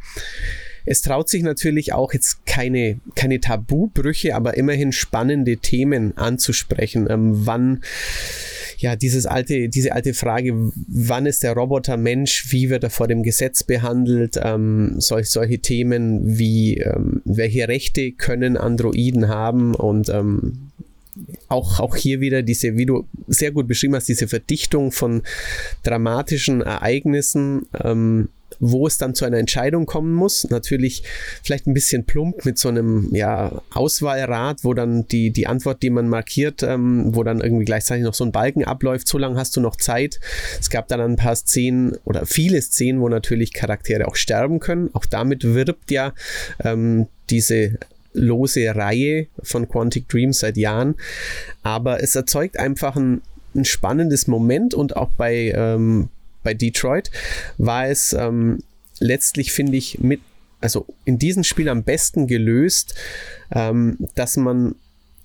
es 0.86 1.02
traut 1.02 1.30
sich 1.30 1.44
natürlich 1.44 1.94
auch 1.94 2.14
jetzt 2.14 2.46
keine, 2.46 3.00
keine 3.16 3.40
Tabubrüche, 3.40 4.36
aber 4.36 4.58
immerhin 4.58 4.92
spannende 4.92 5.58
Themen 5.58 6.18
anzusprechen. 6.18 7.08
Ähm, 7.10 7.46
wann 7.46 7.82
ja, 8.82 8.96
dieses 8.96 9.28
alte, 9.28 9.70
diese 9.70 9.94
alte 9.94 10.14
Frage, 10.16 10.54
wann 10.88 11.28
ist 11.28 11.44
der 11.44 11.54
Roboter 11.54 11.98
Mensch, 11.98 12.52
wie 12.52 12.72
wird 12.72 12.84
er 12.84 12.90
vor 12.90 13.08
dem 13.08 13.22
Gesetz 13.22 13.64
behandelt, 13.64 14.40
ähm, 14.44 14.96
solch, 14.98 15.30
solche 15.30 15.60
Themen 15.60 16.40
wie, 16.40 16.78
ähm, 16.78 17.22
welche 17.24 17.68
Rechte 17.68 18.12
können 18.12 18.58
Androiden 18.58 19.28
haben? 19.28 19.76
Und 19.76 20.10
ähm, 20.10 20.72
auch, 21.48 21.80
auch 21.80 21.96
hier 21.96 22.22
wieder 22.22 22.42
diese, 22.42 22.76
wie 22.76 22.88
du 22.88 23.08
sehr 23.28 23.52
gut 23.52 23.68
beschrieben 23.68 23.96
hast, 23.96 24.10
diese 24.10 24.28
Verdichtung 24.28 24.92
von 24.92 25.22
dramatischen 25.84 26.62
Ereignissen, 26.62 27.68
ähm, 27.84 28.30
wo 28.62 28.88
es 28.88 28.98
dann 28.98 29.16
zu 29.16 29.26
einer 29.26 29.40
Entscheidung 29.40 29.86
kommen 29.86 30.14
muss. 30.14 30.48
Natürlich 30.50 31.04
vielleicht 31.44 31.68
ein 31.68 31.74
bisschen 31.74 32.06
plump 32.06 32.46
mit 32.46 32.58
so 32.58 32.70
einem 32.70 33.14
ja, 33.14 33.62
Auswahlrad, 33.72 34.64
wo 34.64 34.74
dann 34.74 35.08
die, 35.08 35.32
die 35.32 35.48
Antwort, 35.48 35.82
die 35.82 35.90
man 35.90 36.08
markiert, 36.08 36.64
ähm, 36.64 37.14
wo 37.16 37.24
dann 37.24 37.42
irgendwie 37.42 37.66
gleichzeitig 37.66 38.06
noch 38.06 38.14
so 38.14 38.24
ein 38.24 38.32
Balken 38.32 38.64
abläuft, 38.64 39.08
so 39.08 39.18
lange 39.18 39.38
hast 39.38 39.58
du 39.58 39.62
noch 39.62 39.76
Zeit. 39.76 40.20
Es 40.60 40.70
gab 40.70 40.88
dann 40.88 41.02
ein 41.02 41.16
paar 41.16 41.36
Szenen 41.36 41.98
oder 42.06 42.26
viele 42.26 42.62
Szenen, 42.62 43.02
wo 43.02 43.10
natürlich 43.10 43.52
Charaktere 43.52 44.08
auch 44.08 44.16
sterben 44.16 44.60
können. 44.60 44.92
Auch 44.94 45.06
damit 45.06 45.44
wirbt 45.44 45.90
ja 45.90 46.14
ähm, 46.64 47.08
diese 47.32 47.80
lose 48.14 48.76
Reihe 48.76 49.28
von 49.42 49.68
Quantic 49.68 50.08
Dreams 50.08 50.40
seit 50.40 50.58
Jahren. 50.58 50.96
Aber 51.64 52.04
es 52.04 52.16
erzeugt 52.16 52.60
einfach 52.60 52.96
ein, 52.96 53.22
ein 53.56 53.66
spannendes 53.66 54.28
Moment 54.28 54.76
und 54.76 54.96
auch 54.96 55.10
bei, 55.18 55.52
ähm, 55.56 56.10
bei 56.44 56.54
Detroit 56.54 57.12
war 57.58 57.88
es 57.88 58.14
ähm, 58.14 58.60
letztlich, 59.00 59.52
finde 59.52 59.78
ich, 59.78 60.00
mit, 60.00 60.22
also 60.60 60.86
in 61.06 61.18
diesem 61.20 61.44
Spiel 61.44 61.70
am 61.70 61.84
besten 61.84 62.28
gelöst, 62.28 62.96
ähm, 63.52 63.98
dass 64.16 64.38
man 64.38 64.76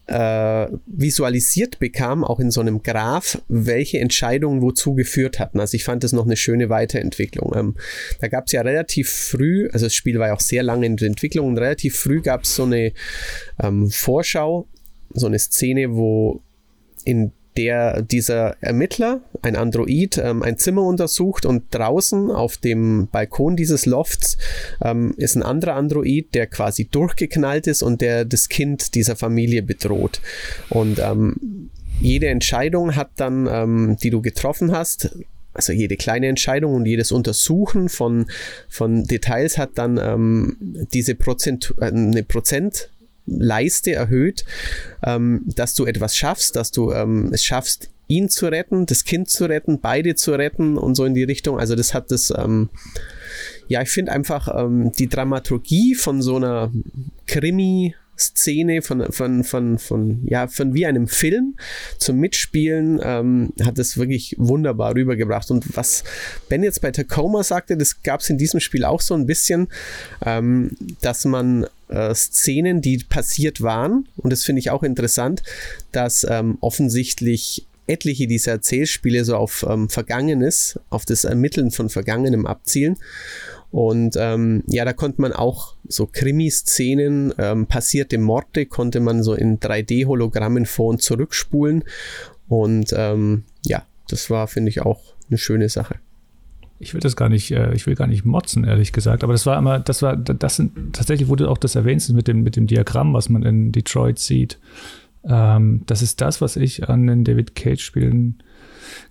äh, 0.06 0.68
visualisiert 0.86 1.78
bekam, 1.78 2.22
auch 2.22 2.38
in 2.38 2.50
so 2.50 2.60
einem 2.60 2.82
Graph, 2.82 3.42
welche 3.48 3.98
Entscheidungen 3.98 4.62
wozu 4.62 4.94
geführt 4.94 5.40
hatten. 5.40 5.58
Also 5.58 5.74
ich 5.74 5.84
fand 5.84 6.04
das 6.04 6.12
noch 6.12 6.26
eine 6.26 6.36
schöne 6.36 6.68
Weiterentwicklung. 6.68 7.52
Ähm, 7.56 7.74
da 8.20 8.28
gab 8.28 8.46
es 8.46 8.52
ja 8.52 8.62
relativ 8.62 9.10
früh, 9.10 9.68
also 9.72 9.86
das 9.86 9.94
Spiel 9.94 10.18
war 10.18 10.28
ja 10.28 10.34
auch 10.34 10.40
sehr 10.40 10.62
lange 10.62 10.86
in 10.86 10.96
der 10.96 11.08
Entwicklung, 11.08 11.48
und 11.48 11.58
relativ 11.58 11.98
früh 11.98 12.20
gab 12.20 12.44
es 12.44 12.54
so 12.54 12.64
eine 12.64 12.92
ähm, 13.60 13.90
Vorschau, 13.90 14.68
so 15.12 15.26
eine 15.26 15.38
Szene, 15.38 15.94
wo 15.94 16.40
in 17.04 17.32
der 17.56 18.02
dieser 18.02 18.56
Ermittler, 18.62 19.20
ein 19.42 19.56
Android, 19.56 20.18
ähm, 20.18 20.42
ein 20.42 20.58
Zimmer 20.58 20.82
untersucht 20.82 21.46
und 21.46 21.64
draußen 21.74 22.30
auf 22.30 22.56
dem 22.56 23.08
Balkon 23.10 23.56
dieses 23.56 23.86
Lofts 23.86 24.36
ähm, 24.82 25.14
ist 25.16 25.36
ein 25.36 25.42
anderer 25.42 25.74
Android, 25.74 26.34
der 26.34 26.46
quasi 26.46 26.86
durchgeknallt 26.86 27.66
ist 27.66 27.82
und 27.82 28.00
der 28.00 28.24
das 28.24 28.48
Kind 28.48 28.94
dieser 28.94 29.16
Familie 29.16 29.62
bedroht. 29.62 30.20
Und 30.68 30.98
ähm, 30.98 31.70
jede 32.00 32.28
Entscheidung 32.28 32.94
hat 32.94 33.10
dann, 33.16 33.48
ähm, 33.50 33.96
die 34.02 34.10
du 34.10 34.20
getroffen 34.20 34.72
hast, 34.72 35.16
also 35.56 35.72
jede 35.72 35.96
kleine 35.96 36.28
Entscheidung 36.28 36.74
und 36.74 36.86
jedes 36.86 37.12
Untersuchen 37.12 37.88
von, 37.88 38.26
von 38.68 39.04
Details 39.04 39.56
hat 39.56 39.70
dann 39.76 39.98
ähm, 39.98 40.56
diese 40.92 41.14
Prozent, 41.14 41.74
äh, 41.80 41.86
eine 41.86 42.22
Prozent 42.22 42.90
Leiste 43.26 43.92
erhöht, 43.92 44.44
ähm, 45.02 45.42
dass 45.46 45.74
du 45.74 45.84
etwas 45.84 46.16
schaffst, 46.16 46.56
dass 46.56 46.70
du 46.70 46.92
ähm, 46.92 47.30
es 47.32 47.44
schaffst, 47.44 47.90
ihn 48.08 48.28
zu 48.28 48.46
retten, 48.46 48.86
das 48.86 49.04
Kind 49.04 49.28
zu 49.28 49.46
retten, 49.46 49.80
beide 49.80 50.14
zu 50.14 50.32
retten 50.32 50.78
und 50.78 50.94
so 50.94 51.04
in 51.04 51.14
die 51.14 51.24
Richtung. 51.24 51.58
Also 51.58 51.74
das 51.74 51.92
hat 51.92 52.10
das, 52.10 52.32
ähm, 52.36 52.70
ja, 53.68 53.82
ich 53.82 53.90
finde 53.90 54.12
einfach 54.12 54.48
ähm, 54.56 54.92
die 54.92 55.08
Dramaturgie 55.08 55.94
von 55.94 56.22
so 56.22 56.36
einer 56.36 56.72
Krimi- 57.26 57.94
Szene 58.18 58.82
von, 58.82 59.12
von, 59.12 59.44
von, 59.44 59.78
von, 59.78 60.20
ja, 60.26 60.48
von 60.48 60.74
wie 60.74 60.86
einem 60.86 61.08
Film 61.08 61.56
zum 61.98 62.18
Mitspielen 62.18 63.00
ähm, 63.02 63.52
hat 63.62 63.78
es 63.78 63.96
wirklich 63.96 64.34
wunderbar 64.38 64.94
rübergebracht. 64.94 65.50
Und 65.50 65.76
was 65.76 66.04
Ben 66.48 66.62
jetzt 66.62 66.80
bei 66.80 66.90
Tacoma 66.90 67.42
sagte, 67.42 67.76
das 67.76 68.02
gab 68.02 68.20
es 68.20 68.30
in 68.30 68.38
diesem 68.38 68.60
Spiel 68.60 68.84
auch 68.84 69.00
so 69.00 69.14
ein 69.14 69.26
bisschen, 69.26 69.68
ähm, 70.24 70.72
dass 71.00 71.24
man 71.24 71.66
äh, 71.88 72.14
Szenen, 72.14 72.80
die 72.80 72.98
passiert 72.98 73.60
waren, 73.60 74.08
und 74.16 74.30
das 74.32 74.44
finde 74.44 74.60
ich 74.60 74.70
auch 74.70 74.82
interessant, 74.82 75.42
dass 75.92 76.26
ähm, 76.28 76.58
offensichtlich 76.60 77.66
etliche 77.86 78.26
dieser 78.26 78.52
Erzählspiele 78.52 79.24
so 79.24 79.36
auf 79.36 79.64
ähm, 79.68 79.88
Vergangenes, 79.88 80.78
auf 80.90 81.04
das 81.04 81.24
Ermitteln 81.24 81.70
von 81.70 81.88
Vergangenem 81.88 82.46
abzielen. 82.46 82.96
Und 83.70 84.16
ähm, 84.18 84.62
ja, 84.66 84.84
da 84.84 84.92
konnte 84.92 85.20
man 85.20 85.32
auch 85.32 85.74
so 85.88 86.06
Krimi-Szenen, 86.06 87.34
ähm, 87.38 87.66
passierte 87.66 88.18
Morde, 88.18 88.66
konnte 88.66 89.00
man 89.00 89.22
so 89.22 89.34
in 89.34 89.58
3D-Hologrammen 89.58 90.66
vor 90.66 90.90
und 90.90 91.02
zurückspulen. 91.02 91.84
Und 92.48 92.94
ähm, 92.96 93.44
ja, 93.64 93.84
das 94.08 94.30
war, 94.30 94.46
finde 94.46 94.70
ich, 94.70 94.82
auch 94.82 95.00
eine 95.28 95.38
schöne 95.38 95.68
Sache. 95.68 95.96
Ich 96.78 96.92
will 96.92 97.00
das 97.00 97.16
gar 97.16 97.28
nicht, 97.28 97.50
äh, 97.52 97.74
ich 97.74 97.86
will 97.86 97.94
gar 97.94 98.06
nicht 98.06 98.24
motzen, 98.24 98.64
ehrlich 98.64 98.92
gesagt. 98.92 99.24
Aber 99.24 99.32
das 99.32 99.46
war 99.46 99.58
immer, 99.58 99.80
das 99.80 100.02
war, 100.02 100.16
das 100.16 100.56
sind, 100.56 100.94
tatsächlich 100.94 101.28
wurde 101.28 101.48
auch 101.48 101.58
das 101.58 101.74
erwähnt 101.74 102.06
mit 102.10 102.28
dem, 102.28 102.42
mit 102.42 102.56
dem 102.56 102.66
Diagramm, 102.66 103.14
was 103.14 103.28
man 103.28 103.42
in 103.42 103.72
Detroit 103.72 104.18
sieht. 104.18 104.58
Ähm, 105.24 105.82
das 105.86 106.02
ist 106.02 106.20
das, 106.20 106.40
was 106.40 106.56
ich 106.56 106.88
an 106.88 107.06
den 107.06 107.24
David 107.24 107.54
Cage-Spielen 107.54 108.42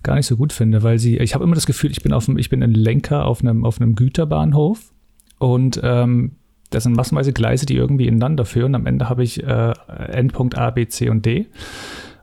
gar 0.02 0.14
nicht 0.14 0.26
so 0.26 0.36
gut 0.36 0.52
finde, 0.52 0.82
weil 0.82 0.98
sie, 0.98 1.18
ich 1.18 1.34
habe 1.34 1.44
immer 1.44 1.54
das 1.54 1.66
Gefühl, 1.66 1.90
ich 1.90 2.02
bin 2.02 2.12
auf 2.12 2.28
ich 2.28 2.50
bin 2.50 2.62
ein 2.62 2.72
Lenker 2.72 3.24
auf 3.26 3.40
einem, 3.40 3.64
auf 3.64 3.80
einem 3.80 3.94
Güterbahnhof 3.94 4.92
und 5.38 5.80
ähm, 5.82 6.32
das 6.70 6.82
sind 6.82 6.96
massenweise 6.96 7.32
Gleise, 7.32 7.66
die 7.66 7.76
irgendwie 7.76 8.06
ineinander 8.06 8.44
führen. 8.44 8.74
Am 8.74 8.86
Ende 8.86 9.08
habe 9.08 9.22
ich 9.22 9.42
äh, 9.42 9.72
Endpunkt 9.88 10.58
A, 10.58 10.70
B, 10.70 10.86
C 10.88 11.08
und 11.08 11.24
D. 11.24 11.46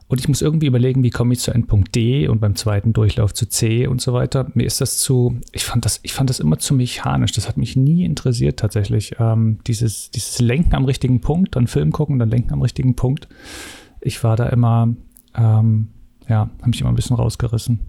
Und 0.06 0.20
ich 0.20 0.28
muss 0.28 0.42
irgendwie 0.42 0.66
überlegen, 0.66 1.02
wie 1.02 1.10
komme 1.10 1.32
ich 1.32 1.40
zu 1.40 1.50
Endpunkt 1.50 1.94
D 1.94 2.28
und 2.28 2.40
beim 2.40 2.54
zweiten 2.54 2.92
Durchlauf 2.92 3.32
zu 3.32 3.48
C 3.48 3.86
und 3.86 4.02
so 4.02 4.12
weiter. 4.12 4.46
Mir 4.54 4.66
ist 4.66 4.80
das 4.80 4.98
zu, 4.98 5.40
ich 5.52 5.64
fand 5.64 5.84
das, 5.86 6.00
ich 6.02 6.12
fand 6.12 6.28
das 6.28 6.40
immer 6.40 6.58
zu 6.58 6.74
mechanisch. 6.74 7.32
Das 7.32 7.48
hat 7.48 7.56
mich 7.56 7.74
nie 7.74 8.04
interessiert 8.04 8.58
tatsächlich. 8.58 9.16
Ähm, 9.18 9.60
dieses, 9.66 10.10
dieses 10.10 10.40
Lenken 10.40 10.74
am 10.74 10.84
richtigen 10.84 11.20
Punkt, 11.20 11.56
dann 11.56 11.66
Film 11.66 11.90
gucken, 11.90 12.18
dann 12.18 12.28
Lenken 12.28 12.52
am 12.52 12.60
richtigen 12.60 12.96
Punkt. 12.96 13.28
Ich 14.00 14.22
war 14.22 14.36
da 14.36 14.46
immer, 14.50 14.94
ähm, 15.34 15.88
ja, 16.28 16.50
habe 16.58 16.70
mich 16.70 16.80
immer 16.80 16.90
ein 16.90 16.96
bisschen 16.96 17.16
rausgerissen. 17.16 17.80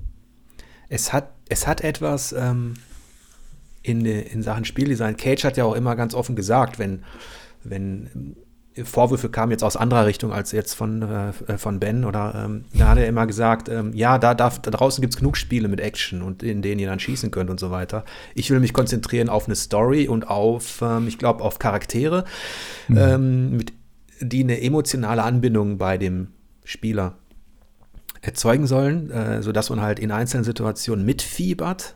Es 0.90 1.14
hat, 1.14 1.30
es 1.50 1.68
hat 1.68 1.82
etwas 1.82 2.34
ähm, 2.34 2.76
in, 3.82 4.06
in 4.06 4.44
Sachen 4.44 4.66
Spieldesign. 4.66 5.18
Cage 5.18 5.44
hat 5.44 5.58
ja 5.58 5.66
auch 5.66 5.76
immer 5.76 5.96
ganz 5.96 6.14
offen 6.14 6.36
gesagt, 6.36 6.80
wenn, 6.80 7.04
wenn 7.64 8.36
Vorwürfe 8.84 9.30
kamen 9.30 9.52
jetzt 9.52 9.64
aus 9.64 9.78
anderer 9.78 10.06
Richtung 10.06 10.34
als 10.34 10.52
jetzt 10.52 10.74
von, 10.74 11.02
äh, 11.02 11.58
von 11.58 11.80
Ben 11.80 12.04
oder 12.04 12.44
ähm, 12.46 12.66
da 12.74 12.90
hat 12.90 12.98
er 12.98 13.08
immer 13.08 13.26
gesagt, 13.26 13.70
ähm, 13.70 13.94
ja, 13.94 14.18
da, 14.18 14.34
darf, 14.34 14.60
da 14.60 14.70
draußen 14.70 15.02
gibt 15.02 15.14
es 15.14 15.18
genug 15.18 15.38
Spiele 15.38 15.70
mit 15.70 15.80
Action 15.80 16.22
und 16.22 16.44
in 16.44 16.62
denen 16.62 16.80
ihr 16.80 16.90
dann 16.90 17.00
schießen 17.00 17.32
könnt 17.32 17.50
und 17.50 17.60
so 17.60 17.72
weiter. 17.72 18.04
Ich 18.34 18.52
will 18.52 18.60
mich 18.60 18.74
konzentrieren 18.74 19.30
auf 19.30 19.46
eine 19.46 19.56
Story 19.56 20.10
und 20.10 20.28
auf, 20.28 20.82
ähm, 20.82 21.08
ich 21.08 21.18
glaube, 21.18 21.44
auf 21.44 21.58
Charaktere, 21.58 22.26
mhm. 22.90 22.98
Ähm, 22.98 23.58
mit, 23.58 23.74
die 24.20 24.44
eine 24.44 24.62
emotionale 24.62 25.24
Anbindung 25.24 25.78
bei 25.78 25.98
dem 25.98 26.28
Spieler 26.66 27.16
erzeugen 28.26 28.68
sollen, 28.68 29.12
äh, 29.12 29.42
sodass 29.42 29.70
man 29.70 29.82
halt 29.82 30.00
in 30.00 30.12
einzelnen 30.12 30.44
Situationen 30.44 31.06
mitfiebert. 31.06 31.96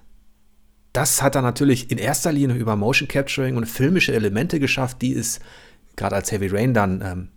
Das 0.93 1.21
hat 1.21 1.35
er 1.35 1.41
natürlich 1.41 1.91
in 1.91 1.97
erster 1.97 2.31
Linie 2.31 2.55
über 2.55 2.75
Motion 2.75 3.07
Capturing 3.07 3.57
und 3.57 3.65
filmische 3.65 4.13
Elemente 4.13 4.59
geschafft, 4.59 5.01
die 5.01 5.13
es 5.13 5.39
gerade 5.95 6.15
als 6.15 6.31
Heavy 6.31 6.47
Rain 6.47 6.73
dann 6.73 7.01
ähm, 7.01 7.29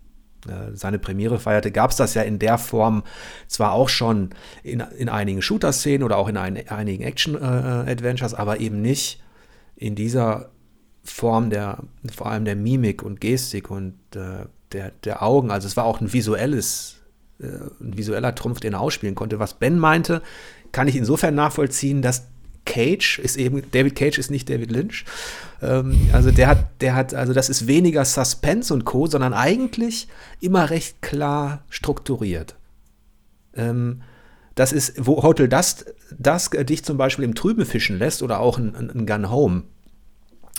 äh, 0.47 0.75
seine 0.75 0.99
Premiere 0.99 1.39
feierte, 1.39 1.71
gab 1.71 1.91
es 1.91 1.97
das 1.97 2.13
ja 2.13 2.21
in 2.21 2.39
der 2.39 2.57
Form 2.57 3.03
zwar 3.47 3.73
auch 3.73 3.89
schon 3.89 4.31
in, 4.63 4.81
in 4.97 5.09
einigen 5.09 5.41
Shooter-Szenen 5.41 6.03
oder 6.03 6.17
auch 6.17 6.27
in 6.27 6.37
ein, 6.37 6.67
einigen 6.69 7.03
Action-Adventures, 7.03 8.33
äh, 8.33 8.37
aber 8.37 8.59
eben 8.59 8.81
nicht 8.81 9.21
in 9.75 9.95
dieser 9.95 10.49
Form 11.03 11.49
der, 11.49 11.79
vor 12.13 12.27
allem 12.27 12.45
der 12.45 12.55
Mimik 12.55 13.03
und 13.03 13.19
Gestik 13.21 13.69
und 13.69 13.95
äh, 14.15 14.45
der, 14.71 14.91
der 15.03 15.21
Augen. 15.21 15.51
Also 15.51 15.67
es 15.67 15.77
war 15.77 15.85
auch 15.85 16.01
ein 16.01 16.11
visuelles, 16.11 16.97
äh, 17.39 17.45
ein 17.81 17.97
visueller 17.97 18.35
Trumpf, 18.35 18.59
den 18.59 18.73
er 18.73 18.81
ausspielen 18.81 19.15
konnte. 19.15 19.39
Was 19.39 19.55
Ben 19.55 19.79
meinte, 19.79 20.21
kann 20.71 20.87
ich 20.87 20.95
insofern 20.95 21.35
nachvollziehen, 21.35 22.01
dass 22.01 22.27
Cage 22.65 23.19
ist 23.19 23.37
eben, 23.37 23.63
David 23.71 23.95
Cage 23.95 24.17
ist 24.17 24.31
nicht 24.31 24.49
David 24.49 24.71
Lynch. 24.71 25.05
Ähm, 25.61 26.09
also 26.13 26.31
der 26.31 26.47
hat, 26.47 26.81
der 26.81 26.95
hat, 26.95 27.13
also 27.13 27.33
das 27.33 27.49
ist 27.49 27.67
weniger 27.67 28.05
Suspense 28.05 28.73
und 28.73 28.85
Co., 28.85 29.07
sondern 29.07 29.33
eigentlich 29.33 30.07
immer 30.39 30.69
recht 30.69 31.01
klar 31.01 31.63
strukturiert. 31.69 32.55
Ähm, 33.55 34.01
das 34.55 34.71
ist, 34.71 35.05
wo 35.05 35.23
Hotel 35.23 35.49
Dust, 35.49 35.93
Dusk 36.17 36.55
dich 36.65 36.83
zum 36.83 36.97
Beispiel 36.97 37.25
im 37.25 37.35
Trüben 37.35 37.65
fischen 37.65 37.97
lässt 37.97 38.21
oder 38.21 38.39
auch 38.39 38.57
ein, 38.57 38.75
ein 38.75 39.05
Gun 39.05 39.29
Home, 39.29 39.63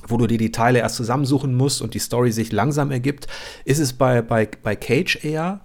wo 0.09 0.17
du 0.17 0.27
dir 0.27 0.39
die 0.39 0.53
Teile 0.53 0.81
erst 0.81 0.97
zusammensuchen 0.97 1.55
musst 1.55 1.81
und 1.81 1.95
die 1.95 2.01
Story 2.01 2.33
sich 2.33 2.53
langsam 2.53 2.91
ergibt, 2.91 3.29
ist 3.65 3.79
es 3.79 3.93
bei, 3.93 4.21
bei, 4.21 4.49
bei 4.63 4.77
Cage 4.77 5.25
eher 5.25 5.61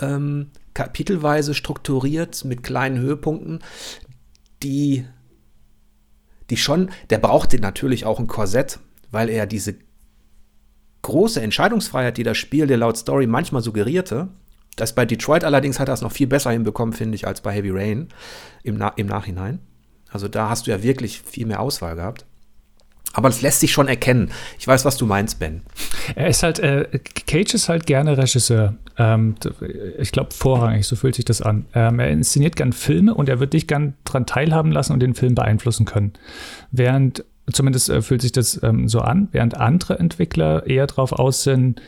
ähm, 0.00 0.50
kapitelweise 0.74 1.54
strukturiert 1.54 2.44
mit 2.44 2.62
kleinen 2.62 2.98
Höhepunkten, 2.98 3.60
die 4.62 5.04
die 6.50 6.56
schon, 6.58 6.90
der 7.08 7.18
brauchte 7.18 7.58
natürlich 7.58 8.04
auch 8.04 8.18
ein 8.18 8.26
Korsett, 8.26 8.78
weil 9.10 9.30
er 9.30 9.46
diese 9.46 9.76
große 11.00 11.40
Entscheidungsfreiheit, 11.40 12.18
die 12.18 12.24
das 12.24 12.36
Spiel 12.36 12.66
der 12.66 12.76
laut 12.76 12.98
Story 12.98 13.26
manchmal 13.26 13.62
suggerierte, 13.62 14.28
das 14.76 14.94
bei 14.94 15.04
Detroit 15.04 15.44
allerdings 15.44 15.80
hat 15.80 15.88
er 15.88 15.94
es 15.94 16.02
noch 16.02 16.12
viel 16.12 16.26
besser 16.26 16.50
hinbekommen, 16.50 16.94
finde 16.94 17.14
ich, 17.14 17.26
als 17.26 17.40
bei 17.40 17.52
Heavy 17.52 17.70
Rain 17.70 18.08
im, 18.62 18.76
Na 18.76 18.88
im 18.96 19.06
Nachhinein. 19.06 19.60
Also 20.10 20.28
da 20.28 20.48
hast 20.48 20.66
du 20.66 20.70
ja 20.70 20.82
wirklich 20.82 21.22
viel 21.22 21.46
mehr 21.46 21.60
Auswahl 21.60 21.96
gehabt. 21.96 22.26
Aber 23.14 23.28
das 23.28 23.42
lässt 23.42 23.60
sich 23.60 23.72
schon 23.72 23.88
erkennen. 23.88 24.30
Ich 24.58 24.66
weiß, 24.66 24.84
was 24.84 24.96
du 24.96 25.06
meinst, 25.06 25.38
Ben. 25.38 25.62
Er 26.14 26.28
ist 26.28 26.42
halt, 26.42 26.58
äh, 26.58 26.86
Cage 27.26 27.54
ist 27.54 27.68
halt 27.68 27.86
gerne 27.86 28.16
Regisseur. 28.16 28.74
Ähm, 28.98 29.34
ich 29.98 30.12
glaube, 30.12 30.30
vorrangig, 30.32 30.86
so 30.86 30.96
fühlt 30.96 31.14
sich 31.14 31.24
das 31.24 31.42
an. 31.42 31.66
Ähm, 31.74 31.98
er 31.98 32.10
inszeniert 32.10 32.56
gern 32.56 32.72
Filme 32.72 33.14
und 33.14 33.28
er 33.28 33.40
wird 33.40 33.52
dich 33.52 33.66
gern 33.66 33.94
daran 34.04 34.26
teilhaben 34.26 34.72
lassen 34.72 34.92
und 34.92 35.00
den 35.00 35.14
Film 35.14 35.34
beeinflussen 35.34 35.86
können. 35.86 36.12
Während, 36.70 37.24
zumindest 37.50 37.88
äh, 37.88 38.02
fühlt 38.02 38.22
sich 38.22 38.32
das 38.32 38.62
ähm, 38.62 38.88
so 38.88 39.00
an, 39.00 39.28
während 39.32 39.56
andere 39.56 39.98
Entwickler 39.98 40.66
eher 40.66 40.86
darauf 40.86 41.12
aus 41.12 41.42
sind, 41.42 41.80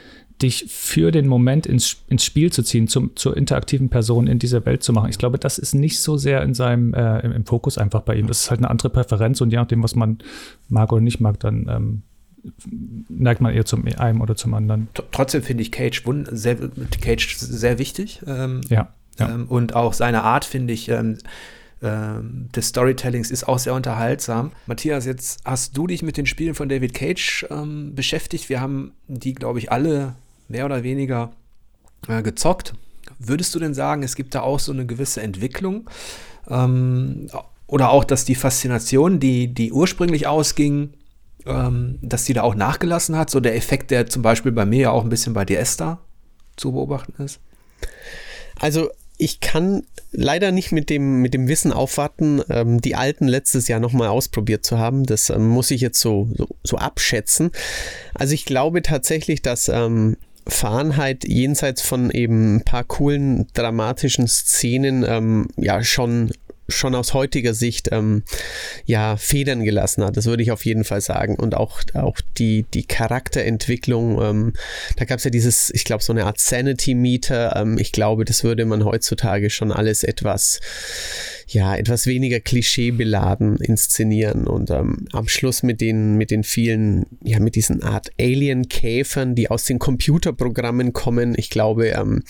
dich 0.42 0.66
für 0.68 1.12
den 1.12 1.28
Moment 1.28 1.66
ins, 1.66 2.02
ins 2.08 2.24
Spiel 2.24 2.52
zu 2.52 2.62
ziehen, 2.62 2.88
zum, 2.88 3.14
zur 3.14 3.36
interaktiven 3.36 3.88
Person 3.88 4.26
in 4.26 4.38
dieser 4.38 4.66
Welt 4.66 4.82
zu 4.82 4.92
machen. 4.92 5.08
Ich 5.08 5.18
glaube, 5.18 5.38
das 5.38 5.58
ist 5.58 5.74
nicht 5.74 6.00
so 6.00 6.16
sehr 6.16 6.42
in 6.42 6.54
seinem, 6.54 6.92
äh, 6.92 7.20
im, 7.20 7.32
im, 7.32 7.46
Fokus 7.46 7.78
einfach 7.78 8.02
bei 8.02 8.16
ihm. 8.16 8.26
Das 8.26 8.40
ist 8.40 8.50
halt 8.50 8.58
eine 8.58 8.70
andere 8.70 8.90
Präferenz 8.90 9.40
und 9.40 9.50
je 9.50 9.58
nachdem, 9.58 9.82
was 9.82 9.94
man 9.94 10.18
mag 10.68 10.92
oder 10.92 11.02
nicht 11.02 11.20
mag, 11.20 11.38
dann 11.38 11.68
ähm, 11.68 12.02
neigt 13.08 13.40
man 13.40 13.54
eher 13.54 13.64
zum 13.64 13.84
einem 13.86 14.20
oder 14.20 14.36
zum 14.36 14.54
anderen. 14.54 14.88
Trotzdem 15.12 15.42
finde 15.42 15.62
ich 15.62 15.72
Cage, 15.72 16.02
sehr, 16.30 16.56
Cage 17.00 17.36
sehr 17.36 17.78
wichtig. 17.78 18.20
Ähm, 18.26 18.60
ja. 18.68 18.88
ja. 19.18 19.34
Ähm, 19.34 19.46
und 19.48 19.74
auch 19.74 19.92
seine 19.92 20.22
Art 20.22 20.44
finde 20.44 20.72
ich 20.72 20.88
ähm, 20.88 21.18
ähm, 21.82 22.48
des 22.54 22.68
Storytellings 22.68 23.30
ist 23.30 23.46
auch 23.46 23.58
sehr 23.58 23.74
unterhaltsam. 23.74 24.52
Matthias, 24.66 25.04
jetzt 25.04 25.40
hast 25.44 25.76
du 25.76 25.86
dich 25.86 26.02
mit 26.02 26.16
den 26.16 26.26
Spielen 26.26 26.54
von 26.54 26.68
David 26.68 26.94
Cage 26.94 27.46
ähm, 27.50 27.94
beschäftigt. 27.94 28.48
Wir 28.48 28.60
haben 28.60 28.92
die, 29.06 29.34
glaube 29.34 29.58
ich, 29.58 29.70
alle 29.70 30.14
mehr 30.48 30.64
oder 30.64 30.82
weniger 30.82 31.32
äh, 32.08 32.22
gezockt. 32.22 32.74
Würdest 33.18 33.54
du 33.54 33.58
denn 33.58 33.74
sagen, 33.74 34.02
es 34.02 34.16
gibt 34.16 34.34
da 34.34 34.40
auch 34.40 34.60
so 34.60 34.72
eine 34.72 34.86
gewisse 34.86 35.20
Entwicklung? 35.20 35.90
Ähm, 36.48 37.28
oder 37.66 37.90
auch, 37.90 38.04
dass 38.04 38.24
die 38.24 38.34
Faszination, 38.34 39.20
die, 39.20 39.52
die 39.52 39.72
ursprünglich 39.72 40.26
ausging, 40.26 40.94
ähm, 41.46 41.98
dass 42.02 42.24
die 42.24 42.32
da 42.32 42.42
auch 42.42 42.54
nachgelassen 42.54 43.16
hat? 43.16 43.30
So 43.30 43.40
der 43.40 43.56
Effekt, 43.56 43.90
der 43.90 44.06
zum 44.06 44.22
Beispiel 44.22 44.52
bei 44.52 44.64
mir 44.64 44.80
ja 44.80 44.90
auch 44.90 45.04
ein 45.04 45.10
bisschen 45.10 45.34
bei 45.34 45.44
dir 45.44 45.58
Esther 45.58 45.98
zu 46.56 46.72
beobachten 46.72 47.22
ist? 47.22 47.40
Also 48.60 48.90
ich 49.16 49.40
kann 49.40 49.84
leider 50.10 50.52
nicht 50.52 50.72
mit 50.72 50.90
dem, 50.90 51.20
mit 51.22 51.34
dem 51.34 51.48
Wissen 51.48 51.72
aufwarten, 51.72 52.42
ähm, 52.48 52.80
die 52.80 52.94
alten 52.94 53.28
letztes 53.28 53.68
Jahr 53.68 53.80
nochmal 53.80 54.08
ausprobiert 54.08 54.64
zu 54.64 54.78
haben. 54.78 55.04
Das 55.04 55.30
ähm, 55.30 55.48
muss 55.48 55.70
ich 55.70 55.80
jetzt 55.80 56.00
so, 56.00 56.28
so, 56.34 56.48
so, 56.62 56.76
abschätzen. 56.76 57.50
Also 58.14 58.34
ich 58.34 58.44
glaube 58.44 58.82
tatsächlich, 58.82 59.42
dass 59.42 59.68
ähm, 59.68 60.16
Fahrenheit 60.46 61.24
jenseits 61.24 61.80
von 61.80 62.10
eben 62.10 62.56
ein 62.56 62.64
paar 62.64 62.84
coolen, 62.84 63.46
dramatischen 63.54 64.28
Szenen 64.28 65.04
ähm, 65.06 65.48
ja 65.56 65.82
schon 65.82 66.32
schon 66.74 66.94
aus 66.94 67.14
heutiger 67.14 67.54
Sicht 67.54 67.88
ähm, 67.92 68.22
ja 68.84 69.16
Federn 69.16 69.64
gelassen 69.64 70.04
hat. 70.04 70.16
Das 70.16 70.26
würde 70.26 70.42
ich 70.42 70.52
auf 70.52 70.64
jeden 70.64 70.84
Fall 70.84 71.00
sagen. 71.00 71.36
Und 71.36 71.54
auch, 71.54 71.80
auch 71.94 72.18
die, 72.38 72.64
die 72.74 72.84
Charakterentwicklung, 72.84 74.20
ähm, 74.22 74.52
da 74.96 75.04
gab 75.04 75.18
es 75.18 75.24
ja 75.24 75.30
dieses, 75.30 75.70
ich 75.70 75.84
glaube, 75.84 76.02
so 76.02 76.12
eine 76.12 76.24
Art 76.24 76.40
Sanity-Meter. 76.40 77.56
Ähm, 77.56 77.78
ich 77.78 77.92
glaube, 77.92 78.24
das 78.24 78.44
würde 78.44 78.64
man 78.64 78.84
heutzutage 78.84 79.50
schon 79.50 79.72
alles 79.72 80.04
etwas 80.04 80.60
ja, 81.48 81.76
etwas 81.76 82.06
weniger 82.06 82.40
klischeebeladen 82.40 83.56
inszenieren 83.58 84.46
und 84.46 84.70
ähm, 84.70 85.06
am 85.12 85.28
Schluss 85.28 85.62
mit 85.62 85.80
den, 85.80 86.16
mit 86.16 86.30
den 86.30 86.42
vielen, 86.42 87.06
ja, 87.22 87.40
mit 87.40 87.54
diesen 87.54 87.82
Art 87.82 88.10
Alien-Käfern, 88.18 89.34
die 89.34 89.50
aus 89.50 89.64
den 89.64 89.78
Computerprogrammen 89.78 90.92
kommen. 90.92 91.34
Ich 91.36 91.50
glaube, 91.50 91.88
ähm, 91.88 92.22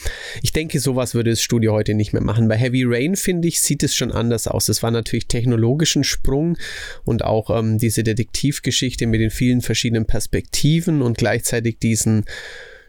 ich 0.43 0.53
denke, 0.53 0.81
sowas 0.81 1.15
würde 1.15 1.31
das 1.31 1.43
Studio 1.43 1.73
heute 1.73 1.95
nicht 1.95 2.13
mehr 2.13 2.23
machen. 2.23 2.49
Bei 2.49 2.57
Heavy 2.57 2.85
Rain, 2.85 3.17
finde 3.17 3.49
ich, 3.49 3.61
sieht 3.61 3.83
es 3.83 3.95
schon 3.95 4.13
anders 4.13 4.49
aus. 4.49 4.69
Es 4.69 4.83
war 4.83 4.91
natürlich 4.91 5.29
technologischen 5.29 6.05
Sprung 6.05 6.57
und 7.05 7.25
auch 7.25 7.57
ähm, 7.57 7.79
diese 7.79 8.03
Detektivgeschichte 8.03 9.07
mit 9.07 9.21
den 9.21 9.31
vielen 9.31 9.61
verschiedenen 9.61 10.07
Perspektiven 10.07 11.03
und 11.03 11.19
gleichzeitig 11.19 11.79
diesen 11.79 12.25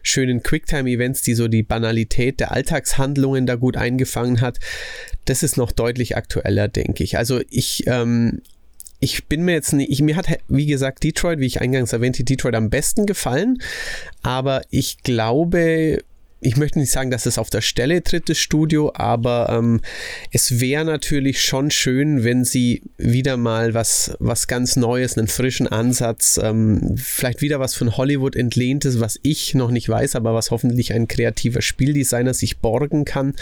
schönen 0.08 0.42
Quicktime-Events, 0.42 1.22
die 1.22 1.34
so 1.34 1.48
die 1.48 1.62
Banalität 1.62 2.40
der 2.40 2.52
Alltagshandlungen 2.52 3.46
da 3.46 3.56
gut 3.56 3.76
eingefangen 3.76 4.40
hat. 4.40 4.58
Das 5.24 5.42
ist 5.42 5.56
noch 5.56 5.72
deutlich 5.72 6.16
aktueller, 6.16 6.68
denke 6.68 7.04
ich. 7.04 7.18
Also 7.18 7.40
ich, 7.50 7.86
ähm, 7.86 8.42
ich 9.00 9.26
bin 9.26 9.42
mir 9.42 9.52
jetzt 9.52 9.72
nicht, 9.72 9.90
ich, 9.90 10.00
mir 10.02 10.16
hat, 10.16 10.26
wie 10.48 10.66
gesagt, 10.66 11.02
Detroit, 11.04 11.40
wie 11.40 11.46
ich 11.46 11.60
eingangs 11.60 11.92
erwähnte, 11.92 12.24
Detroit 12.24 12.54
am 12.54 12.70
besten 12.70 13.06
gefallen, 13.06 13.58
aber 14.22 14.62
ich 14.70 15.02
glaube, 15.02 16.00
ich 16.40 16.56
möchte 16.56 16.78
nicht 16.78 16.92
sagen, 16.92 17.10
dass 17.10 17.24
es 17.24 17.38
auf 17.38 17.48
der 17.48 17.62
Stelle 17.62 18.02
tritt, 18.02 18.28
das 18.28 18.36
Studio, 18.38 18.92
aber 18.94 19.48
ähm, 19.50 19.80
es 20.32 20.60
wäre 20.60 20.84
natürlich 20.84 21.42
schon 21.42 21.70
schön, 21.70 22.24
wenn 22.24 22.44
sie 22.44 22.82
wieder 22.98 23.38
mal 23.38 23.72
was, 23.72 24.14
was 24.18 24.46
ganz 24.46 24.76
Neues, 24.76 25.16
einen 25.16 25.28
frischen 25.28 25.66
Ansatz, 25.66 26.38
ähm, 26.42 26.94
vielleicht 26.96 27.40
wieder 27.40 27.58
was 27.58 27.74
von 27.74 27.96
Hollywood 27.96 28.36
entlehntes, 28.36 29.00
was 29.00 29.18
ich 29.22 29.54
noch 29.54 29.70
nicht 29.70 29.88
weiß, 29.88 30.14
aber 30.14 30.34
was 30.34 30.50
hoffentlich 30.50 30.92
ein 30.92 31.08
kreativer 31.08 31.62
Spieldesigner 31.62 32.34
sich 32.34 32.58
borgen 32.58 33.06
kann, 33.06 33.34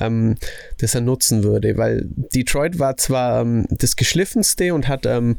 ähm, 0.00 0.36
das 0.78 0.94
er 0.94 1.00
nutzen 1.00 1.42
würde. 1.42 1.76
Weil 1.76 2.06
Detroit 2.06 2.78
war 2.78 2.96
zwar 2.96 3.42
ähm, 3.42 3.66
das 3.70 3.96
geschliffenste 3.96 4.74
und 4.74 4.86
hat 4.86 5.06
ähm, 5.06 5.36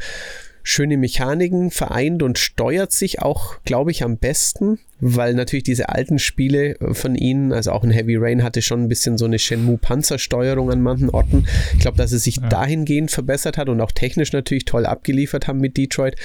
schöne 0.69 0.97
Mechaniken 0.97 1.71
vereint 1.71 2.21
und 2.21 2.37
steuert 2.37 2.91
sich 2.91 3.21
auch, 3.21 3.55
glaube 3.63 3.91
ich, 3.91 4.03
am 4.03 4.17
besten, 4.17 4.79
weil 4.99 5.33
natürlich 5.33 5.63
diese 5.63 5.89
alten 5.89 6.19
Spiele 6.19 6.75
von 6.93 7.15
ihnen, 7.15 7.51
also 7.51 7.71
auch 7.71 7.83
ein 7.83 7.91
Heavy 7.91 8.15
Rain 8.17 8.43
hatte 8.43 8.61
schon 8.61 8.83
ein 8.83 8.87
bisschen 8.87 9.17
so 9.17 9.25
eine 9.25 9.39
Shenmue-Panzersteuerung 9.39 10.71
an 10.71 10.81
manchen 10.81 11.09
Orten. 11.09 11.47
Ich 11.73 11.79
glaube, 11.79 11.97
dass 11.97 12.11
es 12.11 12.23
sich 12.23 12.37
ja. 12.37 12.49
dahingehend 12.49 13.09
verbessert 13.09 13.57
hat 13.57 13.69
und 13.69 13.81
auch 13.81 13.91
technisch 13.91 14.31
natürlich 14.31 14.65
toll 14.65 14.85
abgeliefert 14.85 15.47
haben 15.47 15.59
mit 15.59 15.75
Detroit. 15.75 16.15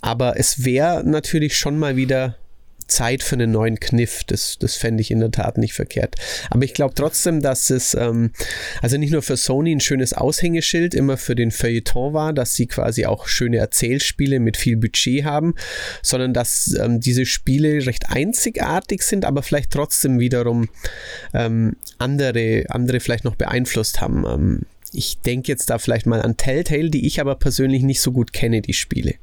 Aber 0.00 0.38
es 0.38 0.64
wäre 0.64 1.04
natürlich 1.04 1.56
schon 1.56 1.78
mal 1.78 1.96
wieder 1.96 2.36
Zeit 2.88 3.22
für 3.22 3.36
einen 3.36 3.50
neuen 3.50 3.78
Kniff. 3.78 4.24
Das, 4.24 4.58
das 4.58 4.76
fände 4.76 5.00
ich 5.00 5.10
in 5.10 5.20
der 5.20 5.30
Tat 5.30 5.58
nicht 5.58 5.74
verkehrt. 5.74 6.16
Aber 6.50 6.64
ich 6.64 6.74
glaube 6.74 6.94
trotzdem, 6.94 7.40
dass 7.40 7.70
es 7.70 7.94
ähm, 7.94 8.32
also 8.82 8.96
nicht 8.96 9.12
nur 9.12 9.22
für 9.22 9.36
Sony 9.36 9.74
ein 9.74 9.80
schönes 9.80 10.12
Aushängeschild 10.12 10.94
immer 10.94 11.16
für 11.16 11.34
den 11.34 11.50
Feuilleton 11.50 12.12
war, 12.12 12.32
dass 12.32 12.54
sie 12.54 12.66
quasi 12.66 13.06
auch 13.06 13.28
schöne 13.28 13.58
Erzählspiele 13.58 14.40
mit 14.40 14.56
viel 14.56 14.76
Budget 14.76 15.24
haben, 15.24 15.54
sondern 16.02 16.34
dass 16.34 16.74
ähm, 16.74 17.00
diese 17.00 17.26
Spiele 17.26 17.86
recht 17.86 18.10
einzigartig 18.10 19.02
sind, 19.02 19.24
aber 19.24 19.42
vielleicht 19.42 19.70
trotzdem 19.70 20.18
wiederum 20.18 20.68
ähm, 21.34 21.76
andere, 21.98 22.64
andere 22.68 23.00
vielleicht 23.00 23.24
noch 23.24 23.36
beeinflusst 23.36 24.00
haben. 24.00 24.24
Ähm, 24.26 24.60
ich 24.92 25.18
denke 25.18 25.48
jetzt 25.48 25.70
da 25.70 25.78
vielleicht 25.78 26.06
mal 26.06 26.22
an 26.22 26.36
Telltale, 26.36 26.90
die 26.90 27.06
ich 27.06 27.20
aber 27.20 27.34
persönlich 27.34 27.82
nicht 27.82 28.00
so 28.00 28.12
gut 28.12 28.32
kenne, 28.32 28.62
die 28.62 28.72
Spiele. 28.72 29.14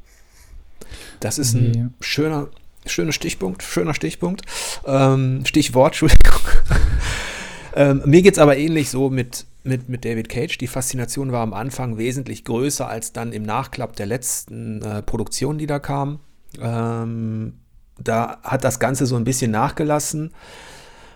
Das 1.19 1.37
ist 1.37 1.53
ein 1.53 1.71
nee. 1.71 1.85
schöner, 2.01 2.49
schöner 2.85 3.11
Stichpunkt, 3.11 3.63
schöner 3.63 3.93
Stichpunkt. 3.93 4.41
Ähm, 4.85 5.45
Stichwort, 5.45 5.93
Entschuldigung. 6.01 6.41
ähm, 7.75 8.01
mir 8.05 8.21
geht 8.21 8.33
es 8.33 8.39
aber 8.39 8.57
ähnlich 8.57 8.89
so 8.89 9.09
mit, 9.09 9.45
mit, 9.63 9.89
mit 9.89 10.05
David 10.05 10.29
Cage. 10.29 10.57
Die 10.57 10.67
Faszination 10.67 11.31
war 11.31 11.41
am 11.41 11.53
Anfang 11.53 11.97
wesentlich 11.97 12.43
größer 12.45 12.87
als 12.87 13.13
dann 13.13 13.33
im 13.33 13.43
Nachklapp 13.43 13.95
der 13.95 14.05
letzten 14.05 14.81
äh, 14.81 15.01
Produktion, 15.01 15.57
die 15.57 15.67
da 15.67 15.79
kam. 15.79 16.19
Ähm, 16.61 17.53
da 17.97 18.39
hat 18.43 18.63
das 18.63 18.79
Ganze 18.79 19.05
so 19.05 19.15
ein 19.15 19.23
bisschen 19.23 19.51
nachgelassen, 19.51 20.33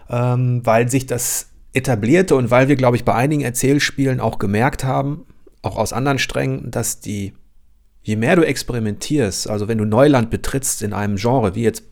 ähm, 0.10 0.62
weil 0.64 0.90
sich 0.90 1.06
das 1.06 1.50
etablierte 1.74 2.36
und 2.36 2.52
weil 2.52 2.68
wir, 2.68 2.76
glaube 2.76 2.98
ich, 2.98 3.06
bei 3.06 3.14
einigen 3.14 3.42
Erzählspielen 3.42 4.20
auch 4.20 4.40
gemerkt 4.40 4.84
haben, 4.84 5.26
auch 5.62 5.78
aus 5.78 5.94
anderen 5.94 6.20
Strängen, 6.20 6.72
dass 6.72 7.00
die 7.00 7.34
je 8.02 8.16
mehr 8.16 8.36
du 8.36 8.46
experimentierst, 8.46 9.50
also 9.50 9.68
wenn 9.68 9.78
du 9.78 9.86
Neuland 9.86 10.30
betrittst 10.30 10.82
in 10.82 10.94
einem 10.94 11.18
Genre, 11.18 11.56
wie 11.56 11.64
jetzt 11.64 11.84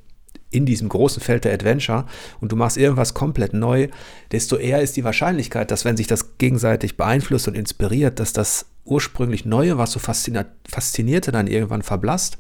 in 0.50 0.66
diesem 0.66 0.90
großen 0.90 1.22
Feld 1.22 1.44
der 1.44 1.54
Adventure 1.54 2.06
und 2.40 2.52
du 2.52 2.56
machst 2.56 2.78
irgendwas 2.78 3.14
komplett 3.14 3.54
neu, 3.54 3.90
desto 4.32 4.56
eher 4.56 4.82
ist 4.82 4.96
die 4.96 5.04
Wahrscheinlichkeit, 5.04 5.72
dass 5.72 5.86
wenn 5.86 5.98
sich 5.98 6.08
das 6.08 6.38
gegenseitig 6.38 6.98
beeinflusst 6.98 7.48
und 7.48 7.56
inspiriert, 7.56 8.20
dass 8.20 8.34
das 8.34 8.66
ursprünglich 8.86 9.46
Neue, 9.46 9.78
was 9.78 9.92
so 9.92 10.00
faszinierte, 10.00 11.32
dann 11.32 11.48
irgendwann 11.48 11.82
verblasst. 11.82 12.38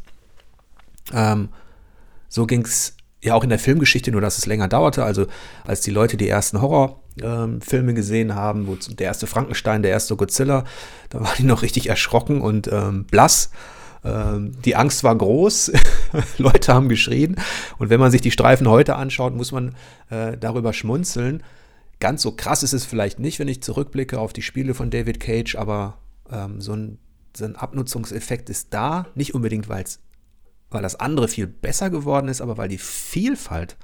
Ähm, 1.13 1.49
so 2.29 2.45
ging 2.45 2.61
es 2.61 2.96
ja 3.27 3.35
auch 3.35 3.43
in 3.43 3.49
der 3.49 3.59
Filmgeschichte, 3.59 4.11
nur 4.11 4.21
dass 4.21 4.37
es 4.37 4.45
länger 4.45 4.67
dauerte. 4.67 5.03
Also 5.03 5.27
als 5.65 5.81
die 5.81 5.91
Leute 5.91 6.17
die 6.17 6.27
ersten 6.27 6.61
Horrorfilme 6.61 7.89
ähm, 7.89 7.95
gesehen 7.95 8.35
haben, 8.35 8.67
wo 8.67 8.75
der 8.75 9.07
erste 9.07 9.27
Frankenstein, 9.27 9.83
der 9.83 9.91
erste 9.91 10.15
Godzilla, 10.15 10.63
da 11.09 11.21
waren 11.21 11.35
die 11.37 11.43
noch 11.43 11.61
richtig 11.61 11.87
erschrocken 11.89 12.41
und 12.41 12.69
ähm, 12.71 13.05
blass. 13.05 13.51
Ähm, 14.03 14.53
die 14.63 14.75
Angst 14.75 15.03
war 15.03 15.15
groß, 15.15 15.71
Leute 16.37 16.73
haben 16.73 16.89
geschrien. 16.89 17.35
Und 17.77 17.89
wenn 17.89 17.99
man 17.99 18.11
sich 18.11 18.21
die 18.21 18.31
Streifen 18.31 18.67
heute 18.67 18.95
anschaut, 18.95 19.35
muss 19.35 19.51
man 19.51 19.75
äh, 20.09 20.37
darüber 20.37 20.73
schmunzeln. 20.73 21.43
Ganz 21.99 22.21
so 22.21 22.31
krass 22.31 22.63
ist 22.63 22.73
es 22.73 22.85
vielleicht 22.85 23.19
nicht, 23.19 23.39
wenn 23.39 23.47
ich 23.47 23.63
zurückblicke 23.63 24.19
auf 24.19 24.33
die 24.33 24.43
Spiele 24.43 24.73
von 24.73 24.91
David 24.91 25.19
Cage, 25.19 25.55
aber 25.55 25.97
ähm, 26.31 26.61
so, 26.61 26.73
ein, 26.73 26.99
so 27.35 27.45
ein 27.45 27.55
Abnutzungseffekt 27.55 28.49
ist 28.49 28.73
da. 28.73 29.07
Nicht 29.15 29.33
unbedingt, 29.33 29.67
weil 29.67 29.83
es 29.83 29.99
weil 30.69 30.81
das 30.81 30.95
andere 30.95 31.27
viel 31.27 31.47
besser 31.47 31.89
geworden 31.89 32.27
ist, 32.27 32.41
aber 32.41 32.57
weil 32.57 32.69
die 32.69 32.77
Vielfalt 32.77 33.77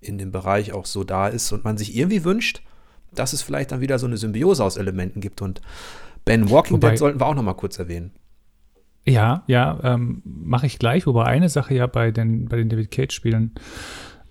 in 0.00 0.18
dem 0.18 0.32
Bereich 0.32 0.72
auch 0.72 0.86
so 0.86 1.04
da 1.04 1.28
ist 1.28 1.52
und 1.52 1.64
man 1.64 1.76
sich 1.76 1.96
irgendwie 1.96 2.24
wünscht, 2.24 2.62
dass 3.12 3.32
es 3.32 3.42
vielleicht 3.42 3.72
dann 3.72 3.80
wieder 3.80 3.98
so 3.98 4.06
eine 4.06 4.16
Symbiose 4.16 4.62
aus 4.62 4.76
Elementen 4.76 5.20
gibt. 5.20 5.42
Und 5.42 5.60
Ben 6.24 6.50
Walking 6.50 6.76
Wobei, 6.76 6.90
Dead 6.90 6.98
sollten 6.98 7.20
wir 7.20 7.26
auch 7.26 7.34
noch 7.34 7.42
mal 7.42 7.54
kurz 7.54 7.78
erwähnen. 7.78 8.12
Ja, 9.06 9.42
ja, 9.46 9.78
ähm, 9.82 10.22
mache 10.24 10.66
ich 10.66 10.78
gleich, 10.78 11.06
wobei 11.06 11.24
eine 11.24 11.48
Sache 11.48 11.74
ja 11.74 11.86
bei 11.86 12.10
den, 12.10 12.46
bei 12.46 12.56
den 12.58 12.68
David 12.68 12.90
Cage-Spielen 12.90 13.54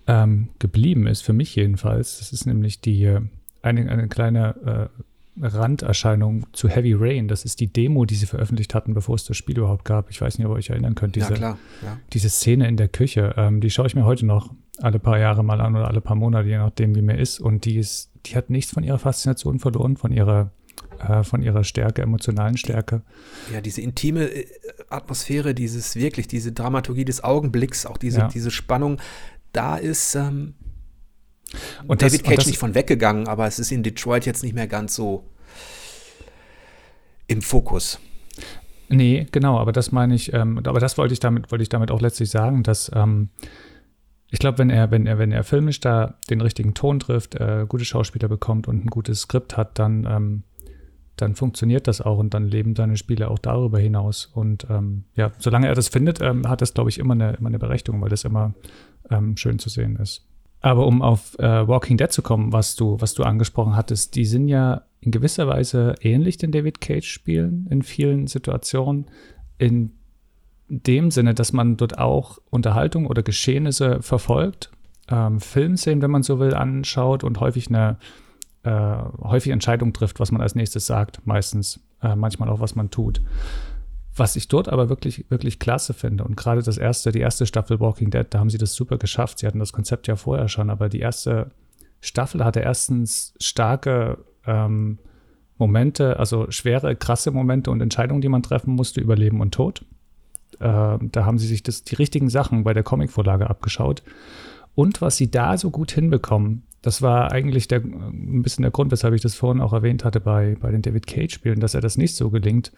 ähm, 0.06 0.48
geblieben 0.58 1.06
ist, 1.06 1.22
für 1.22 1.32
mich 1.32 1.54
jedenfalls. 1.56 2.18
Das 2.18 2.32
ist 2.32 2.46
nämlich 2.46 2.80
die 2.80 3.04
äh, 3.04 3.20
eine, 3.62 3.90
eine 3.90 4.08
kleine 4.08 4.90
äh, 4.94 5.02
Randerscheinung 5.40 6.46
zu 6.52 6.68
Heavy 6.68 6.94
Rain. 6.94 7.28
Das 7.28 7.44
ist 7.44 7.60
die 7.60 7.72
Demo, 7.72 8.04
die 8.04 8.14
sie 8.14 8.26
veröffentlicht 8.26 8.74
hatten, 8.74 8.94
bevor 8.94 9.14
es 9.14 9.24
das 9.24 9.36
Spiel 9.36 9.58
überhaupt 9.58 9.84
gab. 9.84 10.10
Ich 10.10 10.20
weiß 10.20 10.38
nicht, 10.38 10.46
ob 10.46 10.52
ihr 10.52 10.58
euch 10.58 10.70
erinnern 10.70 10.94
könnt. 10.94 11.16
Diese, 11.16 11.30
ja, 11.30 11.36
klar. 11.36 11.58
Ja. 11.84 11.98
diese 12.12 12.28
Szene 12.28 12.68
in 12.68 12.76
der 12.76 12.88
Küche, 12.88 13.34
ähm, 13.36 13.60
die 13.60 13.70
schaue 13.70 13.86
ich 13.86 13.94
mir 13.94 14.04
heute 14.04 14.26
noch 14.26 14.52
alle 14.80 14.98
paar 14.98 15.18
Jahre 15.18 15.42
mal 15.42 15.60
an 15.60 15.76
oder 15.76 15.88
alle 15.88 16.00
paar 16.00 16.16
Monate, 16.16 16.48
je 16.48 16.58
nachdem, 16.58 16.94
wie 16.94 17.02
mir 17.02 17.18
ist. 17.18 17.40
Und 17.40 17.64
die 17.64 17.78
ist, 17.78 18.10
die 18.26 18.36
hat 18.36 18.50
nichts 18.50 18.72
von 18.72 18.82
ihrer 18.82 18.98
Faszination 18.98 19.58
verloren, 19.58 19.96
von 19.96 20.12
ihrer, 20.12 20.52
äh, 21.00 21.22
von 21.22 21.42
ihrer 21.42 21.64
Stärke, 21.64 22.02
emotionalen 22.02 22.56
Stärke. 22.56 23.02
Ja, 23.52 23.60
diese 23.60 23.80
intime 23.80 24.24
äh, 24.24 24.46
Atmosphäre, 24.90 25.54
dieses 25.54 25.96
wirklich, 25.96 26.28
diese 26.28 26.52
Dramaturgie 26.52 27.04
des 27.04 27.24
Augenblicks, 27.24 27.86
auch 27.86 27.96
diese, 27.96 28.20
ja. 28.20 28.28
diese 28.28 28.50
Spannung, 28.50 28.98
da 29.52 29.76
ist 29.76 30.14
ähm, 30.14 30.54
und 31.86 32.02
David 32.02 32.26
das, 32.26 32.28
Cage 32.28 32.46
nicht 32.46 32.58
von 32.58 32.74
weggegangen, 32.74 33.28
aber 33.28 33.46
es 33.46 33.58
ist 33.58 33.72
in 33.72 33.82
Detroit 33.82 34.26
jetzt 34.26 34.42
nicht 34.42 34.54
mehr 34.54 34.66
ganz 34.66 34.94
so 34.94 35.24
im 37.26 37.42
Fokus. 37.42 37.98
Nee, 38.88 39.26
genau, 39.32 39.58
aber 39.58 39.72
das 39.72 39.92
meine 39.92 40.14
ich, 40.14 40.32
ähm, 40.32 40.60
aber 40.64 40.80
das 40.80 40.96
wollte 40.96 41.12
ich 41.12 41.20
damit, 41.20 41.50
wollte 41.50 41.62
ich 41.62 41.68
damit 41.68 41.90
auch 41.90 42.00
letztlich 42.00 42.30
sagen, 42.30 42.62
dass 42.62 42.90
ähm, 42.94 43.28
ich 44.30 44.38
glaube, 44.38 44.58
wenn 44.58 44.70
er, 44.70 44.90
wenn 44.90 45.06
er, 45.06 45.18
wenn 45.18 45.32
er 45.32 45.44
filmisch 45.44 45.80
da 45.80 46.18
den 46.28 46.40
richtigen 46.40 46.74
Ton 46.74 46.98
trifft, 46.98 47.34
äh, 47.34 47.64
gute 47.66 47.84
Schauspieler 47.84 48.28
bekommt 48.28 48.68
und 48.68 48.84
ein 48.84 48.88
gutes 48.88 49.20
Skript 49.20 49.56
hat, 49.56 49.78
dann, 49.78 50.06
ähm, 50.08 50.42
dann 51.16 51.34
funktioniert 51.34 51.86
das 51.86 52.00
auch 52.00 52.18
und 52.18 52.34
dann 52.34 52.46
leben 52.46 52.76
seine 52.76 52.96
Spiele 52.96 53.30
auch 53.30 53.38
darüber 53.38 53.78
hinaus. 53.78 54.26
Und 54.26 54.66
ähm, 54.70 55.04
ja, 55.14 55.32
solange 55.38 55.66
er 55.66 55.74
das 55.74 55.88
findet, 55.88 56.20
ähm, 56.20 56.46
hat 56.46 56.60
das, 56.60 56.74
glaube 56.74 56.90
ich, 56.90 56.98
immer 56.98 57.14
eine, 57.14 57.34
immer 57.34 57.48
eine 57.48 57.58
Berechtigung, 57.58 58.02
weil 58.02 58.10
das 58.10 58.24
immer 58.24 58.54
ähm, 59.10 59.36
schön 59.36 59.58
zu 59.58 59.70
sehen 59.70 59.96
ist. 59.96 60.27
Aber 60.60 60.86
um 60.86 61.02
auf 61.02 61.38
äh, 61.38 61.68
Walking 61.68 61.96
Dead 61.96 62.10
zu 62.10 62.22
kommen, 62.22 62.52
was 62.52 62.74
du, 62.74 63.00
was 63.00 63.14
du 63.14 63.22
angesprochen 63.22 63.76
hattest, 63.76 64.16
die 64.16 64.24
sind 64.24 64.48
ja 64.48 64.82
in 65.00 65.12
gewisser 65.12 65.46
Weise 65.46 65.94
ähnlich 66.00 66.36
den 66.36 66.50
David 66.50 66.80
Cage-Spielen 66.80 67.68
in 67.70 67.82
vielen 67.82 68.26
Situationen. 68.26 69.06
In 69.58 69.92
dem 70.68 71.10
Sinne, 71.10 71.34
dass 71.34 71.52
man 71.52 71.76
dort 71.76 71.98
auch 71.98 72.38
Unterhaltung 72.50 73.06
oder 73.06 73.22
Geschehnisse 73.22 74.02
verfolgt, 74.02 74.70
ähm, 75.08 75.40
Filmszenen, 75.40 76.02
wenn 76.02 76.10
man 76.10 76.22
so 76.22 76.40
will, 76.40 76.54
anschaut 76.54 77.24
und 77.24 77.40
häufig 77.40 77.68
eine 77.68 77.96
äh, 78.64 78.96
häufig 79.22 79.52
Entscheidung 79.52 79.92
trifft, 79.92 80.20
was 80.20 80.32
man 80.32 80.42
als 80.42 80.54
nächstes 80.54 80.86
sagt, 80.86 81.26
meistens, 81.26 81.80
äh, 82.02 82.16
manchmal 82.16 82.48
auch, 82.48 82.60
was 82.60 82.74
man 82.74 82.90
tut. 82.90 83.22
Was 84.18 84.34
ich 84.34 84.48
dort 84.48 84.68
aber 84.68 84.88
wirklich, 84.88 85.24
wirklich 85.30 85.60
klasse 85.60 85.94
finde 85.94 86.24
und 86.24 86.36
gerade 86.36 86.60
das 86.60 86.76
erste, 86.76 87.12
die 87.12 87.20
erste 87.20 87.46
Staffel 87.46 87.78
Walking 87.78 88.10
Dead, 88.10 88.26
da 88.28 88.40
haben 88.40 88.50
sie 88.50 88.58
das 88.58 88.74
super 88.74 88.98
geschafft. 88.98 89.38
Sie 89.38 89.46
hatten 89.46 89.60
das 89.60 89.72
Konzept 89.72 90.08
ja 90.08 90.16
vorher 90.16 90.48
schon, 90.48 90.70
aber 90.70 90.88
die 90.88 90.98
erste 90.98 91.52
Staffel 92.00 92.44
hatte 92.44 92.60
erstens 92.60 93.34
starke 93.40 94.18
ähm, 94.44 94.98
Momente, 95.56 96.18
also 96.18 96.50
schwere, 96.50 96.96
krasse 96.96 97.30
Momente 97.30 97.70
und 97.70 97.80
Entscheidungen, 97.80 98.20
die 98.20 98.28
man 98.28 98.42
treffen 98.42 98.74
musste 98.74 99.00
über 99.00 99.14
Leben 99.14 99.40
und 99.40 99.54
Tod. 99.54 99.84
Äh, 100.58 100.98
da 101.00 101.24
haben 101.24 101.38
sie 101.38 101.46
sich 101.46 101.62
das, 101.62 101.84
die 101.84 101.94
richtigen 101.94 102.28
Sachen 102.28 102.64
bei 102.64 102.74
der 102.74 102.82
Comicvorlage 102.82 103.48
abgeschaut. 103.48 104.02
Und 104.74 105.00
was 105.00 105.16
sie 105.16 105.30
da 105.30 105.56
so 105.58 105.70
gut 105.70 105.92
hinbekommen, 105.92 106.64
das 106.82 107.02
war 107.02 107.30
eigentlich 107.30 107.68
der, 107.68 107.82
ein 107.82 108.42
bisschen 108.42 108.62
der 108.62 108.70
Grund, 108.72 108.90
weshalb 108.90 109.14
ich 109.14 109.22
das 109.22 109.34
vorhin 109.34 109.60
auch 109.60 109.72
erwähnt 109.72 110.04
hatte 110.04 110.20
bei, 110.20 110.56
bei 110.60 110.72
den 110.72 110.82
David 110.82 111.06
Cage-Spielen, 111.06 111.60
dass 111.60 111.74
er 111.74 111.80
das 111.80 111.96
nicht 111.96 112.16
so 112.16 112.30
gelingt, 112.30 112.72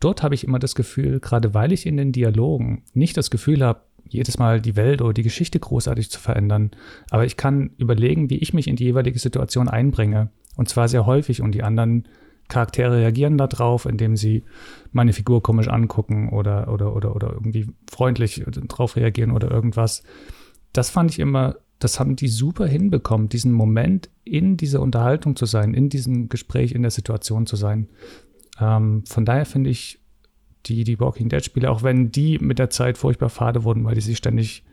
dort 0.00 0.22
habe 0.22 0.34
ich 0.34 0.44
immer 0.44 0.58
das 0.58 0.74
Gefühl, 0.74 1.20
gerade 1.20 1.54
weil 1.54 1.72
ich 1.72 1.86
in 1.86 1.96
den 1.96 2.12
Dialogen 2.12 2.82
nicht 2.94 3.16
das 3.16 3.30
Gefühl 3.30 3.64
habe, 3.64 3.82
jedes 4.08 4.38
Mal 4.38 4.60
die 4.60 4.76
Welt 4.76 5.02
oder 5.02 5.12
die 5.12 5.22
Geschichte 5.22 5.60
großartig 5.60 6.10
zu 6.10 6.18
verändern, 6.18 6.70
aber 7.10 7.24
ich 7.24 7.36
kann 7.36 7.70
überlegen, 7.76 8.28
wie 8.30 8.38
ich 8.38 8.52
mich 8.52 8.66
in 8.66 8.76
die 8.76 8.84
jeweilige 8.84 9.18
Situation 9.18 9.68
einbringe. 9.68 10.30
Und 10.56 10.68
zwar 10.68 10.88
sehr 10.88 11.06
häufig 11.06 11.42
und 11.42 11.52
die 11.52 11.62
anderen 11.62 12.08
Charaktere 12.48 12.96
reagieren 12.96 13.38
darauf, 13.38 13.86
indem 13.86 14.16
sie 14.16 14.42
meine 14.92 15.12
Figur 15.12 15.42
komisch 15.42 15.68
angucken 15.68 16.30
oder, 16.30 16.72
oder, 16.72 16.94
oder, 16.94 17.14
oder 17.14 17.32
irgendwie 17.32 17.68
freundlich 17.88 18.44
drauf 18.68 18.96
reagieren 18.96 19.30
oder 19.30 19.50
irgendwas. 19.50 20.02
Das 20.72 20.90
fand 20.90 21.12
ich 21.12 21.20
immer, 21.20 21.56
das 21.78 21.98
haben 21.98 22.16
die 22.16 22.28
super 22.28 22.66
hinbekommen, 22.66 23.28
diesen 23.28 23.52
Moment 23.52 24.10
in 24.24 24.56
dieser 24.56 24.82
Unterhaltung 24.82 25.36
zu 25.36 25.46
sein, 25.46 25.72
in 25.72 25.88
diesem 25.88 26.28
Gespräch, 26.28 26.72
in 26.72 26.82
der 26.82 26.90
Situation 26.90 27.46
zu 27.46 27.56
sein. 27.56 27.88
Ähm, 28.60 29.04
von 29.06 29.24
daher 29.24 29.46
finde 29.46 29.70
ich 29.70 30.00
die, 30.66 30.84
die 30.84 31.00
Walking 31.00 31.28
Dead-Spiele, 31.28 31.70
auch 31.70 31.82
wenn 31.82 32.12
die 32.12 32.38
mit 32.38 32.58
der 32.58 32.70
Zeit 32.70 32.98
furchtbar 32.98 33.30
fade 33.30 33.64
wurden, 33.64 33.84
weil 33.84 33.94
die 33.94 34.00
sich 34.00 34.18
ständig, 34.18 34.64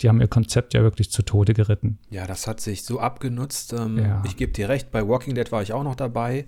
die 0.00 0.08
haben 0.08 0.20
ihr 0.20 0.28
Konzept 0.28 0.74
ja 0.74 0.82
wirklich 0.82 1.10
zu 1.10 1.22
Tode 1.22 1.54
geritten. 1.54 1.98
Ja, 2.10 2.26
das 2.26 2.46
hat 2.46 2.60
sich 2.60 2.82
so 2.82 2.98
abgenutzt. 2.98 3.72
Ähm, 3.72 3.98
ja. 3.98 4.22
Ich 4.26 4.36
gebe 4.36 4.52
dir 4.52 4.68
recht, 4.68 4.90
bei 4.90 5.06
Walking 5.06 5.34
Dead 5.34 5.50
war 5.52 5.62
ich 5.62 5.72
auch 5.72 5.84
noch 5.84 5.94
dabei. 5.94 6.46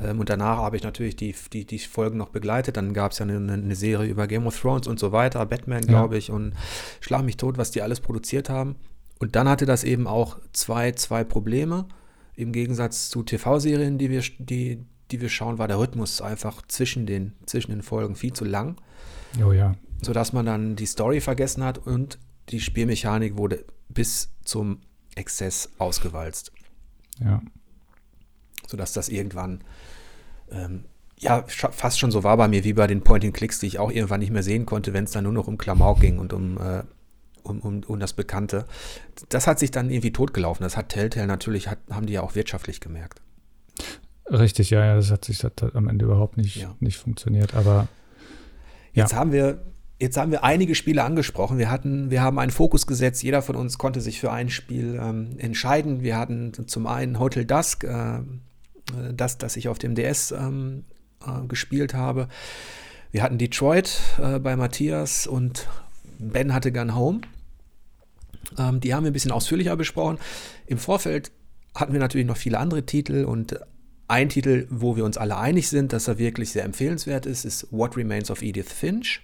Ähm, 0.00 0.20
und 0.20 0.28
danach 0.28 0.58
habe 0.58 0.76
ich 0.76 0.82
natürlich 0.82 1.16
die, 1.16 1.34
die, 1.52 1.64
die 1.64 1.78
Folgen 1.78 2.18
noch 2.18 2.30
begleitet. 2.30 2.76
Dann 2.76 2.92
gab 2.92 3.12
es 3.12 3.18
ja 3.18 3.26
eine, 3.26 3.52
eine, 3.52 3.76
Serie 3.76 4.10
über 4.10 4.26
Game 4.26 4.46
of 4.46 4.60
Thrones 4.60 4.86
und 4.86 4.98
so 4.98 5.12
weiter, 5.12 5.44
Batman, 5.46 5.82
glaube 5.82 6.14
ja. 6.14 6.18
ich, 6.18 6.30
und 6.30 6.54
Schlag 7.00 7.24
mich 7.24 7.36
tot, 7.36 7.58
was 7.58 7.70
die 7.70 7.82
alles 7.82 8.00
produziert 8.00 8.48
haben. 8.48 8.76
Und 9.18 9.36
dann 9.36 9.48
hatte 9.48 9.66
das 9.66 9.84
eben 9.84 10.06
auch 10.06 10.38
zwei, 10.52 10.92
zwei 10.92 11.22
Probleme. 11.22 11.86
Im 12.34 12.50
Gegensatz 12.50 13.10
zu 13.10 13.22
TV-Serien, 13.22 13.98
die 13.98 14.10
wir, 14.10 14.22
die, 14.38 14.84
die 15.12 15.20
wir 15.20 15.28
schauen, 15.28 15.58
war 15.58 15.68
der 15.68 15.78
Rhythmus 15.78 16.20
einfach 16.20 16.62
zwischen 16.66 17.06
den, 17.06 17.34
zwischen 17.46 17.70
den 17.70 17.82
Folgen 17.82 18.16
viel 18.16 18.32
zu 18.32 18.44
lang. 18.44 18.76
Oh 19.44 19.52
ja. 19.52 19.74
Sodass 20.00 20.32
man 20.32 20.46
dann 20.46 20.76
die 20.76 20.86
Story 20.86 21.20
vergessen 21.20 21.62
hat 21.62 21.78
und 21.78 22.18
die 22.48 22.60
Spielmechanik 22.60 23.36
wurde 23.36 23.64
bis 23.88 24.30
zum 24.44 24.80
Exzess 25.14 25.70
ausgewalzt. 25.78 26.52
Ja. 27.22 27.42
Sodass 28.66 28.92
das 28.92 29.08
irgendwann 29.08 29.62
ähm, 30.50 30.84
ja 31.18 31.44
fast 31.46 32.00
schon 32.00 32.10
so 32.10 32.24
war 32.24 32.36
bei 32.36 32.48
mir 32.48 32.64
wie 32.64 32.72
bei 32.72 32.86
den 32.86 33.02
Point-and-Clicks, 33.02 33.60
die 33.60 33.66
ich 33.66 33.78
auch 33.78 33.90
irgendwann 33.90 34.20
nicht 34.20 34.32
mehr 34.32 34.42
sehen 34.42 34.66
konnte, 34.66 34.92
wenn 34.92 35.04
es 35.04 35.12
dann 35.12 35.24
nur 35.24 35.32
noch 35.32 35.46
um 35.46 35.58
Klamauk 35.58 36.00
ging 36.00 36.18
und 36.18 36.32
um, 36.32 36.58
äh, 36.58 36.82
um, 37.42 37.60
um, 37.60 37.82
um 37.86 38.00
das 38.00 38.12
Bekannte. 38.12 38.66
Das 39.28 39.46
hat 39.46 39.58
sich 39.58 39.70
dann 39.70 39.90
irgendwie 39.90 40.12
totgelaufen. 40.12 40.64
Das 40.64 40.76
hat 40.76 40.88
Telltale 40.88 41.26
natürlich, 41.26 41.68
hat, 41.68 41.78
haben 41.90 42.06
die 42.06 42.14
ja 42.14 42.22
auch 42.22 42.34
wirtschaftlich 42.34 42.80
gemerkt. 42.80 43.20
Richtig, 44.32 44.70
ja, 44.70 44.84
ja, 44.84 44.96
das 44.96 45.10
hat 45.10 45.24
sich 45.24 45.38
das 45.38 45.52
hat 45.62 45.76
am 45.76 45.88
Ende 45.88 46.06
überhaupt 46.06 46.38
nicht, 46.38 46.56
ja. 46.56 46.74
nicht 46.80 46.96
funktioniert, 46.96 47.54
aber 47.54 47.88
ja. 48.94 49.04
Jetzt 49.04 49.14
haben 49.14 49.32
wir 49.32 49.62
Jetzt 50.02 50.16
haben 50.16 50.32
wir 50.32 50.42
einige 50.42 50.74
Spiele 50.74 51.04
angesprochen. 51.04 51.58
Wir 51.58 51.70
hatten, 51.70 52.10
wir 52.10 52.22
haben 52.22 52.40
einen 52.40 52.50
Fokus 52.50 52.88
gesetzt. 52.88 53.22
Jeder 53.22 53.40
von 53.40 53.54
uns 53.54 53.78
konnte 53.78 54.00
sich 54.00 54.18
für 54.18 54.32
ein 54.32 54.50
Spiel 54.50 54.98
ähm, 55.00 55.38
entscheiden. 55.38 56.02
Wir 56.02 56.18
hatten 56.18 56.52
zum 56.66 56.88
einen 56.88 57.20
Hotel 57.20 57.44
Dusk, 57.44 57.84
äh, 57.84 58.18
das, 59.12 59.38
das 59.38 59.56
ich 59.56 59.68
auf 59.68 59.78
dem 59.78 59.94
DS 59.94 60.32
ähm, 60.32 60.82
äh, 61.24 61.46
gespielt 61.46 61.94
habe. 61.94 62.26
Wir 63.12 63.22
hatten 63.22 63.38
Detroit 63.38 64.00
äh, 64.20 64.40
bei 64.40 64.56
Matthias 64.56 65.28
und 65.28 65.68
Ben 66.18 66.52
hatte 66.52 66.72
Gun 66.72 66.96
Home. 66.96 67.20
Ähm, 68.58 68.80
die 68.80 68.94
haben 68.94 69.04
wir 69.04 69.12
ein 69.12 69.14
bisschen 69.14 69.30
ausführlicher 69.30 69.76
besprochen. 69.76 70.18
Im 70.66 70.78
Vorfeld 70.78 71.30
hatten 71.76 71.92
wir 71.92 72.00
natürlich 72.00 72.26
noch 72.26 72.36
viele 72.36 72.58
andere 72.58 72.84
Titel 72.84 73.24
und 73.24 73.56
ein 74.12 74.28
Titel, 74.28 74.66
wo 74.68 74.94
wir 74.94 75.06
uns 75.06 75.16
alle 75.16 75.38
einig 75.38 75.70
sind, 75.70 75.94
dass 75.94 76.06
er 76.06 76.18
wirklich 76.18 76.50
sehr 76.50 76.64
empfehlenswert 76.64 77.24
ist, 77.24 77.46
ist 77.46 77.66
What 77.70 77.96
Remains 77.96 78.30
of 78.30 78.42
Edith 78.42 78.70
Finch. 78.70 79.22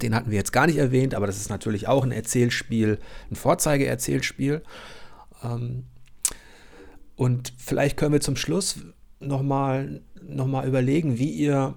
Den 0.00 0.14
hatten 0.14 0.30
wir 0.30 0.38
jetzt 0.38 0.52
gar 0.52 0.68
nicht 0.68 0.78
erwähnt, 0.78 1.12
aber 1.12 1.26
das 1.26 1.38
ist 1.38 1.50
natürlich 1.50 1.88
auch 1.88 2.04
ein 2.04 2.12
Erzählspiel, 2.12 3.00
ein 3.32 3.34
Vorzeigeerzählspiel. 3.34 4.62
Ähm, 5.42 5.86
und 7.16 7.52
vielleicht 7.58 7.96
können 7.96 8.12
wir 8.12 8.20
zum 8.20 8.36
Schluss 8.36 8.76
nochmal 9.18 10.02
noch 10.22 10.46
mal 10.46 10.66
überlegen, 10.66 11.18
wie 11.18 11.30
ihr, 11.30 11.74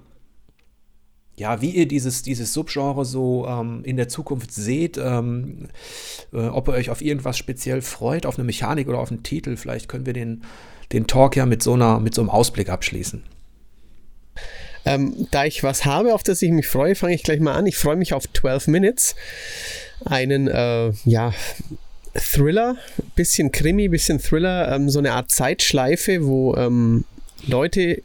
ja, 1.38 1.62
wie 1.62 1.72
ihr 1.72 1.88
dieses, 1.88 2.22
dieses 2.22 2.54
Subgenre 2.54 3.04
so 3.04 3.46
ähm, 3.48 3.82
in 3.84 3.98
der 3.98 4.08
Zukunft 4.08 4.54
seht, 4.54 4.98
ähm, 4.98 5.68
äh, 6.34 6.48
ob 6.48 6.68
ihr 6.70 6.74
euch 6.74 6.90
auf 6.90 7.02
irgendwas 7.02 7.38
speziell 7.38 7.82
freut, 7.82 8.26
auf 8.26 8.38
eine 8.38 8.46
Mechanik 8.46 8.88
oder 8.88 9.00
auf 9.00 9.12
einen 9.12 9.24
Titel. 9.24 9.58
Vielleicht 9.58 9.90
können 9.90 10.06
wir 10.06 10.14
den, 10.14 10.44
den 10.94 11.08
Talk 11.08 11.36
ja 11.36 11.46
mit 11.46 11.62
so, 11.62 11.74
einer, 11.74 12.00
mit 12.00 12.16
so 12.16 12.22
einem 12.22 12.30
Ausblick 12.30 12.70
abschließen. 12.70 13.24
Ähm, 14.86 15.28
da 15.32 15.46
ich 15.46 15.64
was 15.64 15.84
habe, 15.84 16.14
auf 16.14 16.24
das 16.24 16.42
ich 16.42 16.52
mich 16.52 16.68
freue, 16.68 16.96
fange 16.96 17.16
ich 17.16 17.24
gleich 17.24 17.40
mal 17.40 17.56
an. 17.56 17.66
Ich 17.66 17.78
freue 17.78 17.96
mich 17.96 18.14
auf 18.14 18.32
12 18.32 18.68
Minutes. 18.68 19.16
Einen, 20.06 20.48
äh, 20.48 20.92
ja, 21.06 21.34
Thriller, 22.14 22.78
bisschen 23.16 23.52
Krimi, 23.52 23.90
bisschen 23.90 24.20
Thriller, 24.20 24.74
ähm, 24.74 24.90
so 24.90 25.00
eine 25.00 25.14
Art 25.14 25.32
Zeitschleife, 25.32 26.26
wo 26.26 26.56
ähm, 26.56 27.04
Leute 27.46 28.04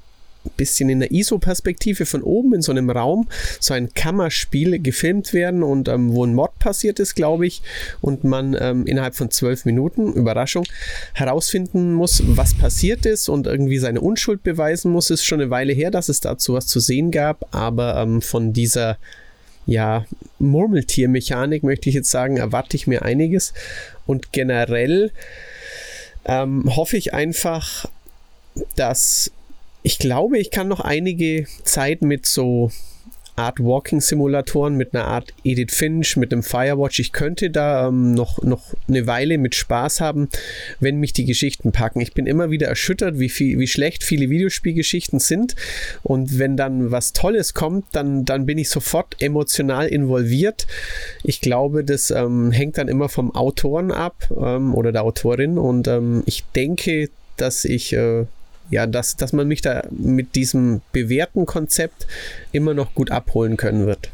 bisschen 0.57 0.88
in 0.88 1.01
der 1.01 1.11
ISO-Perspektive 1.11 2.07
von 2.07 2.22
oben 2.22 2.55
in 2.55 2.62
so 2.62 2.72
einem 2.72 2.91
Raum 2.91 3.28
so 3.59 3.74
ein 3.74 3.93
Kammerspiel 3.93 4.78
gefilmt 4.78 5.32
werden 5.32 5.62
und 5.62 5.88
ähm, 5.88 6.12
wo 6.12 6.24
ein 6.24 6.34
Mod 6.34 6.59
passiert 6.59 6.99
ist, 6.99 7.14
glaube 7.14 7.47
ich, 7.47 7.62
und 8.01 8.24
man 8.24 8.57
ähm, 8.59 8.86
innerhalb 8.86 9.14
von 9.14 9.30
zwölf 9.30 9.64
Minuten, 9.64 10.12
Überraschung, 10.12 10.64
herausfinden 11.12 11.93
muss, 11.93 12.22
was 12.26 12.55
passiert 12.55 13.07
ist 13.07 13.28
und 13.28 13.47
irgendwie 13.47 13.78
seine 13.78 14.01
Unschuld 14.01 14.43
beweisen 14.43 14.93
muss. 14.93 15.11
Ist 15.11 15.24
schon 15.24 15.41
eine 15.41 15.51
Weile 15.51 15.72
her, 15.72 15.91
dass 15.91 16.09
es 16.09 16.20
dazu 16.20 16.55
was 16.55 16.66
zu 16.66 16.80
sehen 16.80 17.11
gab, 17.11 17.55
aber 17.55 17.97
ähm, 17.97 18.22
von 18.22 18.53
dieser 18.53 18.99
ja, 19.66 20.05
Murmeltiermechanik 20.38 21.62
möchte 21.62 21.88
ich 21.88 21.95
jetzt 21.95 22.11
sagen, 22.11 22.38
erwarte 22.38 22.76
ich 22.76 22.86
mir 22.86 23.03
einiges 23.03 23.53
und 24.07 24.32
generell 24.32 25.12
ähm, 26.24 26.74
hoffe 26.74 26.97
ich 26.97 27.14
einfach, 27.14 27.86
dass 28.76 29.30
ich 29.82 29.98
glaube, 29.98 30.38
ich 30.38 30.50
kann 30.50 30.68
noch 30.68 30.80
einige 30.80 31.46
Zeit 31.64 32.02
mit 32.02 32.26
so 32.26 32.70
Art 33.40 33.58
Walking-Simulatoren, 33.58 34.76
mit 34.76 34.94
einer 34.94 35.06
Art 35.06 35.32
Edith 35.44 35.74
Finch, 35.74 36.16
mit 36.16 36.32
einem 36.32 36.42
Firewatch. 36.42 36.98
Ich 36.98 37.12
könnte 37.12 37.50
da 37.50 37.88
ähm, 37.88 38.12
noch, 38.12 38.42
noch 38.42 38.74
eine 38.86 39.06
Weile 39.06 39.38
mit 39.38 39.54
Spaß 39.54 40.00
haben, 40.00 40.28
wenn 40.78 41.00
mich 41.00 41.14
die 41.14 41.24
Geschichten 41.24 41.72
packen. 41.72 42.00
Ich 42.00 42.12
bin 42.12 42.26
immer 42.26 42.50
wieder 42.50 42.68
erschüttert, 42.68 43.18
wie, 43.18 43.30
viel, 43.30 43.58
wie 43.58 43.66
schlecht 43.66 44.04
viele 44.04 44.28
Videospielgeschichten 44.28 45.20
sind. 45.20 45.56
Und 46.02 46.38
wenn 46.38 46.56
dann 46.56 46.90
was 46.90 47.14
Tolles 47.14 47.54
kommt, 47.54 47.86
dann, 47.92 48.26
dann 48.26 48.44
bin 48.44 48.58
ich 48.58 48.68
sofort 48.68 49.16
emotional 49.20 49.86
involviert. 49.88 50.66
Ich 51.22 51.40
glaube, 51.40 51.82
das 51.82 52.10
ähm, 52.10 52.52
hängt 52.52 52.76
dann 52.76 52.88
immer 52.88 53.08
vom 53.08 53.34
Autoren 53.34 53.90
ab 53.90 54.28
ähm, 54.30 54.74
oder 54.74 54.92
der 54.92 55.02
Autorin. 55.02 55.56
Und 55.56 55.88
ähm, 55.88 56.22
ich 56.26 56.44
denke, 56.54 57.08
dass 57.38 57.64
ich 57.64 57.94
äh, 57.94 58.26
ja, 58.70 58.86
dass, 58.86 59.16
dass 59.16 59.32
man 59.32 59.48
mich 59.48 59.60
da 59.60 59.82
mit 59.90 60.34
diesem 60.34 60.80
bewährten 60.92 61.46
Konzept 61.46 62.06
immer 62.52 62.74
noch 62.74 62.94
gut 62.94 63.10
abholen 63.10 63.56
können 63.56 63.86
wird. 63.86 64.10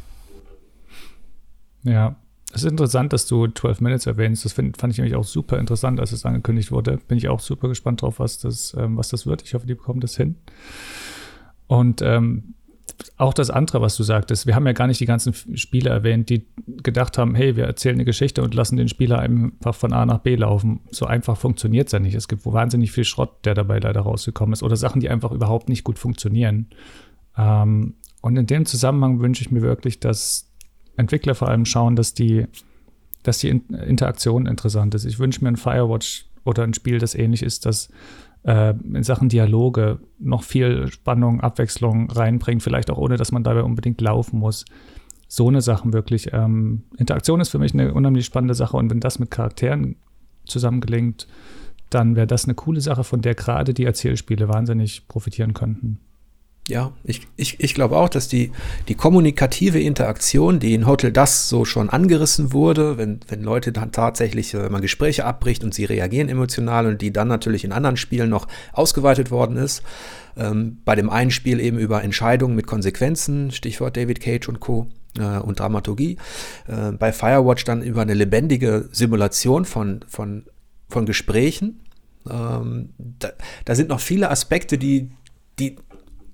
Ja, 1.83 2.15
es 2.53 2.63
ist 2.63 2.71
interessant, 2.71 3.13
dass 3.13 3.27
du 3.27 3.47
12 3.47 3.81
Minutes 3.81 4.05
erwähnst. 4.05 4.45
Das 4.45 4.53
find, 4.53 4.77
fand 4.77 4.93
ich 4.93 4.97
nämlich 4.97 5.15
auch 5.15 5.23
super 5.23 5.59
interessant, 5.59 5.99
als 5.99 6.11
es 6.11 6.25
angekündigt 6.25 6.71
wurde. 6.71 6.97
Bin 7.07 7.17
ich 7.17 7.27
auch 7.29 7.39
super 7.39 7.67
gespannt 7.67 8.01
drauf, 8.01 8.19
was 8.19 8.39
das, 8.39 8.75
ähm, 8.77 8.97
was 8.97 9.09
das 9.09 9.25
wird. 9.27 9.43
Ich 9.43 9.53
hoffe, 9.53 9.67
die 9.67 9.75
bekommen 9.75 9.99
das 9.99 10.17
hin. 10.17 10.35
Und 11.67 12.01
ähm, 12.01 12.55
auch 13.17 13.33
das 13.33 13.49
andere, 13.49 13.81
was 13.81 13.95
du 13.95 14.03
sagtest, 14.03 14.47
wir 14.47 14.55
haben 14.55 14.65
ja 14.65 14.73
gar 14.73 14.87
nicht 14.87 14.99
die 14.99 15.05
ganzen 15.05 15.33
Spieler 15.55 15.91
erwähnt, 15.91 16.29
die 16.29 16.47
gedacht 16.83 17.17
haben, 17.17 17.35
hey, 17.35 17.55
wir 17.55 17.65
erzählen 17.65 17.95
eine 17.95 18.05
Geschichte 18.05 18.41
und 18.41 18.53
lassen 18.53 18.77
den 18.77 18.87
Spieler 18.87 19.19
einfach 19.19 19.75
von 19.75 19.93
A 19.93 20.05
nach 20.05 20.19
B 20.19 20.35
laufen. 20.35 20.81
So 20.91 21.05
einfach 21.05 21.37
funktioniert 21.37 21.87
es 21.87 21.91
ja 21.93 21.99
nicht. 21.99 22.15
Es 22.15 22.27
gibt 22.27 22.45
wahnsinnig 22.45 22.91
viel 22.91 23.03
Schrott, 23.03 23.45
der 23.45 23.53
dabei 23.53 23.79
leider 23.79 24.01
rausgekommen 24.01 24.53
ist 24.53 24.63
oder 24.63 24.75
Sachen, 24.75 24.99
die 24.99 25.09
einfach 25.09 25.31
überhaupt 25.31 25.69
nicht 25.69 25.83
gut 25.83 25.99
funktionieren. 25.99 26.67
Ähm, 27.37 27.95
und 28.21 28.37
in 28.37 28.47
dem 28.47 28.65
Zusammenhang 28.65 29.19
wünsche 29.19 29.41
ich 29.41 29.51
mir 29.51 29.61
wirklich, 29.61 29.99
dass 29.99 30.51
Entwickler 30.95 31.35
vor 31.35 31.49
allem 31.49 31.65
schauen, 31.65 31.95
dass 31.95 32.13
die, 32.13 32.45
dass 33.23 33.37
die 33.37 33.49
Interaktion 33.49 34.47
interessant 34.47 34.95
ist. 34.95 35.05
Ich 35.05 35.19
wünsche 35.19 35.43
mir 35.43 35.49
ein 35.49 35.57
Firewatch 35.57 36.25
oder 36.43 36.63
ein 36.63 36.73
Spiel, 36.73 36.97
das 36.97 37.13
ähnlich 37.13 37.43
ist, 37.43 37.65
das 37.65 37.89
äh, 38.47 38.73
in 38.93 39.03
Sachen 39.03 39.29
Dialoge 39.29 39.99
noch 40.19 40.41
viel 40.41 40.87
Spannung, 40.87 41.41
Abwechslung 41.41 42.09
reinbringt, 42.09 42.63
vielleicht 42.63 42.89
auch 42.89 42.97
ohne, 42.97 43.17
dass 43.17 43.31
man 43.31 43.43
dabei 43.43 43.61
unbedingt 43.61 44.01
laufen 44.01 44.39
muss. 44.39 44.65
So 45.27 45.49
eine 45.49 45.61
Sachen 45.61 45.91
wirklich. 45.91 46.31
Ähm, 46.31 46.83
Interaktion 46.97 47.41
ist 47.41 47.49
für 47.49 47.59
mich 47.59 47.73
eine 47.73 47.93
unheimlich 47.93 48.25
spannende 48.25 48.55
Sache 48.55 48.77
und 48.77 48.89
wenn 48.89 49.01
das 49.01 49.19
mit 49.19 49.29
Charakteren 49.29 49.97
zusammen 50.45 50.79
gelingt, 50.79 51.27
dann 51.89 52.15
wäre 52.15 52.27
das 52.27 52.45
eine 52.45 52.55
coole 52.55 52.79
Sache, 52.79 53.03
von 53.03 53.21
der 53.21 53.35
gerade 53.35 53.73
die 53.73 53.85
Erzählspiele 53.85 54.47
wahnsinnig 54.47 55.07
profitieren 55.09 55.53
könnten. 55.53 55.99
Ja, 56.67 56.91
ich, 57.05 57.21
ich, 57.37 57.61
ich 57.61 57.73
glaube 57.73 57.95
auch, 57.95 58.09
dass 58.09 58.27
die, 58.27 58.51
die 58.89 58.95
kommunikative 58.95 59.79
Interaktion, 59.79 60.59
die 60.59 60.73
in 60.73 60.85
Hotel 60.85 61.13
Das 61.13 61.47
so 61.47 61.63
schon 61.63 61.89
angerissen 61.89 62.51
wurde, 62.51 62.97
wenn, 62.97 63.21
wenn 63.29 63.41
Leute 63.41 63.71
dann 63.71 63.93
tatsächlich, 63.93 64.53
wenn 64.53 64.71
man 64.71 64.81
Gespräche 64.81 65.23
abbricht 65.23 65.63
und 65.63 65.73
sie 65.73 65.85
reagieren 65.85 66.27
emotional 66.27 66.85
und 66.87 67.01
die 67.01 67.13
dann 67.13 67.29
natürlich 67.29 67.63
in 67.63 67.71
anderen 67.71 67.95
Spielen 67.95 68.29
noch 68.29 68.49
ausgeweitet 68.73 69.31
worden 69.31 69.55
ist, 69.55 69.81
ähm, 70.35 70.79
bei 70.83 70.95
dem 70.95 71.09
einen 71.09 71.31
Spiel 71.31 71.61
eben 71.61 71.79
über 71.79 72.03
Entscheidungen 72.03 72.55
mit 72.55 72.67
Konsequenzen, 72.67 73.51
Stichwort 73.51 73.95
David 73.95 74.19
Cage 74.19 74.49
und 74.49 74.59
Co. 74.59 74.87
Äh, 75.17 75.39
und 75.39 75.59
Dramaturgie, 75.59 76.17
äh, 76.67 76.91
bei 76.91 77.13
Firewatch 77.13 77.63
dann 77.63 77.81
über 77.81 78.01
eine 78.01 78.13
lebendige 78.13 78.89
Simulation 78.91 79.63
von, 79.63 80.01
von, 80.07 80.43
von 80.89 81.05
Gesprächen. 81.05 81.79
Ähm, 82.29 82.89
da, 82.97 83.29
da 83.63 83.75
sind 83.75 83.87
noch 83.87 84.01
viele 84.01 84.29
Aspekte, 84.29 84.77
die, 84.77 85.11
die 85.59 85.77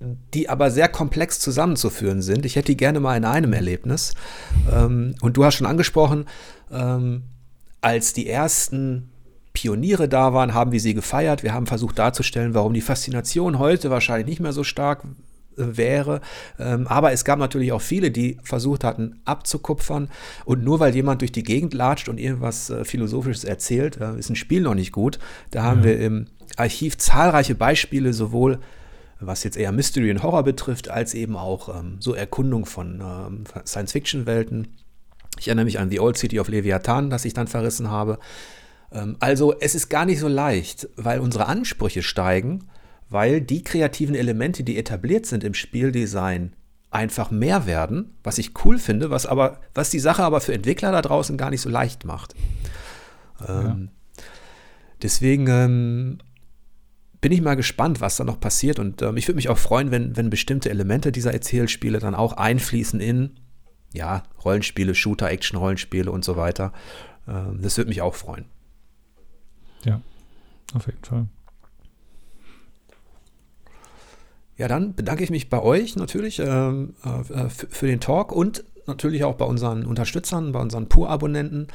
die 0.00 0.48
aber 0.48 0.70
sehr 0.70 0.88
komplex 0.88 1.40
zusammenzuführen 1.40 2.22
sind. 2.22 2.44
Ich 2.44 2.56
hätte 2.56 2.72
die 2.72 2.76
gerne 2.76 3.00
mal 3.00 3.16
in 3.16 3.24
einem 3.24 3.52
Erlebnis. 3.52 4.14
Ähm, 4.72 5.14
und 5.20 5.36
du 5.36 5.44
hast 5.44 5.54
schon 5.56 5.66
angesprochen, 5.66 6.26
ähm, 6.70 7.22
als 7.80 8.12
die 8.12 8.28
ersten 8.28 9.10
Pioniere 9.52 10.08
da 10.08 10.34
waren, 10.34 10.52
haben 10.52 10.72
wir 10.72 10.80
sie 10.80 10.94
gefeiert. 10.94 11.42
Wir 11.42 11.54
haben 11.54 11.66
versucht 11.66 11.98
darzustellen, 11.98 12.54
warum 12.54 12.74
die 12.74 12.80
Faszination 12.80 13.58
heute 13.58 13.88
wahrscheinlich 13.90 14.26
nicht 14.26 14.40
mehr 14.40 14.52
so 14.52 14.64
stark 14.64 15.04
äh, 15.56 15.76
wäre. 15.76 16.20
Ähm, 16.58 16.86
aber 16.88 17.12
es 17.12 17.24
gab 17.24 17.38
natürlich 17.38 17.72
auch 17.72 17.80
viele, 17.80 18.10
die 18.10 18.38
versucht 18.42 18.82
hatten 18.82 19.20
abzukupfern. 19.24 20.08
Und 20.44 20.64
nur 20.64 20.80
weil 20.80 20.94
jemand 20.94 21.20
durch 21.20 21.32
die 21.32 21.44
Gegend 21.44 21.72
latscht 21.72 22.08
und 22.08 22.18
irgendwas 22.18 22.70
äh, 22.70 22.84
Philosophisches 22.84 23.44
erzählt, 23.44 24.00
äh, 24.00 24.18
ist 24.18 24.28
ein 24.28 24.36
Spiel 24.36 24.62
noch 24.62 24.74
nicht 24.74 24.92
gut. 24.92 25.20
Da 25.52 25.62
haben 25.62 25.80
mhm. 25.80 25.84
wir 25.84 26.00
im 26.00 26.26
Archiv 26.56 26.98
zahlreiche 26.98 27.54
Beispiele, 27.54 28.12
sowohl 28.12 28.58
was 29.26 29.44
jetzt 29.44 29.56
eher 29.56 29.72
Mystery 29.72 30.10
und 30.10 30.22
Horror 30.22 30.42
betrifft, 30.42 30.88
als 30.90 31.14
eben 31.14 31.36
auch 31.36 31.68
ähm, 31.68 31.96
so 32.00 32.14
Erkundung 32.14 32.66
von 32.66 33.00
ähm, 33.00 33.44
Science-Fiction-Welten. 33.66 34.68
Ich 35.38 35.48
erinnere 35.48 35.64
mich 35.64 35.78
an 35.78 35.90
The 35.90 36.00
Old 36.00 36.16
City 36.16 36.38
of 36.40 36.48
Leviathan, 36.48 37.10
das 37.10 37.24
ich 37.24 37.34
dann 37.34 37.46
verrissen 37.46 37.90
habe. 37.90 38.18
Ähm, 38.92 39.16
also 39.20 39.58
es 39.58 39.74
ist 39.74 39.88
gar 39.88 40.06
nicht 40.06 40.20
so 40.20 40.28
leicht, 40.28 40.88
weil 40.96 41.20
unsere 41.20 41.46
Ansprüche 41.46 42.02
steigen, 42.02 42.68
weil 43.10 43.40
die 43.40 43.62
kreativen 43.62 44.14
Elemente, 44.14 44.64
die 44.64 44.78
etabliert 44.78 45.26
sind 45.26 45.44
im 45.44 45.54
Spieldesign, 45.54 46.54
einfach 46.90 47.32
mehr 47.32 47.66
werden, 47.66 48.14
was 48.22 48.38
ich 48.38 48.52
cool 48.64 48.78
finde, 48.78 49.10
was 49.10 49.26
aber, 49.26 49.60
was 49.74 49.90
die 49.90 49.98
Sache 49.98 50.22
aber 50.22 50.40
für 50.40 50.54
Entwickler 50.54 50.92
da 50.92 51.02
draußen 51.02 51.36
gar 51.36 51.50
nicht 51.50 51.60
so 51.60 51.68
leicht 51.68 52.04
macht. 52.04 52.34
Ja. 53.40 53.62
Ähm, 53.62 53.88
deswegen 55.02 55.48
ähm, 55.48 56.18
bin 57.24 57.32
ich 57.32 57.40
mal 57.40 57.56
gespannt, 57.56 58.02
was 58.02 58.18
da 58.18 58.24
noch 58.24 58.38
passiert. 58.38 58.78
Und 58.78 59.00
ähm, 59.00 59.16
ich 59.16 59.26
würde 59.26 59.36
mich 59.36 59.48
auch 59.48 59.56
freuen, 59.56 59.90
wenn, 59.90 60.14
wenn 60.14 60.28
bestimmte 60.28 60.68
Elemente 60.68 61.10
dieser 61.10 61.32
Erzählspiele 61.32 61.98
dann 61.98 62.14
auch 62.14 62.34
einfließen 62.34 63.00
in 63.00 63.40
ja, 63.94 64.24
Rollenspiele, 64.44 64.94
Shooter, 64.94 65.30
Action-Rollenspiele 65.30 66.10
und 66.10 66.22
so 66.22 66.36
weiter. 66.36 66.74
Ähm, 67.26 67.60
das 67.62 67.78
würde 67.78 67.88
mich 67.88 68.02
auch 68.02 68.14
freuen. 68.14 68.44
Ja, 69.86 70.02
auf 70.74 70.84
jeden 70.84 71.02
Fall. 71.02 71.26
Ja, 74.58 74.68
dann 74.68 74.94
bedanke 74.94 75.24
ich 75.24 75.30
mich 75.30 75.48
bei 75.48 75.62
euch 75.62 75.96
natürlich 75.96 76.40
ähm, 76.40 76.92
äh, 77.04 77.48
für 77.48 77.86
den 77.86 78.00
Talk 78.00 78.32
und 78.32 78.64
natürlich 78.86 79.24
auch 79.24 79.36
bei 79.36 79.46
unseren 79.46 79.86
Unterstützern, 79.86 80.52
bei 80.52 80.60
unseren 80.60 80.90
Pur-Abonnenten. 80.90 81.68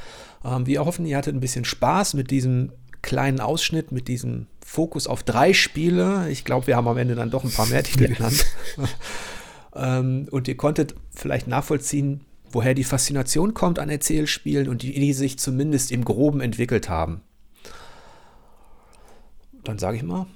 Ähm, 0.44 0.66
wir 0.68 0.84
hoffen, 0.84 1.06
ihr 1.06 1.16
hattet 1.16 1.34
ein 1.34 1.40
bisschen 1.40 1.64
Spaß 1.64 2.14
mit 2.14 2.30
diesem 2.30 2.70
kleinen 3.02 3.40
Ausschnitt, 3.40 3.92
mit 3.92 4.08
diesem 4.08 4.46
Fokus 4.64 5.06
auf 5.06 5.22
drei 5.22 5.52
Spiele. 5.52 6.28
Ich 6.30 6.44
glaube, 6.44 6.66
wir 6.66 6.76
haben 6.76 6.88
am 6.88 6.98
Ende 6.98 7.14
dann 7.14 7.30
doch 7.30 7.44
ein 7.44 7.50
paar 7.50 7.66
mehr 7.66 7.82
Titel 7.82 8.04
ja. 8.08 8.14
genannt. 8.14 8.46
ähm, 9.74 10.28
und 10.30 10.48
ihr 10.48 10.56
konntet 10.56 10.94
vielleicht 11.10 11.46
nachvollziehen, 11.46 12.20
woher 12.50 12.74
die 12.74 12.84
Faszination 12.84 13.54
kommt 13.54 13.78
an 13.78 13.90
Erzählspielen 13.90 14.68
und 14.68 14.82
die, 14.82 14.92
die 14.92 15.12
sich 15.12 15.38
zumindest 15.38 15.92
im 15.92 16.04
Groben 16.04 16.40
entwickelt 16.40 16.88
haben. 16.88 17.22
Dann 19.64 19.78
sage 19.78 19.96
ich 19.96 20.02
mal, 20.02 20.26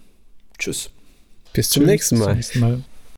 tschüss. 0.59 0.91
Bis 1.53 1.71
zum 1.71 1.83
Tschüss, 1.83 1.91
nächsten 1.91 2.19
Mal. 2.19 2.35
Bis 2.35 2.49
zum 2.51 2.61
nächsten 2.61 2.61
Mal. 2.61 2.94